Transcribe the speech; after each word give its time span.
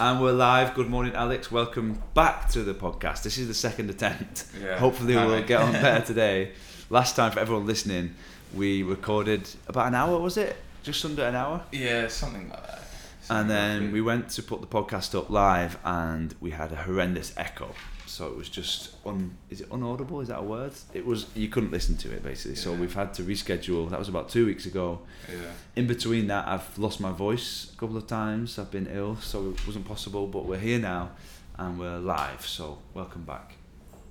And 0.00 0.18
we're 0.22 0.32
live. 0.32 0.72
Good 0.74 0.88
morning, 0.88 1.14
Alex. 1.14 1.52
Welcome 1.52 2.02
back 2.14 2.48
to 2.52 2.62
the 2.62 2.72
podcast. 2.72 3.22
This 3.22 3.36
is 3.36 3.48
the 3.48 3.54
second 3.54 3.90
attempt. 3.90 4.46
Yeah. 4.58 4.78
Hopefully, 4.78 5.14
we'll 5.14 5.42
get 5.42 5.60
on 5.60 5.72
better 5.74 6.02
today. 6.02 6.52
Last 6.88 7.16
time, 7.16 7.32
for 7.32 7.38
everyone 7.38 7.66
listening, 7.66 8.14
we 8.54 8.82
recorded 8.82 9.46
about 9.68 9.88
an 9.88 9.94
hour, 9.94 10.18
was 10.18 10.38
it? 10.38 10.56
Just 10.82 11.04
under 11.04 11.24
an 11.24 11.34
hour? 11.34 11.62
Yeah, 11.70 12.08
something 12.08 12.48
like 12.48 12.66
that. 12.66 12.82
And 13.28 13.50
then 13.50 13.84
like 13.84 13.92
we 13.92 14.00
went 14.00 14.30
to 14.30 14.42
put 14.42 14.62
the 14.62 14.66
podcast 14.66 15.14
up 15.14 15.28
live, 15.28 15.76
and 15.84 16.34
we 16.40 16.52
had 16.52 16.72
a 16.72 16.76
horrendous 16.76 17.34
echo. 17.36 17.74
So 18.10 18.26
it 18.26 18.36
was 18.36 18.48
just 18.48 18.90
un. 19.06 19.36
Is 19.50 19.60
it 19.60 19.70
unaudible? 19.70 20.20
Is 20.20 20.28
that 20.28 20.38
a 20.40 20.42
word? 20.42 20.72
It 20.92 21.06
was. 21.06 21.26
You 21.36 21.48
couldn't 21.48 21.70
listen 21.70 21.96
to 21.98 22.10
it 22.12 22.24
basically. 22.24 22.56
So 22.56 22.72
we've 22.72 22.92
had 22.92 23.14
to 23.14 23.22
reschedule. 23.22 23.88
That 23.88 24.00
was 24.00 24.08
about 24.08 24.28
two 24.28 24.46
weeks 24.46 24.66
ago. 24.66 24.98
Yeah. 25.28 25.36
In 25.76 25.86
between 25.86 26.26
that, 26.26 26.48
I've 26.48 26.76
lost 26.76 26.98
my 27.00 27.12
voice 27.12 27.70
a 27.72 27.76
couple 27.78 27.96
of 27.96 28.08
times. 28.08 28.58
I've 28.58 28.72
been 28.72 28.88
ill, 28.92 29.14
so 29.16 29.50
it 29.50 29.64
wasn't 29.64 29.86
possible. 29.86 30.26
But 30.26 30.44
we're 30.44 30.58
here 30.58 30.80
now, 30.80 31.10
and 31.56 31.78
we're 31.78 31.98
live. 31.98 32.44
So 32.44 32.78
welcome 32.94 33.22
back. 33.22 33.54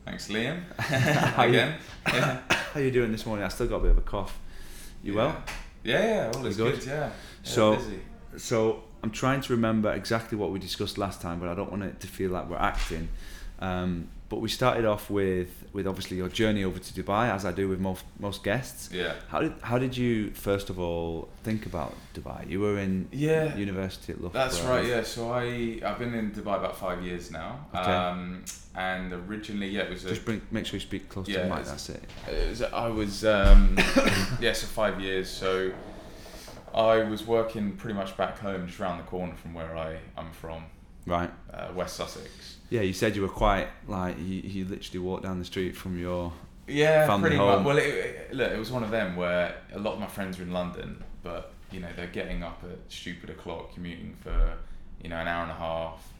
Thanks, 0.06 0.30
Liam. 0.30 0.62
How 0.80 1.44
you- 1.44 1.50
Again. 1.50 1.76
Yeah. 2.08 2.40
How 2.74 2.80
you 2.80 2.92
doing 2.92 3.12
this 3.12 3.26
morning? 3.26 3.44
I 3.44 3.50
still 3.50 3.68
got 3.68 3.78
a 3.78 3.82
bit 3.82 3.92
of 3.92 3.98
a 3.98 4.02
cough. 4.02 4.40
You 5.04 5.16
well? 5.16 5.44
Yeah, 5.84 6.06
yeah, 6.06 6.32
all 6.34 6.46
is 6.46 6.56
good? 6.56 6.76
good? 6.80 6.88
Yeah. 6.88 6.94
yeah. 6.94 7.12
So- 7.44 7.76
busy. 7.76 8.00
So 8.38 8.84
I'm 9.04 9.12
trying 9.12 9.42
to 9.42 9.52
remember 9.54 9.92
exactly 9.92 10.38
what 10.38 10.52
we 10.52 10.60
discussed 10.60 10.98
last 10.98 11.22
time, 11.22 11.40
but 11.42 11.50
I 11.50 11.54
don't 11.54 11.70
want 11.70 11.84
it 11.84 12.00
to 12.00 12.08
feel 12.08 12.32
like 12.32 12.50
we're 12.50 12.56
acting. 12.58 13.10
Um, 13.60 14.08
but 14.30 14.42
we 14.42 14.50
started 14.50 14.86
off 14.86 15.10
with 15.10 15.50
with 15.74 15.88
obviously 15.88 16.18
your 16.18 16.30
journey 16.30 16.64
over 16.64 16.78
to 16.78 16.94
Dubai, 16.94 17.30
as 17.34 17.46
I 17.46 17.52
do 17.52 17.68
with 17.68 17.80
most 17.80 18.04
most 18.20 18.44
guests. 18.44 18.90
Yeah. 18.94 19.14
How 19.28 19.40
did 19.42 19.54
how 19.62 19.80
did 19.80 19.98
you 19.98 20.30
first 20.32 20.70
of 20.70 20.80
all 20.80 21.30
think 21.44 21.66
about 21.66 21.96
Dubai? 22.14 22.48
You 22.48 22.60
were 22.62 22.78
in 22.78 23.08
Yeah. 23.12 23.56
university 23.58 24.14
at 24.14 24.22
Loughborough. 24.22 24.40
That's 24.42 24.62
right. 24.62 24.86
Yeah. 24.86 25.02
So 25.04 25.32
I 25.32 25.80
I've 25.84 25.98
been 25.98 26.14
in 26.14 26.32
Dubai 26.32 26.58
about 26.58 26.78
five 26.78 27.02
years 27.04 27.32
now. 27.32 27.66
Okay. 27.74 27.92
Um, 27.92 28.44
and 28.76 29.12
originally, 29.14 29.68
yeah, 29.70 29.82
it 29.82 29.90
was 29.90 30.06
a 30.06 30.10
Just 30.10 30.26
bring, 30.26 30.42
make 30.52 30.66
sure 30.68 30.76
you 30.78 30.86
speak 30.92 31.10
close 31.10 31.26
to 31.26 31.32
Yeah, 31.34 31.48
the 31.48 31.56
mic. 31.56 31.66
That's 31.66 31.90
it. 31.90 32.04
It 32.32 32.50
was, 32.50 32.62
I 32.62 32.88
was 32.88 33.26
um, 33.26 33.76
yeah, 34.40 34.54
so 34.54 34.68
five 34.68 35.02
years. 35.02 35.28
So 35.28 35.72
I 36.74 36.98
was 37.04 37.26
working 37.26 37.72
pretty 37.78 37.96
much 37.96 38.16
back 38.16 38.38
home, 38.40 38.68
just 38.68 38.80
around 38.80 39.00
the 39.00 39.04
corner 39.06 39.34
from 39.36 39.54
where 39.56 39.76
I 39.76 39.98
I'm 40.16 40.32
from, 40.32 40.66
Right. 41.08 41.32
uh, 41.52 41.70
West 41.76 41.96
Sussex. 41.98 42.58
Yeah, 42.70 42.82
you 42.82 42.94
said 42.94 43.16
you 43.16 43.22
were 43.24 43.28
quite 43.30 43.68
like 43.88 44.18
you, 44.20 44.26
you 44.42 44.66
literally 44.66 45.00
walked 45.00 45.24
down 45.24 45.40
the 45.40 45.46
street 45.46 45.76
from 45.76 45.98
your. 46.00 46.32
Yeah, 46.68 47.08
Family 47.08 47.22
pretty 47.30 47.38
home. 47.38 47.64
much. 47.64 47.66
Well, 47.66 47.78
it, 47.80 47.84
it, 47.88 48.34
look, 48.34 48.52
it 48.52 48.60
was 48.60 48.72
one 48.72 48.84
of 48.84 48.92
them 48.92 49.16
where 49.16 49.56
a 49.74 49.80
lot 49.80 49.94
of 49.96 50.00
my 50.00 50.06
friends 50.08 50.38
were 50.38 50.44
in 50.44 50.52
London, 50.52 51.04
but 51.24 51.52
you 51.72 51.80
know 51.80 51.88
they're 51.96 52.06
getting 52.08 52.44
up 52.44 52.64
at 52.64 52.78
stupid 52.92 53.32
o'clock, 53.32 53.74
commuting 53.74 54.16
for 54.22 54.54
you 55.02 55.10
know 55.10 55.16
an 55.18 55.28
hour 55.28 55.44
and 55.44 55.52
a 55.52 55.56
half, 55.56 56.14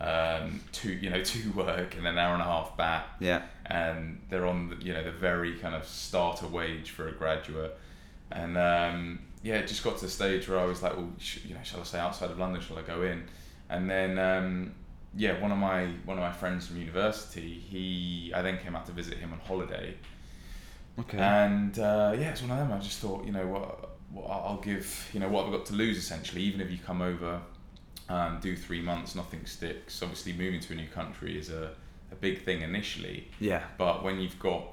um, 0.00 0.60
to 0.72 0.90
you 0.90 1.10
know 1.10 1.22
to 1.32 1.50
work 1.52 1.96
and 1.96 2.06
an 2.06 2.16
hour 2.18 2.32
and 2.32 2.40
a 2.42 2.46
half 2.46 2.76
back, 2.78 3.04
Yeah. 3.20 3.42
and 3.66 4.20
they're 4.30 4.46
on 4.46 4.70
the, 4.70 4.76
you 4.76 4.94
know 4.94 5.04
the 5.04 5.12
very 5.12 5.56
kind 5.58 5.74
of 5.74 5.84
starter 5.86 6.46
wage 6.46 6.92
for 6.92 7.08
a 7.08 7.12
graduate, 7.12 7.76
and 8.30 8.56
um, 8.56 9.18
yeah, 9.42 9.56
it 9.56 9.66
just 9.68 9.84
got 9.84 9.96
to 9.98 10.06
the 10.06 10.10
stage 10.10 10.48
where 10.48 10.58
I 10.58 10.64
was 10.64 10.82
like, 10.82 10.96
well, 10.96 11.10
sh- 11.18 11.40
you 11.46 11.54
know, 11.54 11.60
shall 11.62 11.80
I 11.80 11.84
stay 11.84 11.98
outside 11.98 12.30
of 12.30 12.38
London? 12.38 12.62
Shall 12.62 12.78
I 12.78 12.82
go 12.82 13.02
in? 13.02 13.24
And 13.68 13.88
then 13.90 14.18
um, 14.18 14.72
yeah, 15.14 15.40
one 15.40 15.50
of 15.52 15.58
my 15.58 15.86
one 16.04 16.18
of 16.18 16.22
my 16.22 16.32
friends 16.32 16.66
from 16.68 16.76
university, 16.78 17.62
he 17.68 18.32
I 18.34 18.42
then 18.42 18.58
came 18.58 18.76
out 18.76 18.86
to 18.86 18.92
visit 18.92 19.18
him 19.18 19.32
on 19.32 19.38
holiday, 19.40 19.94
Okay. 20.98 21.18
and 21.18 21.78
uh, 21.78 22.14
yeah, 22.18 22.30
it's 22.30 22.42
one 22.42 22.50
of 22.52 22.58
them. 22.58 22.72
I 22.76 22.80
just 22.80 22.98
thought, 23.00 23.24
you 23.24 23.32
know 23.32 23.46
what, 23.46 23.90
what 24.12 24.26
I'll 24.30 24.60
give, 24.60 25.08
you 25.12 25.20
know, 25.20 25.28
what 25.28 25.46
I've 25.46 25.52
got 25.52 25.66
to 25.66 25.72
lose 25.74 25.96
essentially. 25.98 26.42
Even 26.42 26.60
if 26.60 26.70
you 26.70 26.78
come 26.78 27.00
over, 27.02 27.40
um, 28.08 28.38
do 28.40 28.56
three 28.56 28.82
months, 28.82 29.14
nothing 29.14 29.44
sticks. 29.46 30.02
Obviously, 30.02 30.32
moving 30.32 30.60
to 30.60 30.72
a 30.72 30.76
new 30.76 30.88
country 30.88 31.38
is 31.38 31.50
a, 31.50 31.72
a 32.12 32.14
big 32.14 32.42
thing 32.44 32.62
initially, 32.62 33.28
yeah. 33.40 33.62
but 33.78 34.02
when 34.04 34.20
you've 34.20 34.38
got 34.38 34.64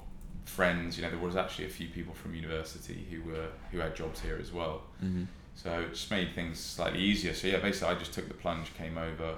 friends, 0.44 0.96
you 0.96 1.02
know, 1.02 1.10
there 1.10 1.18
was 1.18 1.36
actually 1.36 1.66
a 1.66 1.70
few 1.70 1.88
people 1.88 2.14
from 2.14 2.34
university 2.34 3.06
who 3.10 3.22
were 3.30 3.48
who 3.70 3.78
had 3.78 3.94
jobs 3.96 4.20
here 4.20 4.38
as 4.40 4.52
well. 4.52 4.82
hmm 5.00 5.24
So 5.54 5.80
it 5.80 5.90
just 5.94 6.10
made 6.10 6.34
things 6.34 6.58
slightly 6.60 7.00
easier. 7.00 7.34
So 7.34 7.48
yeah, 7.48 7.58
basically, 7.58 7.94
I 7.94 7.98
just 7.98 8.12
took 8.12 8.28
the 8.28 8.34
plunge, 8.34 8.72
came 8.74 8.96
over. 8.98 9.34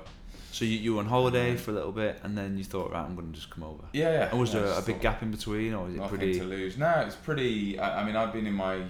So 0.53 0.65
you, 0.65 0.79
you 0.79 0.95
were 0.95 1.01
on 1.01 1.07
holiday 1.07 1.57
for 1.57 1.71
a 1.71 1.75
little 1.75 1.93
bit, 1.93 2.19
and 2.25 2.37
then 2.37 2.59
you 2.59 2.65
thought, 2.65 2.91
right, 2.93 3.05
I'm 3.05 3.15
going 3.15 3.29
to 3.29 3.35
just 3.35 3.51
come 3.51 3.63
over. 3.65 3.85
Yeah, 3.93 4.11
yeah. 4.13 4.31
And 4.31 4.41
was 4.41 4.53
yeah, 4.53 4.61
there 4.61 4.79
a 4.79 4.83
big 4.83 5.01
gap 5.01 5.23
in 5.23 5.31
between, 5.31 5.75
or 5.75 5.85
was 5.87 5.95
it 5.95 5.99
nothing 5.99 6.19
pretty? 6.19 6.39
to 6.39 6.45
lose. 6.45 6.77
No, 6.77 6.91
it's 7.07 7.15
pretty. 7.17 7.79
I, 7.79 8.01
I 8.03 8.05
mean, 8.05 8.17
I've 8.17 8.33
been 8.33 8.47
in 8.47 8.55
my 8.55 8.83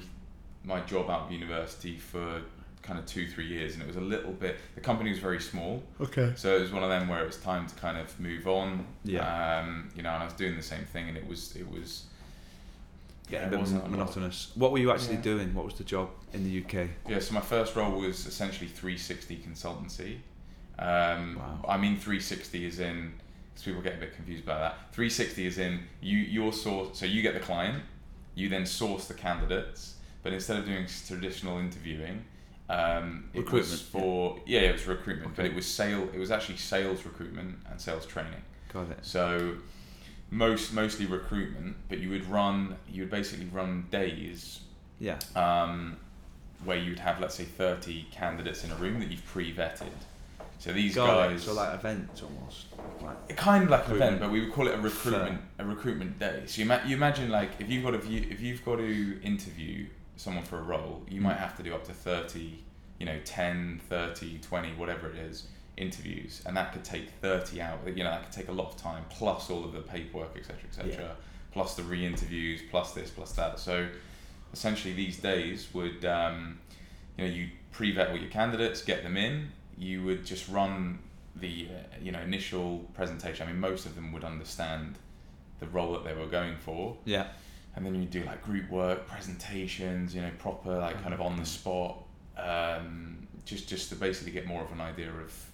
my 0.65 0.81
job 0.81 1.09
out 1.11 1.23
of 1.27 1.33
university 1.33 1.97
for 1.97 2.43
kind 2.83 2.99
of 2.99 3.05
two, 3.07 3.27
three 3.29 3.47
years, 3.47 3.75
and 3.75 3.83
it 3.83 3.87
was 3.87 3.97
a 3.97 4.01
little 4.01 4.33
bit. 4.33 4.57
The 4.75 4.81
company 4.81 5.11
was 5.11 5.19
very 5.19 5.41
small, 5.41 5.83
Okay. 6.01 6.33
so 6.37 6.57
it 6.57 6.61
was 6.63 6.73
one 6.73 6.83
of 6.83 6.89
them 6.89 7.09
where 7.09 7.23
it 7.23 7.27
was 7.27 7.37
time 7.37 7.67
to 7.67 7.75
kind 7.75 7.99
of 7.99 8.19
move 8.19 8.47
on. 8.49 8.87
Yeah. 9.05 9.59
Um, 9.61 9.91
you 9.95 10.03
know, 10.03 10.11
and 10.11 10.23
I 10.23 10.25
was 10.25 10.35
doing 10.35 10.57
the 10.57 10.63
same 10.63 10.85
thing, 10.87 11.09
and 11.09 11.17
it 11.17 11.27
was 11.27 11.55
it 11.57 11.71
was. 11.71 12.05
Yeah, 13.29 13.41
Yeah, 13.41 13.45
a 13.45 13.47
it 13.47 13.51
bit 13.51 13.59
wasn't 13.61 13.81
a 13.81 13.83
lot. 13.85 13.91
monotonous. 13.93 14.51
What 14.55 14.73
were 14.73 14.79
you 14.79 14.91
actually 14.91 15.17
Yeah. 15.17 15.21
doing? 15.23 15.55
What 15.55 15.67
was 15.67 15.75
the 15.75 15.85
job 15.85 16.09
in 16.33 16.43
the 16.43 16.65
UK? 16.65 16.89
Yeah, 17.09 17.21
so 17.21 17.35
my 17.35 17.41
first 17.41 17.77
role 17.77 17.93
was 18.01 18.27
essentially 18.27 18.67
360 18.67 19.37
consultancy. 19.47 20.17
Um, 20.81 21.37
Wow. 21.37 21.65
I 21.69 21.77
mean 21.77 21.97
360 21.97 22.65
is 22.65 22.81
in 22.81 23.13
because 23.53 23.65
people 23.65 23.83
get 23.83 23.95
a 23.95 23.99
bit 23.99 24.15
confused 24.15 24.45
about 24.45 24.61
that. 24.61 24.95
360 24.95 25.47
is 25.47 25.59
in 25.59 25.81
you 26.01 26.19
your 26.19 26.53
source. 26.53 26.99
So 26.99 27.07
you 27.07 27.23
get 27.23 27.35
the 27.35 27.41
client, 27.41 27.83
you 28.35 28.49
then 28.49 28.67
source 28.67 29.07
the 29.07 29.15
candidates, 29.15 29.97
but 30.23 30.33
instead 30.33 30.59
of 30.59 30.65
doing 30.65 30.87
traditional 31.07 31.59
interviewing, 31.59 32.25
um, 32.69 33.29
it 33.35 33.51
was 33.51 33.83
for 33.83 34.39
yeah. 34.47 34.61
it 34.61 34.73
was 34.73 34.87
recruitment, 34.87 35.33
okay. 35.33 35.43
but 35.43 35.47
it 35.47 35.55
was 35.55 35.67
sale. 35.67 36.09
It 36.15 36.19
was 36.19 36.31
actually 36.31 36.57
sales 36.57 37.05
recruitment 37.05 37.59
and 37.71 37.81
sales 37.81 38.07
training. 38.07 38.43
Got 38.73 38.91
it. 38.91 38.99
So 39.03 39.57
most 40.31 40.73
mostly 40.73 41.07
recruitment, 41.07 41.77
but 41.89 41.99
you 41.99 42.11
would 42.11 42.25
run 42.27 42.77
you 42.89 43.03
would 43.03 43.11
basically 43.11 43.47
run 43.47 43.87
days 43.91 44.61
Yeah. 45.01 45.19
um, 45.35 45.97
where 46.65 46.77
you'd 46.79 47.01
have, 47.01 47.21
let's 47.21 47.35
say, 47.35 47.45
30 47.45 48.07
candidates 48.13 48.65
in 48.65 48.71
a 48.71 48.77
room 48.77 49.01
that 49.01 49.11
you've 49.11 49.25
pre-vetted. 49.27 49.89
So 50.61 50.73
these 50.75 50.95
guys, 50.95 51.43
So 51.45 51.55
like 51.55 51.73
events 51.75 52.23
almost. 52.23 52.67
Like, 53.01 53.35
kind 53.35 53.65
of 53.65 53.71
like 53.71 53.89
an 53.89 53.95
event, 53.95 54.21
but 54.21 54.31
we 54.31 54.41
would 54.43 54.53
call 54.53 54.69
it 54.69 54.75
a 54.75 54.79
recruitment, 54.79 55.41
a 55.59 55.65
recruitment 55.65 56.19
day. 56.19 56.43
So 56.45 56.61
you, 56.61 56.67
ma- 56.69 56.85
you 56.87 56.95
imagine 56.97 57.31
like 57.31 57.53
if 57.59 57.71
you've 57.71 57.83
got 57.83 57.93
to 57.93 57.99
view, 57.99 58.27
if 58.31 58.43
you've 58.43 58.63
got 58.63 58.77
to 58.77 59.23
interview 59.23 59.87
someone 60.17 60.45
for 60.45 60.59
a 60.59 60.63
role, 60.63 61.03
you 61.09 61.23
might 61.23 61.37
Mm. 61.39 61.41
have 61.41 61.57
to 61.57 61.63
do 61.63 61.75
up 61.75 61.85
to 61.87 61.95
30, 61.95 62.63
you 62.99 63.07
know, 63.07 63.19
10, 63.25 63.81
30, 63.89 64.39
20, 64.41 64.73
whatever 64.75 65.09
it 65.09 65.17
is, 65.17 65.47
interviews, 65.79 66.43
and 66.45 66.55
that 66.59 66.75
could 66.75 66.85
take 66.85 67.09
30 67.23 67.63
hours. 67.63 67.97
You 67.97 68.05
know, 68.05 68.11
that 68.11 68.25
could 68.25 68.33
take 68.33 68.49
a 68.49 68.53
lot 68.53 68.69
of 68.69 68.77
time, 68.77 69.07
plus 69.09 69.49
all 69.49 69.65
of 69.65 69.73
the 69.73 69.81
paperwork, 69.81 70.37
etc., 70.37 70.59
etc., 70.69 70.93
Yeah. 70.93 71.09
plus 71.53 71.75
the 71.75 71.85
re-interviews, 71.85 72.61
plus 72.71 72.93
this, 72.93 73.09
plus 73.09 73.33
that. 73.33 73.59
So 73.59 73.89
essentially, 74.53 74.93
these 74.93 75.17
days 75.17 75.69
would, 75.73 76.05
um, 76.05 76.59
you 77.17 77.25
know, 77.27 77.31
you 77.33 77.49
pre-vet 77.73 78.11
all 78.11 78.19
your 78.19 78.29
candidates, 78.29 78.83
get 78.83 79.03
them 79.03 79.17
in. 79.17 79.53
You 79.81 80.05
would 80.05 80.25
just 80.25 80.49
run 80.49 81.01
the, 81.35 81.69
uh, 81.71 81.97
you 82.01 82.13
know, 82.13 82.21
initial 82.21 82.81
presentation. 82.95 83.49
I 83.49 83.51
mean, 83.51 83.61
most 83.61 83.87
of 83.87 83.97
them 83.97 84.13
would 84.13 84.25
understand 84.25 84.97
the 85.61 85.67
role 85.67 85.93
that 85.93 86.05
they 86.05 86.15
were 86.15 86.27
going 86.27 86.57
for 86.57 86.97
yeah. 87.05 87.29
and 87.77 87.87
then 87.87 87.95
you 87.95 88.07
do 88.07 88.25
like 88.25 88.43
group 88.43 88.69
work 88.71 89.07
presentations 89.07 90.15
you 90.15 90.21
know 90.21 90.31
proper 90.39 90.77
like 90.79 91.01
kind 91.03 91.15
of 91.15 91.21
on 91.21 91.37
the 91.37 91.45
spot 91.45 92.03
um, 92.37 93.29
just 93.45 93.69
just 93.69 93.91
to 93.91 93.95
basically 93.95 94.33
get 94.33 94.47
more 94.47 94.65
of 94.65 94.73
an 94.73 94.81
idea 94.81 95.11
of 95.11 95.50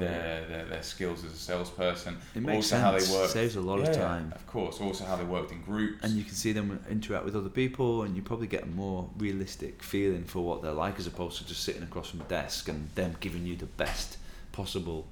their, 0.00 0.44
their 0.48 0.64
their 0.66 0.82
skills 0.82 1.24
as 1.24 1.32
a 1.32 1.36
salesperson 1.36 2.16
It 2.34 2.42
makes 2.42 2.56
also 2.56 2.68
sense. 2.76 2.82
how 2.82 2.90
they 3.14 3.20
work 3.20 3.30
Saves 3.30 3.56
a 3.56 3.60
lot 3.60 3.80
Yeah, 3.80 3.90
of 3.90 3.96
time. 3.96 4.32
of 4.34 4.46
course 4.46 4.80
also 4.80 5.04
how 5.04 5.16
they 5.16 5.24
worked 5.24 5.52
in 5.52 5.62
groups 5.62 6.02
And 6.02 6.12
you 6.14 6.24
can 6.24 6.34
see 6.34 6.52
them 6.52 6.78
interact 6.90 7.24
with 7.24 7.36
other 7.36 7.48
people, 7.48 8.02
and 8.02 8.16
you 8.16 8.22
probably 8.22 8.46
get 8.46 8.64
a 8.64 8.66
more 8.66 9.08
realistic 9.18 9.82
feeling 9.82 10.24
for 10.24 10.40
what 10.44 10.62
they're 10.62 10.72
like, 10.72 10.98
as 10.98 11.06
opposed 11.06 11.38
to 11.38 11.46
just 11.46 11.62
sitting 11.62 11.82
across 11.82 12.10
from 12.10 12.20
a 12.20 12.24
desk 12.24 12.68
and 12.68 12.88
them 12.94 13.16
giving 13.20 13.46
you 13.46 13.56
the 13.56 13.66
best 13.66 14.18
possible 14.52 15.06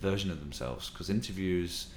version 0.00 0.30
of 0.30 0.40
themselves. 0.40 0.90
Because 0.90 1.10
interviews, 1.10 1.88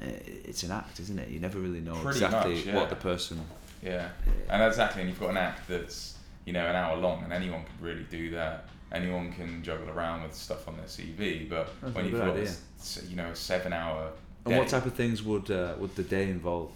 eh, 0.00 0.06
it's 0.44 0.62
an 0.62 0.70
act, 0.72 1.00
isn't 1.00 1.18
it? 1.18 1.28
You 1.28 1.40
never 1.40 1.58
really 1.58 1.80
know 1.80 1.94
Pretty 1.94 2.24
exactly 2.24 2.54
much, 2.56 2.66
yeah. 2.66 2.74
what 2.76 2.88
the 2.90 2.96
person. 2.96 3.40
yeah 3.82 4.08
and 4.48 4.62
exactly 4.62 5.02
and 5.02 5.10
you've 5.10 5.20
got 5.20 5.30
an 5.30 5.36
act 5.36 5.68
that's 5.68 6.16
you 6.46 6.52
know 6.54 6.66
an 6.66 6.74
hour 6.74 6.96
long 6.96 7.22
and 7.24 7.32
anyone 7.34 7.62
could 7.64 7.80
really 7.84 8.06
do 8.10 8.30
that 8.30 8.64
anyone 8.92 9.32
can 9.32 9.62
juggle 9.62 9.90
around 9.90 10.22
with 10.22 10.34
stuff 10.34 10.68
on 10.68 10.76
their 10.76 10.86
CV 10.86 11.48
but 11.48 11.68
That's 11.82 11.94
when 11.94 12.04
you've 12.06 12.18
got 12.18 12.30
idea. 12.30 12.44
s- 12.78 13.02
you 13.08 13.16
know 13.16 13.26
a 13.30 13.36
seven 13.36 13.72
hour 13.72 14.10
And 14.46 14.56
what 14.58 14.68
type 14.68 14.86
of 14.86 14.94
things 14.94 15.22
would 15.22 15.50
uh, 15.50 15.74
would 15.78 15.94
the 15.96 16.02
day 16.04 16.28
involve? 16.30 16.70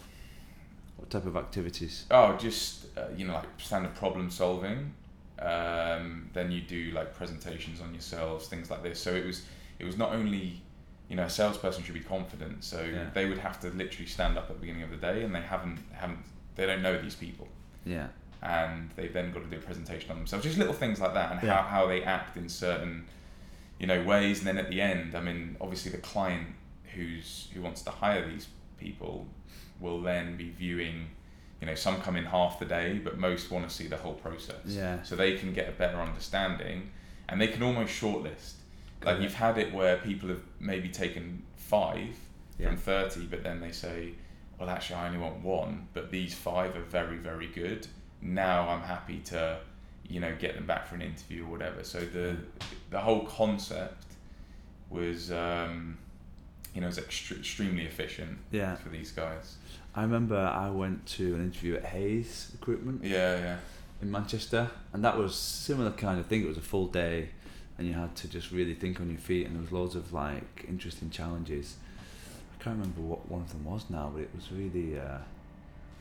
What 0.96 1.10
type 1.10 1.26
of 1.26 1.36
activities? 1.36 2.06
Oh, 2.10 2.36
just 2.36 2.86
uh, 2.96 3.02
you 3.16 3.26
know, 3.26 3.34
like 3.34 3.44
standard 3.58 3.94
problem 3.94 4.30
solving. 4.30 4.92
Um, 5.38 6.28
then 6.32 6.50
you 6.50 6.60
do 6.62 6.90
like 6.92 7.14
presentations 7.14 7.80
on 7.80 7.92
yourselves, 7.92 8.48
things 8.48 8.70
like 8.70 8.82
this. 8.82 8.98
So 9.00 9.14
it 9.14 9.24
was, 9.24 9.42
it 9.78 9.84
was 9.84 9.96
not 9.96 10.12
only, 10.12 10.60
you 11.08 11.14
know, 11.16 11.24
a 11.24 11.30
salesperson 11.30 11.84
should 11.84 11.94
be 11.94 12.00
confident. 12.00 12.64
So 12.64 12.82
Yeah. 12.82 13.10
they 13.14 13.26
would 13.26 13.38
have 13.38 13.60
to 13.60 13.68
literally 13.70 14.06
stand 14.06 14.36
up 14.36 14.50
at 14.50 14.56
the 14.56 14.60
beginning 14.60 14.82
of 14.82 14.90
the 14.90 14.96
day, 14.96 15.22
and 15.22 15.32
they 15.34 15.40
haven't, 15.40 15.78
haven't, 15.92 16.18
they 16.56 16.66
don't 16.66 16.82
know 16.82 17.00
these 17.00 17.14
people, 17.14 17.46
Yeah. 17.84 18.08
And 18.42 18.90
they've 18.96 19.12
then 19.12 19.32
got 19.32 19.42
to 19.42 19.48
do 19.50 19.56
a 19.56 19.60
presentation 19.60 20.10
on 20.10 20.16
themselves. 20.18 20.44
Just 20.44 20.58
little 20.58 20.72
things 20.74 21.00
like 21.00 21.14
that, 21.14 21.32
and 21.32 21.42
Yeah. 21.42 21.62
how, 21.62 21.68
how 21.68 21.86
they 21.86 22.02
act 22.04 22.36
in 22.36 22.48
certain, 22.48 23.06
you 23.78 23.86
know 23.86 24.02
ways 24.02 24.38
and 24.38 24.46
then 24.48 24.58
at 24.58 24.68
the 24.70 24.80
end 24.80 25.14
i 25.14 25.20
mean 25.20 25.56
obviously 25.60 25.92
the 25.92 25.98
client 25.98 26.48
who's 26.96 27.46
who 27.54 27.62
wants 27.62 27.80
to 27.82 27.90
hire 27.92 28.28
these 28.28 28.48
people 28.76 29.24
will 29.78 30.00
then 30.02 30.36
be 30.36 30.48
viewing 30.50 31.06
you 31.60 31.66
know 31.68 31.76
some 31.76 32.00
come 32.00 32.16
in 32.16 32.24
half 32.24 32.58
the 32.58 32.64
day 32.64 32.98
but 32.98 33.18
most 33.18 33.52
want 33.52 33.68
to 33.68 33.72
see 33.72 33.86
the 33.86 33.96
whole 33.96 34.14
process 34.14 34.56
Yeah. 34.66 35.00
so 35.04 35.14
they 35.14 35.36
can 35.36 35.52
get 35.52 35.68
a 35.68 35.72
better 35.72 36.00
understanding 36.00 36.90
and 37.28 37.40
they 37.40 37.46
can 37.46 37.62
almost 37.62 37.92
shortlist 37.92 38.54
like 39.04 39.20
you've 39.20 39.34
had 39.34 39.56
it 39.58 39.72
where 39.72 39.96
people 39.98 40.28
have 40.28 40.42
maybe 40.58 40.88
taken 40.88 41.44
five 41.54 42.16
Yeah. 42.58 42.66
from 42.70 42.78
30 42.78 43.26
but 43.26 43.44
then 43.44 43.60
they 43.60 43.70
say 43.70 44.14
well 44.58 44.68
actually 44.70 44.96
i 44.96 45.06
only 45.06 45.18
want 45.20 45.40
one 45.44 45.86
but 45.94 46.10
these 46.10 46.34
five 46.34 46.74
are 46.74 46.82
very 46.82 47.16
very 47.18 47.46
good 47.46 47.86
now 48.22 48.68
i'm 48.68 48.82
happy 48.82 49.18
to 49.18 49.58
you 50.08 50.20
know 50.20 50.34
get 50.38 50.54
them 50.54 50.66
back 50.66 50.86
for 50.86 50.94
an 50.94 51.02
interview 51.02 51.44
or 51.44 51.48
whatever 51.50 51.82
so 51.84 52.00
the 52.00 52.36
the 52.90 52.98
whole 52.98 53.24
concept 53.26 54.04
was 54.90 55.30
um, 55.30 55.98
you 56.74 56.80
know 56.80 56.86
was 56.86 56.98
extre- 56.98 57.38
extremely 57.38 57.84
efficient 57.84 58.38
Yeah. 58.50 58.76
for 58.76 58.88
these 58.88 59.12
guys 59.12 59.56
I 59.94 60.02
remember 60.02 60.36
I 60.36 60.70
went 60.70 61.04
to 61.16 61.34
an 61.34 61.42
interview 61.44 61.74
at 61.76 61.84
Hays 61.86 62.50
Recruitment 62.52 63.04
yeah 63.04 63.38
yeah 63.38 63.56
in 64.00 64.12
Manchester, 64.12 64.70
and 64.92 65.02
that 65.04 65.18
was 65.18 65.34
similar 65.34 65.90
kind 65.90 66.20
of 66.20 66.26
thing. 66.26 66.42
It 66.44 66.46
was 66.46 66.56
a 66.56 66.60
full 66.60 66.86
day, 66.86 67.30
and 67.76 67.84
you 67.88 67.94
had 67.94 68.14
to 68.14 68.28
just 68.28 68.52
really 68.52 68.74
think 68.74 69.00
on 69.00 69.08
your 69.10 69.18
feet, 69.18 69.44
and 69.44 69.56
there 69.56 69.60
was 69.60 69.72
loads 69.72 69.96
of 69.96 70.12
like 70.12 70.64
interesting 70.68 71.10
challenges. 71.10 71.78
I 72.60 72.62
can't 72.62 72.76
remember 72.78 73.00
what 73.00 73.28
one 73.28 73.40
of 73.40 73.48
them 73.48 73.64
was 73.64 73.86
now, 73.90 74.12
but 74.14 74.22
it 74.22 74.30
was 74.36 74.52
really 74.52 74.96
uh, 75.00 75.18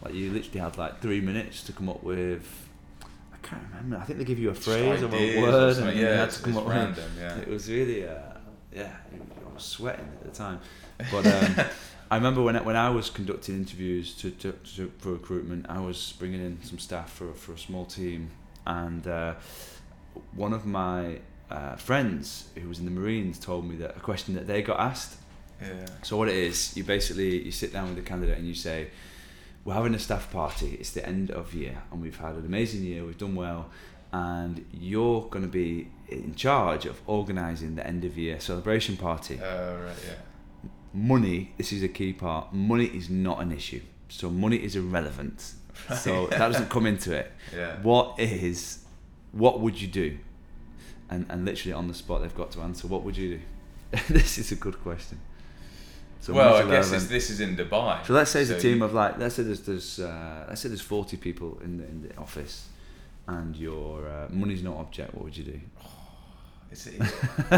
like 0.01 0.13
you 0.13 0.31
literally 0.31 0.59
had 0.59 0.77
like 0.77 1.01
three 1.01 1.21
minutes 1.21 1.63
to 1.63 1.71
come 1.73 1.89
up 1.89 2.03
with. 2.03 2.69
I 3.33 3.37
can't 3.47 3.61
remember. 3.69 3.97
I 3.97 4.03
think 4.05 4.19
they 4.19 4.25
give 4.25 4.39
you 4.39 4.49
a 4.49 4.53
phrase 4.53 5.01
or 5.01 5.07
a 5.07 5.37
or 5.37 5.41
word, 5.41 5.63
and 5.67 5.75
something. 5.75 5.97
you 5.97 6.03
yeah 6.05 6.15
had 6.17 6.31
to 6.31 6.41
come 6.43 6.57
up 6.57 6.65
with. 6.65 6.99
yeah 7.19 7.37
It 7.37 7.47
was 7.47 7.69
really, 7.69 8.07
uh, 8.07 8.19
yeah, 8.73 8.91
I 9.49 9.53
was 9.53 9.63
sweating 9.63 10.05
at 10.21 10.23
the 10.23 10.31
time. 10.31 10.59
But 11.11 11.25
um, 11.27 11.65
I 12.11 12.15
remember 12.15 12.41
when 12.41 12.55
I, 12.55 12.61
when 12.61 12.75
I 12.75 12.89
was 12.89 13.09
conducting 13.09 13.55
interviews 13.55 14.13
to, 14.15 14.31
to, 14.31 14.51
to 14.75 14.91
for 14.99 15.13
recruitment, 15.13 15.65
I 15.69 15.79
was 15.79 16.13
bringing 16.19 16.41
in 16.45 16.61
some 16.63 16.79
staff 16.79 17.11
for 17.11 17.33
for 17.33 17.53
a 17.53 17.57
small 17.57 17.85
team, 17.85 18.31
and 18.65 19.07
uh, 19.07 19.35
one 20.35 20.53
of 20.53 20.65
my 20.65 21.19
uh, 21.49 21.75
friends 21.75 22.49
who 22.55 22.67
was 22.67 22.79
in 22.79 22.85
the 22.85 22.91
Marines 22.91 23.39
told 23.39 23.67
me 23.67 23.75
that 23.77 23.95
a 23.97 23.99
question 23.99 24.35
that 24.35 24.47
they 24.47 24.61
got 24.61 24.79
asked. 24.79 25.17
yeah 25.61 25.85
So 26.03 26.17
what 26.17 26.27
it 26.27 26.35
is, 26.35 26.75
you 26.75 26.83
basically 26.83 27.43
you 27.45 27.51
sit 27.51 27.71
down 27.73 27.87
with 27.87 27.95
the 27.95 28.01
candidate 28.03 28.37
and 28.37 28.47
you 28.47 28.53
say, 28.55 28.89
"We're 29.67 29.73
having 29.73 29.93
a 29.93 29.99
staff 29.99 30.31
party. 30.31 30.77
It's 30.79 30.91
the 30.91 31.05
end 31.05 31.29
of 31.29 31.53
year, 31.53 31.83
and 31.91 32.01
we've 32.01 32.17
had 32.17 32.35
an 32.35 32.45
amazing 32.45 32.83
year. 32.83 33.03
We've 33.03 33.17
done 33.17 33.35
well, 33.35 33.69
and 34.13 34.65
you're 34.71 35.27
going 35.27 35.43
to 35.43 35.51
be 35.51 35.89
in 36.07 36.35
charge 36.35 36.85
of 36.85 37.01
organising 37.05 37.75
the 37.75 37.85
end 37.85 38.05
of 38.05 38.17
year 38.17 38.39
celebration 38.39 38.95
party. 38.95 39.37
uh, 39.41 39.75
right 39.75 39.95
yeah 40.07 40.69
Money, 40.93 41.53
this 41.57 41.73
is 41.73 41.83
a 41.83 41.89
key 41.89 42.13
part. 42.13 42.53
Money 42.53 42.85
is 42.85 43.09
not 43.09 43.41
an 43.41 43.51
issue. 43.51 43.81
So 44.07 44.29
money 44.29 44.55
is 44.55 44.77
irrelevant. 44.77 45.53
So 45.93 46.27
that 46.27 46.37
doesn't 46.39 46.69
come 46.69 46.85
into 46.85 47.13
it. 47.13 47.29
yeah 47.53 47.81
What 47.81 48.17
is, 48.17 48.85
what 49.33 49.59
would 49.59 49.81
you 49.81 49.89
do? 49.89 50.17
And 51.09 51.25
and 51.27 51.43
literally 51.43 51.73
on 51.73 51.89
the 51.89 51.93
spot, 51.93 52.21
they've 52.21 52.33
got 52.43 52.51
to 52.51 52.61
answer. 52.61 52.87
What 52.87 53.03
would 53.03 53.17
you 53.17 53.37
do? 53.37 53.41
this 54.13 54.37
is 54.37 54.53
a 54.53 54.55
good 54.55 54.81
question. 54.81 55.19
So 56.19 56.33
well 56.33 56.55
i 56.55 56.63
guess 56.69 56.91
it's, 56.91 57.05
this 57.07 57.29
is 57.29 57.39
in 57.39 57.55
dubai 57.55 58.05
So 58.05 58.13
let's 58.13 58.31
say 58.31 58.41
it's 58.41 58.49
a 58.49 58.59
team 58.59 58.79
you- 58.79 58.85
of 58.85 58.93
like 58.93 59.17
let's 59.17 59.35
say 59.35 59.43
there's 59.43 59.61
there's 59.61 59.99
uh, 59.99 60.45
let's 60.49 60.61
say 60.61 60.69
there's 60.69 60.81
forty 60.95 61.17
people 61.17 61.59
in 61.63 61.77
the 61.77 61.85
in 61.85 61.97
the 62.05 62.17
office, 62.17 62.55
and 63.27 63.55
your 63.55 64.07
uh, 64.07 64.27
money's 64.29 64.63
not 64.63 64.77
object. 64.77 65.13
What 65.13 65.23
would 65.25 65.37
you 65.37 65.43
do? 65.53 65.59
Is 66.71 66.87
it, 66.87 67.01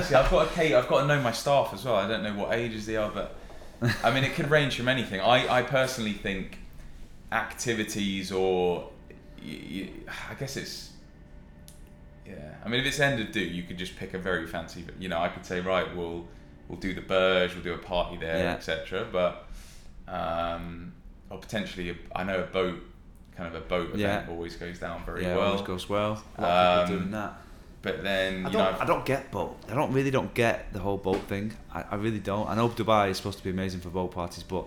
see, 0.04 0.16
I've 0.16 0.30
got 0.30 0.48
to 0.50 0.54
Kate, 0.54 0.74
I've 0.76 0.88
got 0.88 1.02
to 1.02 1.08
know 1.08 1.20
my 1.20 1.32
staff 1.32 1.74
as 1.74 1.84
well. 1.86 1.96
I 1.96 2.08
don't 2.08 2.22
know 2.22 2.36
what 2.42 2.54
ages 2.54 2.86
they 2.86 2.96
are, 2.96 3.10
but 3.10 3.36
I 4.04 4.12
mean, 4.14 4.24
it 4.24 4.34
could 4.36 4.50
range 4.52 4.76
from 4.78 4.88
anything. 4.88 5.20
I, 5.20 5.38
I 5.60 5.62
personally 5.64 6.14
think 6.14 6.60
activities 7.32 8.32
or 8.32 8.90
I 9.44 10.34
guess 10.40 10.58
it's 10.58 10.92
yeah. 12.28 12.56
I 12.64 12.70
mean, 12.70 12.82
if 12.82 12.86
it's 12.86 13.00
end 13.00 13.20
of 13.20 13.32
do, 13.32 13.40
you 13.40 13.64
could 13.64 13.78
just 13.80 13.96
pick 13.96 14.14
a 14.14 14.20
very 14.20 14.46
fancy. 14.46 14.86
You 15.00 15.10
know, 15.10 15.20
I 15.20 15.30
could 15.30 15.46
say 15.46 15.60
right, 15.62 15.88
we'll 15.96 16.28
we'll 16.70 16.80
do 16.80 16.94
the 16.94 17.02
Burj, 17.02 17.54
we'll 17.56 17.64
do 17.64 17.74
a 17.74 17.78
party 17.78 18.16
there, 18.16 18.38
Yeah. 18.46 18.54
etc. 18.54 19.06
But 19.12 19.46
um, 20.08 20.94
or 21.30 21.38
potentially, 21.40 21.90
a, 21.92 21.96
I 22.16 22.24
know 22.24 22.40
a 22.40 22.48
boat, 22.48 22.80
kind 23.36 23.54
of 23.54 23.56
a 23.62 23.66
boat 23.66 23.88
event 23.90 24.00
Yeah. 24.00 24.26
always 24.30 24.56
goes 24.56 24.80
down 24.80 25.04
very 25.06 25.24
yeah, 25.24 25.36
well. 25.36 25.48
always 25.52 25.62
goes 25.62 25.88
well. 25.90 26.24
A 26.38 26.42
lot 26.42 26.50
of 26.52 26.88
people 26.88 26.96
Um, 26.96 27.00
doing 27.02 27.12
that. 27.12 27.34
But 27.82 28.04
then 28.04 28.34
I 28.46 28.50
you 28.50 28.58
know, 28.58 28.64
don't, 28.66 28.74
I've- 28.74 28.82
I 28.82 28.86
don't 28.86 29.06
get 29.06 29.32
boat. 29.32 29.58
I 29.70 29.74
don't 29.74 29.94
really 29.94 30.12
don't 30.12 30.34
get 30.34 30.74
the 30.74 30.80
whole 30.80 30.98
boat 30.98 31.22
thing. 31.28 31.54
I, 31.74 31.84
I 31.92 31.96
really 31.96 32.20
don't. 32.20 32.50
I 32.50 32.56
know 32.56 32.68
Dubai 32.70 33.10
is 33.10 33.18
supposed 33.18 33.38
to 33.38 33.44
be 33.44 33.52
amazing 33.52 33.80
for 33.82 33.90
boat 33.90 34.12
parties, 34.12 34.44
but 34.44 34.66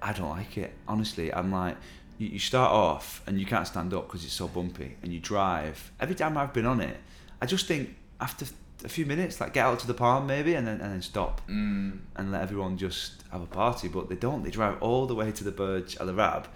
I 0.00 0.12
don't 0.12 0.30
like 0.30 0.56
it. 0.56 0.72
Honestly, 0.86 1.34
I'm 1.34 1.50
like, 1.50 1.76
you, 2.18 2.28
you 2.28 2.38
start 2.38 2.70
off 2.70 3.22
and 3.26 3.40
you 3.40 3.46
can't 3.46 3.66
stand 3.66 3.92
up 3.92 4.06
because 4.06 4.24
it's 4.24 4.34
so 4.34 4.46
bumpy, 4.46 4.96
and 5.02 5.12
you 5.12 5.18
drive. 5.18 5.90
Every 5.98 6.14
time 6.14 6.36
I've 6.38 6.52
been 6.52 6.66
on 6.66 6.80
it, 6.80 6.96
I 7.42 7.46
just 7.46 7.66
think 7.66 7.96
after 8.20 8.46
a 8.84 8.88
few 8.88 9.06
minutes, 9.06 9.40
like 9.40 9.52
get 9.52 9.66
out 9.66 9.78
to 9.80 9.86
the 9.86 9.94
palm 9.94 10.26
maybe, 10.26 10.54
and 10.54 10.66
then 10.66 10.80
and 10.80 10.92
then 10.92 11.02
stop 11.02 11.40
mm, 11.48 11.98
and 12.16 12.32
let 12.32 12.42
everyone 12.42 12.76
just 12.76 13.24
have 13.32 13.42
a 13.42 13.46
party. 13.46 13.88
But 13.88 14.08
they 14.08 14.16
don't. 14.16 14.42
They 14.42 14.50
drive 14.50 14.80
all 14.82 15.06
the 15.06 15.14
way 15.14 15.32
to 15.32 15.44
the 15.44 15.52
Burj 15.52 15.96
Al 16.00 16.08
Arab, 16.08 16.48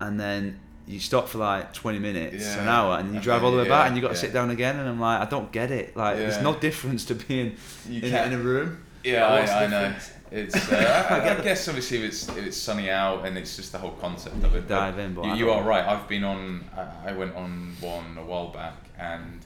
and 0.00 0.18
then 0.18 0.60
you 0.86 0.98
stop 0.98 1.28
for 1.28 1.38
like 1.38 1.74
20 1.74 1.98
minutes, 1.98 2.56
an 2.56 2.66
hour, 2.66 2.98
and 2.98 3.14
you 3.14 3.20
drive 3.20 3.44
all 3.44 3.50
the 3.50 3.58
way 3.58 3.64
yeah, 3.64 3.68
back, 3.68 3.86
and 3.88 3.96
you 3.96 4.02
got 4.02 4.08
to 4.08 4.14
yeah. 4.14 4.20
sit 4.20 4.32
down 4.32 4.50
again. 4.50 4.76
And 4.76 4.88
I'm 4.88 4.98
like, 4.98 5.20
I 5.20 5.26
don't 5.26 5.52
get 5.52 5.70
it. 5.70 5.94
Like, 5.96 6.16
there's 6.16 6.42
no 6.42 6.58
difference 6.58 7.04
to 7.06 7.14
being 7.14 7.56
you 7.86 8.00
in, 8.00 8.14
in 8.14 8.32
a 8.32 8.38
room. 8.38 8.84
Yeah, 9.04 9.26
I, 9.26 9.64
I 9.64 9.66
know. 9.66 9.94
It's. 10.30 10.54
Uh, 10.72 10.76
I 11.10 11.16
I, 11.16 11.20
get 11.20 11.32
I 11.32 11.34
the- 11.36 11.42
guess 11.42 11.68
obviously 11.68 11.98
if 11.98 12.04
it's 12.04 12.28
if 12.28 12.38
it's 12.38 12.56
sunny 12.56 12.90
out 12.90 13.24
and 13.26 13.38
it's 13.38 13.56
just 13.56 13.72
the 13.72 13.78
whole 13.78 13.92
concept 13.92 14.44
of 14.44 14.54
it. 14.54 14.68
dive 14.68 14.98
in, 14.98 15.14
but 15.14 15.24
you, 15.24 15.46
you 15.46 15.50
are 15.50 15.62
right. 15.62 15.86
I've 15.86 16.06
been 16.06 16.24
on. 16.24 16.64
I, 16.76 17.10
I 17.10 17.12
went 17.12 17.34
on 17.34 17.74
one 17.80 18.18
a 18.18 18.24
while 18.24 18.48
back, 18.48 18.76
and 18.98 19.40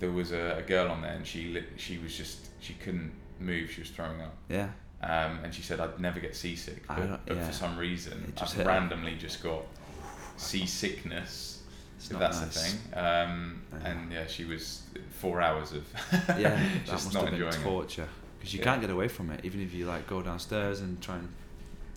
there 0.00 0.10
was 0.10 0.32
a, 0.32 0.56
a 0.58 0.62
girl 0.62 0.90
on 0.90 1.02
there, 1.02 1.12
and 1.12 1.26
she 1.26 1.48
lit, 1.48 1.64
she 1.76 1.98
was 1.98 2.16
just 2.16 2.48
she 2.60 2.74
couldn't 2.74 3.12
move. 3.40 3.70
She 3.70 3.80
was 3.80 3.90
throwing 3.90 4.20
up. 4.20 4.34
Yeah. 4.48 4.68
Um, 5.02 5.40
and 5.44 5.54
she 5.54 5.60
said 5.60 5.80
I'd 5.80 6.00
never 6.00 6.18
get 6.18 6.34
seasick, 6.34 6.82
I 6.88 6.94
but, 7.00 7.06
don't- 7.06 7.26
but 7.26 7.36
yeah. 7.36 7.46
for 7.46 7.52
some 7.52 7.76
reason 7.76 8.32
just 8.36 8.52
I've 8.52 8.56
hit 8.58 8.66
her. 8.66 8.72
randomly 8.72 9.16
just 9.16 9.42
got 9.42 9.62
seasickness. 10.38 11.62
It's 11.96 12.10
If 12.10 12.18
that's 12.18 12.40
nice. 12.40 12.54
the 12.54 12.60
thing. 12.60 12.78
Um, 12.98 13.62
Yeah. 13.72 13.88
And 13.90 14.12
yeah, 14.12 14.26
she 14.26 14.44
was 14.44 14.82
four 15.10 15.40
hours 15.40 15.72
of 15.72 15.84
Yeah, 16.38 16.50
that 16.86 16.92
must 16.92 17.12
not 17.14 17.28
have 17.28 17.38
been 17.38 17.62
torture 17.62 18.08
because 18.38 18.52
you 18.54 18.58
Yeah. 18.60 18.64
can't 18.64 18.80
get 18.80 18.90
away 18.90 19.08
from 19.08 19.30
it. 19.30 19.44
Even 19.44 19.60
if 19.60 19.72
you 19.74 19.86
like 19.86 20.06
go 20.06 20.22
downstairs 20.22 20.80
and 20.80 21.00
try 21.02 21.16
and 21.16 21.28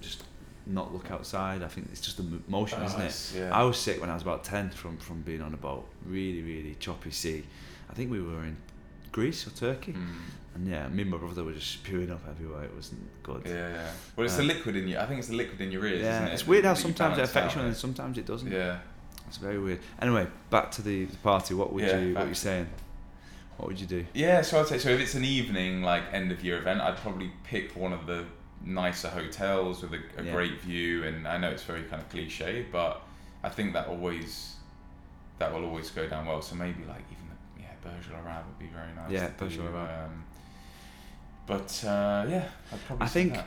just 0.01 0.23
not 0.65 0.93
look 0.93 1.09
outside, 1.11 1.63
I 1.63 1.67
think 1.67 1.87
it's 1.91 2.01
just 2.01 2.17
the 2.17 2.25
motion, 2.47 2.79
Oh, 2.81 2.85
isn't 2.85 3.01
it? 3.01 3.31
yeah. 3.37 3.57
I 3.57 3.63
was 3.63 3.77
sick 3.77 4.01
when 4.01 4.09
I 4.09 4.13
was 4.13 4.21
about 4.23 4.43
ten 4.43 4.69
from 4.69 4.97
from 4.97 5.21
being 5.21 5.41
on 5.41 5.53
a 5.53 5.57
boat. 5.57 5.85
Really, 6.05 6.41
really 6.41 6.75
choppy 6.79 7.11
sea. 7.11 7.43
I 7.89 7.93
think 7.93 8.11
we 8.11 8.21
were 8.21 8.43
in 8.43 8.57
Greece 9.11 9.47
or 9.47 9.51
Turkey, 9.51 9.93
Mm. 9.93 10.15
and 10.55 10.67
yeah, 10.67 10.87
me 10.89 11.01
and 11.03 11.11
my 11.11 11.17
brother 11.17 11.43
were 11.43 11.53
just 11.53 11.71
spewing 11.71 12.11
up 12.11 12.21
everywhere. 12.29 12.63
It 12.65 12.75
wasn't 12.75 13.01
good. 13.23 13.41
Yeah, 13.45 13.69
yeah. 13.69 13.91
Well, 14.15 14.25
it's 14.25 14.35
Uh, 14.35 14.39
the 14.39 14.43
liquid 14.43 14.75
in 14.75 14.87
you. 14.87 14.97
I 14.99 15.05
think 15.05 15.19
it's 15.19 15.29
the 15.29 15.35
liquid 15.35 15.59
in 15.61 15.71
your 15.71 15.85
ears. 15.85 16.01
Yeah, 16.01 16.15
isn't 16.17 16.27
it? 16.27 16.33
it's 16.33 16.47
weird 16.47 16.65
how 16.65 16.73
sometimes 16.73 17.17
it 17.17 17.23
affects 17.23 17.55
you 17.55 17.61
and 17.61 17.75
sometimes 17.75 18.17
it 18.17 18.25
doesn't. 18.25 18.51
Yeah. 18.51 18.79
It's 19.27 19.37
very 19.37 19.59
weird. 19.59 19.79
Anyway, 20.01 20.27
back 20.49 20.71
to 20.71 20.81
the 20.81 21.05
the 21.05 21.17
party. 21.17 21.53
What 21.53 21.73
would 21.73 21.83
Yeah, 21.83 21.97
you? 21.99 22.13
What 22.13 22.21
back- 22.21 22.29
you 22.29 22.35
saying? 22.35 22.67
What 23.57 23.67
would 23.69 23.79
you 23.81 23.87
do? 23.87 24.05
Yeah, 24.13 24.41
so 24.43 24.59
I'd 24.61 24.67
say 24.67 24.77
so. 24.77 24.89
If 24.89 24.99
it's 24.99 25.15
an 25.15 25.25
evening 25.25 25.81
like 25.81 26.03
end 26.13 26.31
of 26.31 26.43
year 26.43 26.57
event, 26.59 26.79
I'd 26.79 26.97
probably 26.97 27.31
pick 27.43 27.75
one 27.75 27.91
of 27.91 28.05
the 28.05 28.25
nicer 28.63 29.09
hotels 29.09 29.81
with 29.81 29.93
a, 29.93 30.01
a 30.19 30.23
Yeah. 30.23 30.31
great 30.33 30.61
view. 30.61 31.03
And 31.03 31.27
I 31.27 31.37
know 31.37 31.49
it's 31.49 31.63
very 31.63 31.83
kind 31.83 32.01
of 32.01 32.07
cliche, 32.09 32.65
but 32.71 33.01
I 33.43 33.49
think 33.49 33.73
that 33.73 33.87
always 33.87 34.55
that 35.39 35.51
will 35.53 35.65
always 35.65 35.89
go 35.91 36.07
down 36.07 36.25
well. 36.27 36.41
So 36.41 36.55
maybe 36.55 36.83
like 36.87 37.03
even 37.85 37.91
the 37.91 38.07
yeah 38.07 38.07
Burj 38.07 38.09
Al 38.13 38.27
Arab 38.27 38.45
would 38.47 38.59
be 38.59 38.67
very 38.67 38.93
nice. 38.95 39.11
Yeah, 39.11 39.29
Arab. 39.65 40.09
Um, 40.11 40.23
but 41.45 41.83
uh, 41.85 42.25
yeah, 42.29 42.49
I'd 42.71 42.85
probably. 42.85 43.05
I 43.05 43.09
think. 43.09 43.37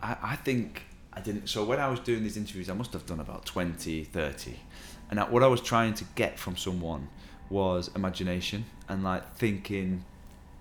I, 0.00 0.16
I 0.22 0.36
think 0.36 0.82
I 1.12 1.20
didn't. 1.20 1.48
So 1.48 1.64
when 1.64 1.80
I 1.80 1.88
was 1.88 2.00
doing 2.00 2.22
these 2.22 2.36
interviews, 2.36 2.70
I 2.70 2.74
must 2.74 2.92
have 2.92 3.04
done 3.06 3.20
about 3.20 3.44
20, 3.46 4.04
30. 4.04 4.56
And 5.10 5.18
I, 5.18 5.28
what 5.28 5.42
I 5.42 5.48
was 5.48 5.60
trying 5.60 5.94
to 5.94 6.04
get 6.14 6.38
from 6.38 6.56
someone 6.56 7.08
was 7.50 7.90
imagination 7.96 8.64
and 8.88 9.02
like 9.02 9.34
thinking. 9.34 10.04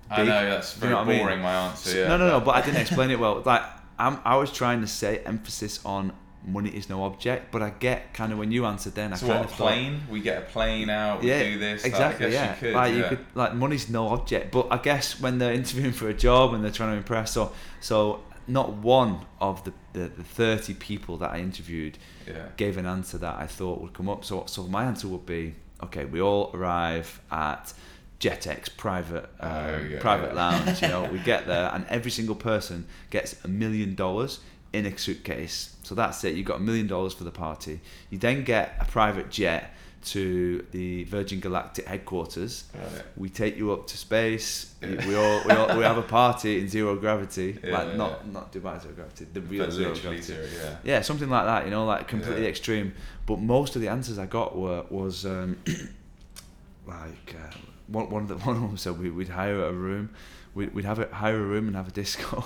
I 0.10 0.24
know 0.24 0.50
that's 0.50 0.74
Do 0.74 0.77
you 0.77 0.79
very 0.81 0.91
know 0.93 0.98
what 1.00 1.07
I 1.07 1.10
mean? 1.10 1.19
boring. 1.19 1.41
My 1.41 1.53
answer. 1.67 2.00
Yeah. 2.00 2.07
no, 2.07 2.17
no, 2.17 2.27
no. 2.29 2.39
But 2.39 2.55
I 2.55 2.62
didn't 2.62 2.81
explain 2.81 3.12
it 3.12 3.19
well. 3.19 3.41
Like 3.46 3.62
I'm, 4.00 4.19
I 4.24 4.38
was 4.38 4.51
trying 4.51 4.81
to 4.81 4.88
say 4.88 5.19
emphasis 5.19 5.84
on 5.86 6.13
money 6.47 6.69
is 6.69 6.89
no 6.89 7.03
object, 7.03 7.51
but 7.51 7.61
I 7.61 7.69
get 7.71 8.13
kind 8.13 8.31
of 8.31 8.39
when 8.39 8.51
you 8.51 8.65
answered 8.65 8.95
then. 8.95 9.11
I 9.13 9.17
So 9.17 9.27
kind 9.27 9.39
what? 9.39 9.45
A 9.47 9.51
of 9.51 9.55
thought- 9.57 9.67
plane? 9.67 10.01
We 10.09 10.21
get 10.21 10.37
a 10.43 10.45
plane 10.45 10.89
out. 10.89 11.21
We 11.21 11.27
yeah, 11.29 11.43
do 11.43 11.59
this. 11.59 11.83
like, 11.83 11.91
exactly. 11.91 12.31
Yeah, 12.33 12.53
You 12.53 12.59
could, 12.59 12.73
like 12.73 12.91
yeah. 12.93 12.97
you 12.97 13.03
could 13.09 13.25
like 13.35 13.53
money's 13.53 13.89
no 13.89 14.07
object, 14.09 14.51
but 14.51 14.67
I 14.71 14.77
guess 14.77 15.19
when 15.19 15.37
they're 15.39 15.53
interviewing 15.53 15.91
for 15.91 16.07
a 16.09 16.13
job 16.13 16.53
and 16.53 16.63
they're 16.63 16.71
trying 16.71 16.91
to 16.91 16.97
impress, 16.97 17.31
so 17.33 17.51
so 17.81 18.21
not 18.47 18.73
one 18.73 19.25
of 19.41 19.63
the, 19.65 19.73
the, 19.93 20.07
the 20.07 20.23
thirty 20.23 20.73
people 20.73 21.17
that 21.17 21.31
I 21.31 21.39
interviewed 21.39 21.97
Yeah. 22.25 22.45
gave 22.55 22.77
an 22.77 22.85
answer 22.85 23.17
that 23.17 23.35
I 23.37 23.45
thought 23.45 23.81
would 23.81 23.93
come 23.93 24.07
up. 24.09 24.23
So 24.23 24.45
so 24.47 24.63
my 24.63 24.85
answer 24.85 25.07
would 25.09 25.25
be 25.25 25.55
okay. 25.83 26.05
We 26.05 26.21
all 26.21 26.51
arrive 26.53 27.19
at 27.29 27.73
Jetex 28.19 28.69
private 28.75 29.29
um, 29.39 29.51
Oh, 29.51 29.77
yeah, 29.91 29.99
private 29.99 30.33
lounge. 30.33 30.81
You 30.81 30.87
know, 30.87 31.03
we 31.11 31.19
get 31.19 31.45
there, 31.51 31.69
and 31.73 31.85
every 31.89 32.09
single 32.09 32.35
person 32.35 32.85
gets 33.09 33.35
a 33.43 33.47
million 33.47 33.95
dollars 33.95 34.39
in 34.73 34.85
a 34.85 34.97
suitcase. 34.97 35.75
So 35.88 35.96
that's 35.96 36.22
it. 36.25 36.36
You've 36.36 36.46
got 36.53 36.58
a 36.58 36.65
million 36.70 36.86
dollars 36.88 37.13
for 37.13 37.24
the 37.24 37.32
party. 37.32 37.79
You 38.10 38.17
then 38.17 38.44
get 38.44 38.75
a 38.82 38.86
private 38.86 39.29
jet 39.32 39.72
to 40.13 40.65
the 40.72 41.06
Virgin 41.06 41.39
Galactic 41.39 41.86
headquarters. 41.88 42.65
Right. 42.74 43.03
We 43.15 43.29
take 43.29 43.56
you 43.58 43.72
up 43.72 43.88
to 43.88 43.96
space. 43.98 44.50
We, 44.82 44.88
Yeah. 44.89 45.08
we 45.08 45.15
all 45.15 45.38
we 45.48 45.51
all 45.53 45.77
we 45.77 45.84
have 45.91 45.98
a 45.98 46.08
party 46.22 46.60
in 46.60 46.67
zero 46.67 46.91
gravity, 46.98 47.50
Yeah, 47.63 47.72
like 47.77 47.88
yeah. 47.89 47.96
not 48.03 48.13
not 48.38 48.46
Dubai 48.53 48.82
zero 48.82 48.94
gravity, 49.00 49.24
the 49.38 49.41
real 49.41 49.63
But 49.65 49.72
zero 49.74 49.94
gravity. 49.96 50.22
zero, 50.22 50.46
yeah. 50.62 50.75
Yeah, 50.84 51.01
something 51.10 51.29
like 51.29 51.46
that. 51.46 51.62
You 51.65 51.72
know, 51.72 51.86
like 51.94 52.08
completely 52.10 52.48
extreme. 52.48 52.94
But 53.25 53.38
most 53.39 53.75
of 53.75 53.82
the 53.82 53.88
answers 53.88 54.17
I 54.20 54.25
got 54.25 54.58
were 54.58 54.84
was 54.89 55.25
um, 55.25 55.58
like 56.86 57.36
uh, 57.44 57.56
one 57.88 58.10
one 58.10 58.24
of 58.24 58.27
the 58.27 58.36
one 58.50 58.56
of 58.58 58.62
them 58.62 58.77
said 58.77 59.00
we, 59.00 59.10
we'd 59.10 59.29
hire 59.29 59.63
a 59.65 59.72
room, 59.74 60.10
we'd, 60.53 60.74
we'd 60.75 60.86
have 60.86 61.00
a 61.00 61.08
hire 61.24 61.39
a 61.39 61.48
room 61.53 61.67
and 61.67 61.75
have 61.77 61.88
a 61.88 61.91
disco. 61.91 62.44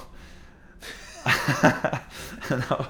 and, 1.26 2.64
I, 2.70 2.88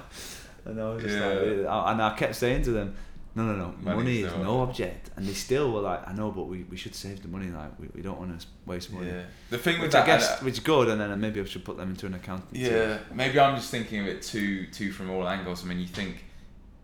and 0.64 0.80
I 0.80 0.94
was 0.94 1.02
just 1.02 1.16
Yeah. 1.16 1.26
like, 1.70 1.92
and 1.92 2.02
I 2.02 2.14
kept 2.16 2.34
saying 2.36 2.62
to 2.62 2.70
them, 2.72 2.94
no, 3.34 3.44
no, 3.44 3.54
no, 3.56 3.74
Money's 3.80 3.96
money 3.96 4.20
is 4.20 4.32
no 4.44 4.60
object." 4.60 5.10
And 5.16 5.26
they 5.26 5.32
still 5.32 5.72
were 5.72 5.80
like, 5.80 6.06
I 6.06 6.12
know, 6.12 6.30
but 6.30 6.44
we, 6.44 6.64
we 6.64 6.76
should 6.76 6.94
save 6.94 7.22
the 7.22 7.28
money. 7.28 7.48
Like 7.48 7.78
we, 7.80 7.88
we 7.94 8.02
don't 8.02 8.18
want 8.18 8.38
to 8.38 8.46
waste 8.66 8.92
money. 8.92 9.08
Yeah. 9.08 9.22
The 9.50 9.58
thing 9.58 9.74
with 9.76 9.84
Which 9.84 9.92
that, 9.92 10.02
I 10.04 10.06
guess, 10.06 10.30
and, 10.30 10.40
uh, 10.40 10.44
which 10.44 10.54
is 10.54 10.60
good, 10.60 10.88
and 10.88 11.00
then 11.00 11.18
maybe 11.20 11.40
I 11.40 11.44
should 11.44 11.64
put 11.64 11.76
them 11.78 11.90
into 11.90 12.06
an 12.06 12.14
account. 12.14 12.44
yeah, 12.52 12.98
maybe 13.14 13.40
I'm 13.40 13.56
just 13.56 13.70
thinking 13.70 14.00
of 14.00 14.06
it 14.06 14.22
too, 14.22 14.66
too 14.66 14.92
from 14.92 15.10
all 15.10 15.26
angles. 15.28 15.64
I 15.64 15.68
mean, 15.68 15.78
you 15.78 15.86
think 15.86 16.24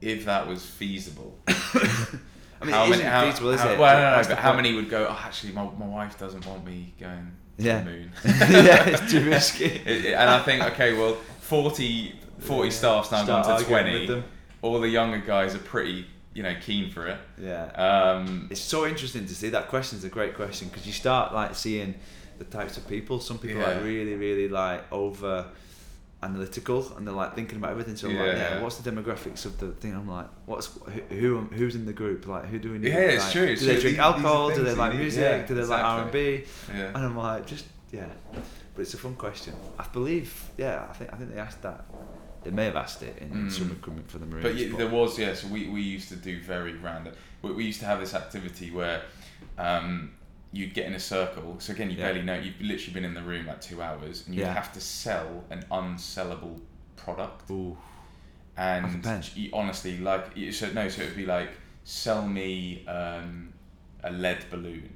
if 0.00 0.24
that 0.24 0.46
was 0.46 0.64
feasible, 0.64 1.36
I 1.48 2.64
mean, 2.64 2.72
how 2.74 2.84
it 2.86 2.90
many? 2.90 3.02
isn't 3.02 3.06
How, 3.06 3.24
feasible, 3.30 3.50
is 3.50 3.60
how- 3.60 3.68
it? 3.70 3.78
Well, 3.78 3.96
no, 3.96 4.10
no, 4.16 4.22
no, 4.22 4.28
but 4.28 4.38
how 4.38 4.52
point. 4.52 4.62
many 4.64 4.74
would 4.74 4.88
go? 4.90 5.06
Oh, 5.08 5.20
actually, 5.24 5.52
my, 5.52 5.64
my 5.78 5.86
wife 5.86 6.18
doesn't 6.18 6.44
want 6.46 6.64
me 6.64 6.92
going 6.98 7.30
to 7.58 7.62
Yeah. 7.62 7.80
the 7.80 7.90
moon. 7.90 8.12
yeah, 8.24 8.88
it's 8.88 9.12
too 9.12 9.24
risky. 9.30 9.82
And 10.14 10.30
I 10.30 10.40
think, 10.42 10.62
okay, 10.72 10.94
well, 10.94 11.14
40, 11.40 12.14
40 12.38 12.70
staff's 12.70 13.10
now 13.12 13.24
Start 13.24 13.44
gone 13.46 13.58
to 13.58 13.64
arguing 13.64 13.84
with 14.00 14.06
20. 14.06 14.06
them. 14.06 14.24
All 14.62 14.80
the 14.80 14.88
younger 14.88 15.18
guys 15.18 15.54
are 15.54 15.58
pretty, 15.60 16.06
you 16.34 16.42
know, 16.42 16.54
keen 16.60 16.90
for 16.90 17.06
it. 17.06 17.18
Yeah. 17.40 17.64
Um, 17.74 18.48
It's 18.50 18.60
so 18.60 18.86
interesting 18.86 19.26
to 19.26 19.34
see. 19.34 19.50
That 19.50 19.68
question's 19.68 20.04
a 20.04 20.08
great 20.08 20.34
question 20.34 20.68
because 20.68 20.86
you 20.86 20.92
start 20.92 21.32
like 21.34 21.54
seeing 21.54 21.94
the 22.38 22.44
types 22.44 22.76
of 22.76 22.86
people. 22.88 23.20
Some 23.20 23.38
people 23.38 23.62
are 23.62 23.74
Yeah. 23.74 23.82
really, 23.82 24.14
really 24.14 24.48
like 24.48 24.84
over 24.92 25.46
analytical 26.20 26.92
and 26.96 27.06
they're 27.06 27.14
like 27.14 27.34
thinking 27.36 27.58
about 27.58 27.70
everything. 27.70 27.94
So 27.96 28.08
I'm 28.08 28.16
like, 28.16 28.32
Yeah, 28.36 28.60
what's 28.60 28.76
the 28.76 28.90
demographics 28.90 29.44
of 29.46 29.58
the 29.58 29.68
thing? 29.72 29.94
I'm 29.94 30.08
like, 30.08 30.26
what's 30.46 30.66
who, 31.10 31.16
who 31.16 31.40
who's 31.54 31.76
in 31.76 31.86
the 31.86 31.92
group? 31.92 32.26
Like, 32.26 32.46
who 32.46 32.58
do 32.58 32.72
we 32.72 32.78
need? 32.78 32.88
Yeah, 32.92 32.98
it's 32.98 33.24
like, 33.24 33.32
true, 33.32 33.42
it's 33.44 33.60
do 33.60 33.66
they 33.68 33.72
true. 33.74 33.80
drink 33.82 33.82
These- 33.82 33.90
these 33.92 33.98
are 33.98 34.02
alcohol? 34.02 34.48
Do 34.48 34.54
things 34.56 34.66
they 34.66 34.74
like 34.74 34.92
need- 34.94 34.98
music? 35.00 35.20
yeah, 35.22 35.46
do 35.46 35.54
they 35.54 35.64
like 35.64 35.84
R&B 35.84 36.44
yeah. 36.74 36.86
And 36.86 36.96
I'm 36.96 37.16
like, 37.16 37.46
just 37.46 37.66
yeah. 37.92 38.06
But 38.74 38.82
it's 38.82 38.94
a 38.94 38.98
fun 38.98 39.14
question. 39.14 39.54
I 39.78 39.84
believe, 39.92 40.50
yeah, 40.56 40.86
I 40.90 40.92
think 40.92 41.12
I 41.12 41.16
think 41.16 41.32
they 41.34 41.40
asked 41.40 41.62
that. 41.62 41.84
They 42.44 42.50
may 42.50 42.64
have 42.66 42.76
asked 42.76 43.02
it 43.02 43.18
in, 43.18 43.30
in 43.32 43.46
Mm. 43.48 43.52
some 43.52 43.68
recruitment 43.68 44.10
for 44.10 44.18
the 44.18 44.26
Marines. 44.26 44.42
But 44.44 44.54
yeah, 44.56 44.76
there 44.76 44.88
was 44.88 45.18
yeah. 45.18 45.34
So 45.34 45.48
we, 45.48 45.68
we 45.68 45.80
used 45.82 46.08
to 46.10 46.16
do 46.16 46.40
very 46.40 46.74
random. 46.74 47.14
We, 47.42 47.52
we 47.52 47.64
used 47.64 47.80
to 47.80 47.86
have 47.86 48.00
this 48.00 48.14
activity 48.14 48.70
where 48.70 49.02
um, 49.58 50.12
you'd 50.52 50.72
get 50.74 50.86
in 50.86 50.94
a 50.94 51.00
circle. 51.00 51.56
So 51.58 51.72
again, 51.72 51.90
you 51.90 51.96
Yeah. 51.96 52.04
barely 52.06 52.22
know. 52.22 52.38
You've 52.38 52.60
literally 52.60 52.94
been 52.94 53.04
in 53.04 53.14
the 53.14 53.22
room 53.22 53.46
like 53.46 53.60
two 53.60 53.82
hours, 53.82 54.24
and 54.26 54.34
you 54.34 54.40
would 54.42 54.48
Yeah. 54.48 54.54
have 54.54 54.72
to 54.74 54.80
sell 54.80 55.44
an 55.50 55.64
unsellable 55.70 56.60
product. 56.96 57.50
Ooh, 57.50 57.76
And 58.56 59.04
you, 59.36 59.50
honestly, 59.52 59.98
like 59.98 60.36
you- 60.36 60.50
so 60.52 60.70
no, 60.72 60.88
so 60.88 61.02
it'd 61.02 61.16
be 61.16 61.26
like 61.26 61.50
sell 61.84 62.26
me 62.26 62.84
um, 62.86 63.52
a 64.02 64.10
lead 64.12 64.44
balloon, 64.50 64.90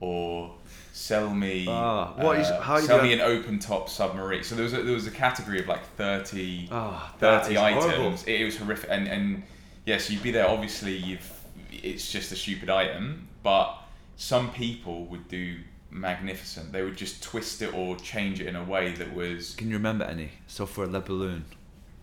or 0.00 0.54
sell 0.92 1.32
me 1.32 1.66
what 1.66 2.38
is- 2.38 2.48
uh, 2.48 2.60
how 2.60 2.78
sell 2.80 3.02
me 3.02 3.12
an 3.12 3.20
open 3.20 3.58
top 3.58 3.88
submarine. 3.88 4.42
So 4.42 4.54
there 4.54 4.64
was 4.64 4.72
a, 4.74 4.82
there 4.82 4.94
was 4.94 5.06
a 5.06 5.10
category 5.10 5.60
of 5.60 5.68
like 5.68 5.84
thirty. 5.96 6.68
oh, 6.70 7.10
30 7.18 7.58
items. 7.58 8.24
It, 8.24 8.40
it 8.40 8.44
was 8.44 8.56
horrific. 8.56 8.90
And, 8.90 9.08
and 9.08 9.42
yes, 9.84 10.10
you'd 10.10 10.22
be 10.22 10.30
there. 10.30 10.48
Obviously, 10.48 10.96
you've 10.96 11.32
it's 11.70 12.10
just 12.10 12.32
a 12.32 12.36
stupid 12.36 12.70
item, 12.70 13.28
but 13.42 13.74
some 14.16 14.50
people 14.52 15.04
would 15.06 15.28
do 15.28 15.58
magnificent. 15.90 16.72
They 16.72 16.82
would 16.82 16.96
just 16.96 17.22
twist 17.22 17.62
it 17.62 17.72
or 17.74 17.96
change 17.96 18.40
it 18.40 18.46
in 18.46 18.56
a 18.56 18.64
way 18.64 18.92
that 18.92 19.14
was. 19.14 19.54
Can 19.54 19.68
you 19.68 19.76
remember 19.76 20.04
any? 20.04 20.30
So 20.46 20.66
for 20.66 20.84
a 20.84 21.00
balloon. 21.00 21.44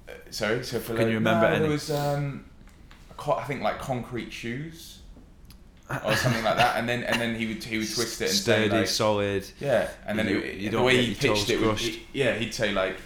Uh, 0.08 0.14
sorry, 0.30 0.64
so 0.64 0.80
for 0.80 0.96
Can 0.96 1.08
you 1.10 1.16
remember 1.16 1.50
no, 1.50 1.56
any? 1.56 1.66
It 1.66 1.70
was 1.70 1.92
um, 1.92 2.46
I 3.20 3.44
think 3.44 3.62
like 3.62 3.80
concrete 3.80 4.32
shoes 4.32 5.00
or 6.04 6.16
something 6.16 6.44
like 6.44 6.58
that, 6.58 6.78
and 6.78 6.90
then 6.90 7.04
and 7.04 7.22
then 7.22 7.36
he 7.36 7.46
would 7.46 7.64
he 7.64 7.78
would 7.78 7.94
twist 7.94 8.22
it 8.22 8.26
and 8.30 8.34
Sturdy, 8.34 8.70
say 8.70 8.78
like, 8.80 8.88
solid. 8.88 9.46
yeah, 9.60 9.90
and 10.08 10.18
then 10.18 10.28
You- 10.28 10.40
it, 10.40 10.56
you 10.56 10.70
the 10.72 10.82
way 10.82 11.04
he 11.06 11.14
pitched 11.14 11.50
it, 11.50 11.62
would, 11.62 11.78
he- 11.78 12.06
yeah, 12.14 12.34
he'd 12.36 12.54
say 12.54 12.72
like, 12.72 12.98